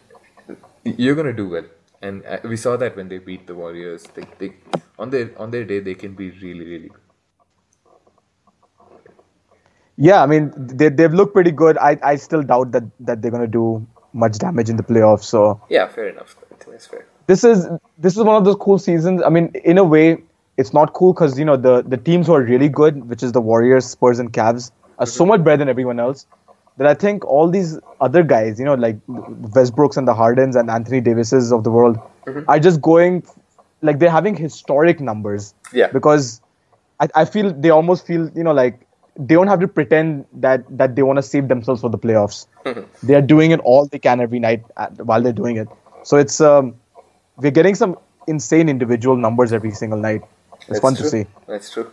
you're 0.83 1.15
gonna 1.15 1.33
do 1.33 1.49
well. 1.49 1.65
And 2.01 2.25
uh, 2.25 2.39
we 2.43 2.57
saw 2.57 2.75
that 2.77 2.95
when 2.97 3.09
they 3.09 3.17
beat 3.19 3.47
the 3.47 3.55
Warriors. 3.55 4.03
They, 4.15 4.25
they 4.39 4.53
on 4.99 5.09
their 5.11 5.31
on 5.37 5.51
their 5.51 5.65
day 5.65 5.79
they 5.79 5.95
can 5.95 6.15
be 6.15 6.31
really 6.31 6.65
really 6.65 6.89
good. 6.89 6.99
Yeah, 9.97 10.23
I 10.23 10.25
mean 10.25 10.51
they 10.57 10.89
they've 10.89 11.13
looked 11.13 11.33
pretty 11.33 11.51
good. 11.51 11.77
I, 11.77 11.97
I 12.03 12.15
still 12.15 12.41
doubt 12.41 12.71
that, 12.71 12.83
that 13.01 13.21
they're 13.21 13.31
gonna 13.31 13.47
do 13.47 13.85
much 14.13 14.37
damage 14.39 14.69
in 14.69 14.77
the 14.77 14.83
playoffs. 14.83 15.23
So 15.23 15.61
Yeah, 15.69 15.87
fair 15.87 16.09
enough. 16.09 16.35
I 16.51 16.55
think 16.55 16.71
that's 16.71 16.87
fair. 16.87 17.05
this 17.27 17.43
is 17.43 17.67
this 17.97 18.17
is 18.17 18.23
one 18.23 18.35
of 18.35 18.45
those 18.45 18.55
cool 18.55 18.79
seasons. 18.79 19.21
I 19.23 19.29
mean, 19.29 19.51
in 19.63 19.77
a 19.77 19.83
way, 19.83 20.17
it's 20.57 20.73
not 20.73 20.93
cool 20.93 21.13
because 21.13 21.37
you 21.39 21.45
know 21.45 21.57
the 21.57 21.83
the 21.83 21.97
teams 21.97 22.27
who 22.27 22.33
are 22.33 22.43
really 22.43 22.69
good, 22.69 23.07
which 23.09 23.23
is 23.23 23.31
the 23.31 23.41
Warriors, 23.41 23.85
Spurs, 23.85 24.19
and 24.19 24.33
Cavs, 24.33 24.71
are 24.99 25.05
so 25.05 25.25
much 25.25 25.43
better 25.43 25.57
than 25.57 25.69
everyone 25.69 25.99
else. 25.99 26.25
That 26.77 26.87
I 26.87 26.95
think 26.95 27.23
all 27.25 27.49
these 27.49 27.79
other 28.01 28.23
guys, 28.23 28.57
you 28.57 28.65
know, 28.65 28.73
like 28.73 28.97
Westbrooks 29.07 29.95
and 29.95 30.07
the 30.07 30.13
Hardens 30.15 30.55
and 30.55 30.71
Anthony 30.71 31.01
Davises 31.01 31.51
of 31.51 31.63
the 31.63 31.69
world, 31.69 31.99
are 32.47 32.59
just 32.59 32.81
going 32.81 33.23
like 33.83 33.99
they're 33.99 34.09
having 34.09 34.35
historic 34.35 34.99
numbers. 34.99 35.53
Yeah. 35.71 35.91
Because 35.91 36.41
I, 36.99 37.09
I 37.15 37.25
feel 37.25 37.53
they 37.53 37.69
almost 37.69 38.07
feel 38.07 38.29
you 38.35 38.43
know 38.43 38.53
like 38.53 38.79
they 39.15 39.35
don't 39.35 39.47
have 39.47 39.59
to 39.59 39.67
pretend 39.67 40.25
that 40.33 40.65
that 40.77 40.95
they 40.95 41.03
want 41.03 41.17
to 41.17 41.23
save 41.23 41.47
themselves 41.47 41.81
for 41.81 41.89
the 41.89 41.99
playoffs. 41.99 42.47
they 43.03 43.13
are 43.13 43.21
doing 43.21 43.51
it 43.51 43.59
all 43.59 43.85
they 43.85 43.99
can 43.99 44.19
every 44.19 44.39
night 44.39 44.63
at, 44.77 45.05
while 45.05 45.21
they're 45.21 45.31
doing 45.31 45.57
it. 45.57 45.67
So 46.03 46.17
it's 46.17 46.41
um, 46.41 46.75
we're 47.37 47.51
getting 47.51 47.75
some 47.75 47.97
insane 48.27 48.69
individual 48.69 49.15
numbers 49.15 49.53
every 49.53 49.71
single 49.71 49.99
night. 49.99 50.23
It's 50.53 50.67
That's 50.67 50.79
fun 50.79 50.95
true. 50.95 51.03
to 51.03 51.09
see. 51.09 51.25
That's 51.47 51.69
true. 51.69 51.91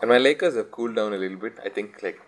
And 0.00 0.10
my 0.10 0.18
Lakers 0.18 0.56
have 0.56 0.70
cooled 0.70 0.94
down 0.96 1.12
a 1.12 1.16
little 1.16 1.36
bit. 1.36 1.58
I 1.64 1.68
think 1.68 2.02
like 2.02 2.20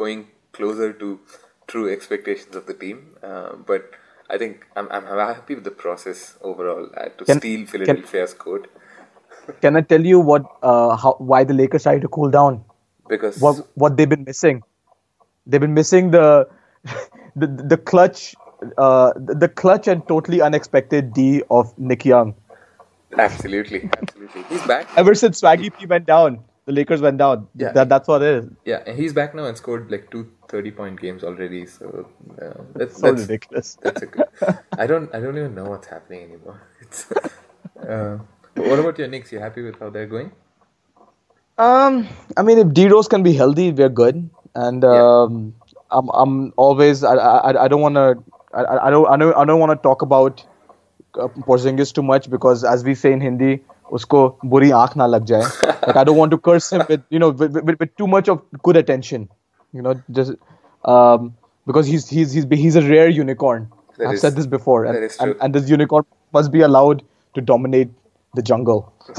going 0.00 0.26
closer 0.58 0.92
to 1.02 1.20
true 1.66 1.86
expectations 1.92 2.54
of 2.56 2.66
the 2.66 2.74
team. 2.74 3.00
Uh, 3.22 3.50
but 3.70 3.90
I 4.30 4.38
think 4.38 4.66
I'm, 4.76 4.88
I'm 4.90 5.04
happy 5.04 5.54
with 5.56 5.64
the 5.64 5.70
process 5.84 6.36
overall 6.42 6.88
uh, 6.96 7.08
to 7.18 7.24
Can- 7.24 7.38
steal 7.40 7.58
can- 7.60 7.66
Philadelphia's 7.66 8.34
code 8.34 8.68
Can 9.62 9.76
I 9.76 9.80
tell 9.80 10.04
you 10.04 10.18
what 10.18 10.44
uh, 10.62 10.96
how 10.96 11.12
why 11.18 11.44
the 11.44 11.54
Lakers 11.54 11.82
started 11.82 12.02
to 12.02 12.08
cool 12.08 12.30
down? 12.30 12.64
because 13.08 13.38
What 13.40 13.66
what 13.74 13.96
they've 13.96 14.08
been 14.08 14.24
missing? 14.24 14.62
They've 15.46 15.60
been 15.60 15.74
missing 15.74 16.10
the 16.10 16.48
the 17.36 17.46
the 17.74 17.76
clutch 17.76 18.34
uh, 18.78 19.12
the 19.42 19.48
clutch 19.48 19.86
and 19.92 20.06
totally 20.08 20.40
unexpected 20.40 21.12
D 21.12 21.42
of 21.50 21.72
Nick 21.78 22.04
Young. 22.04 22.34
absolutely, 23.16 23.88
absolutely, 23.98 24.42
he's 24.48 24.66
back. 24.66 24.88
Ever 24.96 25.14
since 25.14 25.40
Swaggy 25.40 25.70
P 25.76 25.86
went 25.86 26.06
down, 26.06 26.40
the 26.66 26.72
Lakers 26.72 27.00
went 27.00 27.18
down. 27.18 27.48
Yeah. 27.56 27.72
That 27.72 27.88
that's 27.88 28.08
what 28.08 28.22
it 28.22 28.44
is. 28.44 28.50
Yeah, 28.64 28.82
and 28.86 28.98
he's 28.98 29.12
back 29.12 29.34
now 29.34 29.44
and 29.44 29.56
scored 29.56 29.90
like 29.90 30.10
two 30.10 30.30
30 30.48 30.70
point 30.72 31.00
games 31.00 31.24
already. 31.24 31.64
So 31.64 32.08
uh, 32.42 32.62
that's 32.74 33.00
So 33.00 33.12
that's, 33.12 33.22
ridiculous. 33.22 33.78
That's 33.82 34.02
a 34.02 34.06
good. 34.06 34.26
I 34.76 34.86
don't 34.86 35.14
I 35.14 35.20
don't 35.20 35.38
even 35.38 35.54
know 35.54 35.64
what's 35.64 35.86
happening 35.86 36.24
anymore. 36.24 36.62
It's, 36.86 37.10
uh, 37.88 38.18
what 38.54 38.78
about 38.78 38.98
your 38.98 39.08
Knicks? 39.08 39.32
You 39.32 39.38
happy 39.40 39.62
with 39.62 39.78
how 39.78 39.90
they're 39.90 40.06
going? 40.06 40.32
Um, 41.58 42.08
I 42.36 42.42
mean, 42.42 42.58
if 42.58 42.72
D 42.72 42.88
Rose 42.88 43.08
can 43.08 43.22
be 43.22 43.32
healthy, 43.32 43.70
we're 43.72 43.88
good. 43.88 44.28
And 44.54 44.84
um, 44.84 45.54
I'm 45.90 46.08
I'm 46.10 46.52
always 46.56 47.04
I 47.04 47.14
I, 47.14 47.64
I 47.64 47.68
don't 47.68 47.80
want 47.80 47.94
to 47.94 48.22
I, 48.54 48.88
I 48.88 48.90
don't 48.90 49.06
I 49.08 49.16
don't 49.16 49.36
I 49.36 49.44
don't 49.44 49.60
want 49.60 49.72
to 49.72 49.82
talk 49.82 50.02
about 50.02 50.44
Porzingis 51.16 51.92
too 51.92 52.02
much 52.02 52.28
because 52.30 52.64
as 52.64 52.84
we 52.84 52.94
say 52.94 53.12
in 53.12 53.20
Hindi, 53.20 53.60
usko 53.90 54.20
buri 54.54 54.70
aankh 54.80 54.96
na 54.96 55.06
lag 55.06 55.26
jaye. 55.26 55.42
like 55.86 55.96
I 55.96 56.04
don't 56.04 56.16
want 56.16 56.30
to 56.36 56.38
curse 56.38 56.70
him 56.72 56.84
with 56.88 57.02
you 57.10 57.18
know 57.18 57.30
with, 57.30 57.56
with, 57.56 57.80
with 57.80 57.96
too 57.96 58.06
much 58.06 58.28
of 58.28 58.42
good 58.62 58.76
attention. 58.76 59.28
You 59.72 59.82
know, 59.82 59.94
just 60.10 60.32
um 60.84 61.34
because 61.66 61.86
he's 61.86 62.08
he's 62.08 62.32
he's 62.32 62.46
he's 62.64 62.76
a 62.76 62.82
rare 62.88 63.08
unicorn. 63.08 63.68
That 63.98 64.08
I've 64.08 64.14
is- 64.14 64.20
said 64.20 64.36
this 64.36 64.46
before, 64.46 64.84
and, 64.84 65.10
and 65.20 65.34
and 65.40 65.54
this 65.54 65.70
unicorn 65.70 66.04
must 66.32 66.52
be 66.52 66.60
allowed 66.60 67.02
to 67.34 67.40
dominate 67.40 67.88
the 68.34 68.42
jungle. 68.42 68.92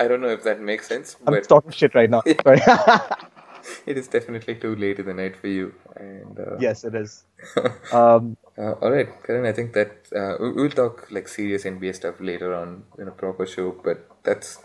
I 0.00 0.08
don't 0.08 0.20
know 0.20 0.28
if 0.28 0.42
that 0.44 0.60
makes 0.60 0.88
sense, 0.88 1.16
I'm 1.26 1.34
but 1.34 1.48
talking 1.48 1.70
shit 1.70 1.94
right 1.94 2.10
now. 2.10 2.22
It 3.86 3.96
is 3.96 4.08
definitely 4.08 4.54
too 4.56 4.76
late 4.76 4.98
in 4.98 5.06
the 5.06 5.14
night 5.14 5.36
for 5.36 5.46
you. 5.46 5.72
And 5.96 6.38
uh, 6.38 6.56
yes, 6.60 6.84
it 6.84 6.94
is. 6.94 7.24
Um, 7.92 8.36
Uh, 8.56 8.74
all 8.82 8.90
right, 8.92 9.08
Karan. 9.26 9.46
I 9.46 9.52
think 9.52 9.72
that 9.72 9.92
uh, 10.14 10.34
we- 10.40 10.52
we'll 10.56 10.70
talk 10.80 11.10
like 11.10 11.26
serious 11.26 11.64
NBA 11.70 11.92
stuff 11.92 12.20
later 12.20 12.54
on 12.54 12.84
in 13.00 13.08
a 13.08 13.10
proper 13.22 13.46
show. 13.54 13.72
But 13.86 14.04
that's 14.22 14.58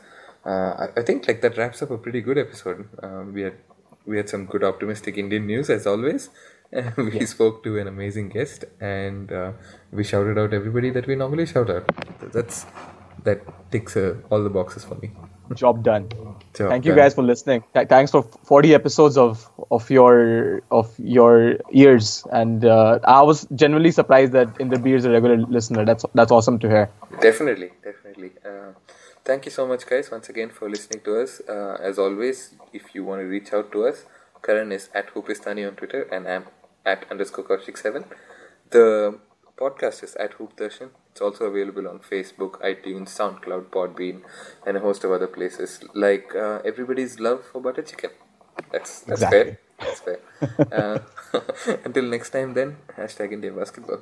uh, 0.45 0.87
I, 0.95 1.01
think 1.07 1.27
like 1.27 1.41
that 1.41 1.57
wraps 1.57 1.81
up 1.81 1.89
a 1.89 1.97
pretty 1.97 2.21
good 2.21 2.37
episode. 2.37 2.87
Um, 3.01 3.33
we 3.33 3.41
had 3.41 3.55
we 4.05 4.17
had 4.17 4.29
some 4.29 4.45
good 4.45 4.63
optimistic 4.63 5.17
Indian 5.17 5.47
news 5.47 5.71
as 5.71 5.87
always. 5.87 6.29
we 6.97 7.25
spoke 7.25 7.63
to 7.63 7.79
an 7.79 7.87
amazing 7.87 8.29
guest, 8.29 8.65
and 8.79 9.31
uh, 9.31 9.51
we 9.91 10.03
shouted 10.03 10.37
out 10.37 10.53
everybody 10.53 10.91
that 10.91 11.07
we 11.07 11.15
normally 11.15 11.47
shout 11.47 11.71
out. 11.71 11.89
That's 12.31 12.67
that 13.23 13.41
ticks 13.71 13.97
uh, 13.97 14.15
all 14.29 14.43
the 14.43 14.49
boxes 14.61 14.83
for 14.83 14.95
me. 14.95 15.11
Job 15.55 15.83
done. 15.83 16.09
Job 16.53 16.69
Thank 16.69 16.85
you 16.85 16.91
done. 16.91 16.97
guys 16.97 17.13
for 17.15 17.23
listening. 17.23 17.63
Th- 17.73 17.87
thanks 17.87 18.11
for 18.11 18.23
40 18.23 18.73
episodes 18.73 19.17
of 19.17 19.49
of 19.71 19.89
your 19.89 20.61
of 20.71 20.93
your 20.97 21.57
ears, 21.71 22.25
and 22.31 22.65
uh, 22.65 22.99
I 23.03 23.21
was 23.21 23.47
genuinely 23.55 23.91
surprised 23.91 24.31
that 24.33 24.47
Inder 24.55 24.85
is 24.95 25.05
a 25.05 25.11
regular 25.11 25.37
listener. 25.37 25.85
That's 25.85 26.05
that's 26.13 26.31
awesome 26.31 26.59
to 26.59 26.67
hear. 26.67 26.89
Definitely, 27.21 27.71
definitely. 27.83 28.31
Uh, 28.45 28.73
thank 29.25 29.45
you 29.45 29.51
so 29.51 29.67
much, 29.67 29.85
guys, 29.85 30.11
once 30.11 30.29
again 30.29 30.49
for 30.49 30.69
listening 30.69 31.01
to 31.05 31.21
us. 31.21 31.41
Uh, 31.47 31.77
as 31.81 31.99
always, 31.99 32.55
if 32.73 32.95
you 32.95 33.03
want 33.03 33.21
to 33.21 33.25
reach 33.25 33.53
out 33.53 33.71
to 33.73 33.85
us, 33.87 34.05
Karan 34.41 34.71
is 34.71 34.89
at 34.93 35.13
Hoopistani 35.13 35.67
on 35.67 35.75
Twitter, 35.75 36.03
and 36.03 36.27
I'm 36.27 36.45
at 36.85 37.05
underscore 37.11 37.45
Kaushik7. 37.45 38.05
The 38.71 39.19
podcast 39.57 40.03
is 40.03 40.15
at 40.15 40.33
Hoop 40.33 40.55
Darshan. 40.55 40.89
It's 41.11 41.21
also 41.21 41.45
available 41.45 41.87
on 41.87 41.99
Facebook, 41.99 42.61
iTunes, 42.61 43.09
SoundCloud, 43.09 43.65
Podbean, 43.71 44.21
and 44.65 44.77
a 44.77 44.79
host 44.79 45.03
of 45.03 45.11
other 45.11 45.27
places. 45.27 45.83
Like 45.93 46.33
uh, 46.35 46.59
everybody's 46.65 47.19
love 47.19 47.43
for 47.45 47.61
butter 47.61 47.81
chicken. 47.81 48.11
That's 48.71 49.01
that's 49.01 49.23
Exactly. 49.23 49.27
fair. 49.27 49.59
That's 49.83 49.99
fair. 50.01 50.19
uh, 50.71 50.99
until 51.85 52.03
next 52.03 52.29
time, 52.31 52.53
then 52.53 52.77
hashtag 52.97 53.31
India 53.33 53.51
basketball. 53.51 54.01